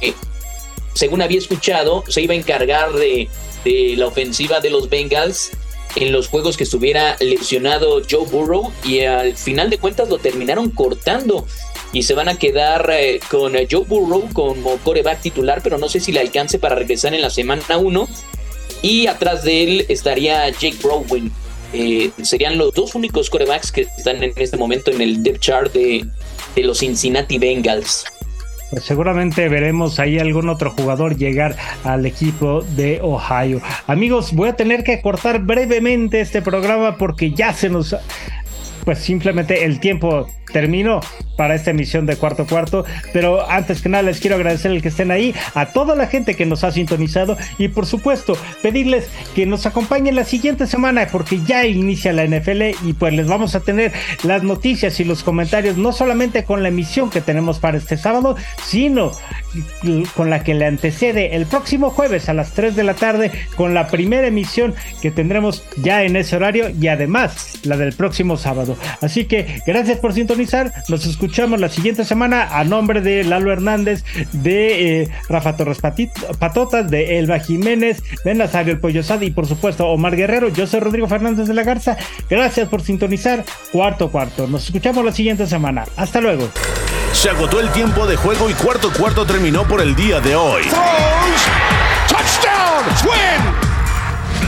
según 0.95 1.23
había 1.23 1.39
escuchado, 1.39 2.05
se 2.09 2.23
iba 2.23 2.35
a 2.35 2.37
encargar 2.37 2.93
de, 2.93 3.29
de 3.65 3.95
la 3.97 4.09
ofensiva 4.09 4.61
de 4.61 4.71
los 4.71 4.91
Bengals 4.91 5.53
en 5.97 6.13
los 6.13 6.29
juegos 6.29 6.57
que 6.57 6.65
estuviera 6.65 7.17
lesionado 7.21 8.03
Joe 8.09 8.27
Burrow 8.27 8.73
y 8.85 9.01
al 9.01 9.37
final 9.37 9.71
de 9.71 9.79
cuentas 9.79 10.09
lo 10.09 10.19
terminaron 10.19 10.71
cortando 10.71 11.47
y 11.93 12.03
se 12.05 12.15
van 12.15 12.29
a 12.29 12.39
quedar 12.39 12.89
eh, 12.93 13.21
con 13.31 13.57
eh, 13.57 13.67
Joe 13.71 13.85
Burrow 13.85 14.29
como 14.33 14.77
coreback 14.79 15.21
titular, 15.21 15.61
pero 15.63 15.79
no 15.79 15.89
sé 15.89 16.01
si 16.01 16.13
le 16.13 16.21
alcance 16.21 16.59
para 16.59 16.77
regresar 16.77 17.15
en 17.15 17.23
la 17.23 17.31
semana 17.31 17.77
1. 17.77 18.09
Y 18.83 19.07
atrás 19.09 19.43
de 19.45 19.63
él 19.63 19.87
estaría 19.89 20.49
Jake 20.49 20.79
Browning. 20.83 21.31
Eh, 21.73 22.11
serían 22.23 22.59
los 22.59 22.73
dos 22.75 22.95
únicos 22.95 23.31
corebacks 23.31 23.71
que 23.71 23.83
están 23.83 24.23
en 24.23 24.33
este 24.37 24.57
momento 24.57 24.91
en 24.91 25.01
el 25.01 25.23
depth 25.23 25.41
chart 25.41 25.73
de, 25.73 26.05
de 26.55 26.63
los 26.63 26.79
Cincinnati 26.79 27.39
Bengals. 27.39 28.05
Pues 28.71 28.85
seguramente 28.85 29.49
veremos 29.49 29.99
ahí 29.99 30.21
algún 30.21 30.49
otro 30.49 30.71
jugador 30.71 31.17
llegar 31.17 31.57
al 31.83 32.07
equipo 32.07 32.63
de 32.63 33.01
Ohio. 33.03 33.61
Amigos, 33.89 34.33
voy 34.33 34.49
a 34.49 34.55
tener 34.55 34.85
que 34.85 35.03
cortar 35.03 35.41
brevemente 35.41 36.21
este 36.21 36.41
programa 36.41 36.97
porque 36.97 37.33
ya 37.33 37.53
se 37.53 37.69
nos 37.69 37.97
pues 38.85 38.99
simplemente 38.99 39.65
el 39.65 39.81
tiempo 39.81 40.27
terminó 40.53 41.01
para 41.37 41.55
esta 41.55 41.71
emisión 41.71 42.07
de 42.07 42.17
cuarto 42.17 42.47
cuarto. 42.47 42.85
Pero 43.13 43.49
antes 43.51 43.81
que 43.81 43.89
nada 43.89 44.03
les 44.03 44.21
quiero 44.21 44.37
agradecer 44.37 44.71
el 44.71 44.83
que 44.83 44.89
estén 44.89 45.11
ahí, 45.11 45.35
a 45.55 45.67
toda 45.67 45.95
la 45.95 46.07
gente 46.07 46.35
que 46.35 46.47
nos 46.47 46.65
ha 46.65 46.73
sintonizado 46.73 47.37
y 47.59 47.69
por 47.69 47.87
supuesto 47.87 48.37
pedirles 48.63 49.09
que 49.35 49.47
nos 49.47 49.67
acompañen 49.67 50.17
la 50.17 50.25
siguiente 50.25 50.67
semana 50.67 51.07
porque 51.11 51.41
ya 51.47 51.67
inicia 51.67 52.13
la 52.13 52.27
NFL 52.27 52.63
y 52.85 52.93
pues 52.93 53.15
les 53.15 53.27
vamos 53.27 53.55
a 53.55 53.61
tener 53.61 53.93
las 54.23 54.43
noticias 54.43 55.01
y 55.01 55.05
los 55.05 55.23
comentarios 55.23 55.77
no 55.77 55.93
solamente 55.93 56.45
con 56.45 56.63
la 56.63 56.69
emisión 56.69 57.11
que 57.11 57.21
tenemos 57.21 57.59
para 57.59 57.79
este 57.79 57.97
sábado, 57.97 58.37
sino 58.65 59.13
con 60.15 60.31
la 60.31 60.43
que 60.43 60.55
le 60.55 60.67
antecede 60.67 61.35
el 61.37 61.47
próximo 61.47 61.91
jueves 61.91 62.29
a 62.29 62.35
las 62.35 62.53
3 62.53 62.77
de 62.77 62.85
la 62.85 62.95
tarde 62.95 63.31
con 63.57 63.75
la 63.75 63.87
primera 63.89 64.27
emisión 64.27 64.75
que 65.03 65.11
tendremos 65.11 65.65
ya 65.77 66.03
en 66.05 66.17
ese 66.17 66.37
horario 66.37 66.71
y 66.71 66.89
además 66.89 67.59
la 67.65 67.77
del 67.77 67.93
próximo 67.93 68.37
sábado. 68.37 68.77
Así 69.01 69.25
que 69.25 69.61
gracias 69.67 69.99
por 69.99 70.13
sintonizar, 70.13 70.73
nos 70.89 71.07
escuchamos 71.07 71.61
la 71.61 71.69
siguiente 71.69 72.05
semana 72.05 72.59
a 72.59 72.65
nombre 72.65 73.01
de 73.01 73.25
Lalo 73.25 73.53
Hernández, 73.53 74.05
de 74.33 75.03
eh, 75.03 75.09
Rafa 75.29 75.57
Torres 75.57 75.79
Patotas, 76.39 76.91
de 76.91 77.19
Elba 77.19 77.39
Jiménez, 77.39 78.03
de 78.25 78.35
Nazario 78.35 78.73
El 78.73 78.81
Pollo 78.81 79.03
Sad 79.03 79.21
y 79.23 79.31
por 79.31 79.47
supuesto 79.47 79.89
Omar 79.89 80.17
Guerrero. 80.17 80.49
Yo 80.49 80.67
soy 80.67 80.81
Rodrigo 80.81 81.09
Fernández 81.09 81.49
de 81.49 81.55
la 81.55 81.65
Garza. 81.65 81.97
Gracias 82.29 82.69
por 82.69 82.83
sintonizar 82.83 83.45
cuarto 83.73 84.11
cuarto. 84.11 84.47
Nos 84.47 84.67
escuchamos 84.67 85.05
la 85.05 85.13
siguiente 85.13 85.47
semana. 85.47 85.85
Hasta 85.97 86.21
luego. 86.21 86.49
Se 87.13 87.29
agotó 87.29 87.61
el 87.61 87.69
tiempo 87.71 88.07
de 88.07 88.17
juego 88.17 88.49
y 88.49 88.55
cuarto 88.55 88.91
cuarto 88.93 89.27
terminó 89.41 89.67
por 89.67 89.81
el 89.81 89.97
día 89.97 90.21
de 90.21 90.37
hoy. 90.37 90.65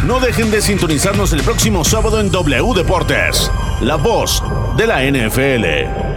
No 0.04 0.20
dejen 0.20 0.50
de 0.50 0.60
sintonizarnos 0.60 1.32
el 1.32 1.42
próximo 1.42 1.82
sábado 1.82 2.20
en 2.20 2.30
W 2.30 2.74
Deportes, 2.74 3.50
la 3.80 3.96
voz 3.96 4.42
de 4.76 4.86
la 4.86 5.00
NFL. 5.00 6.11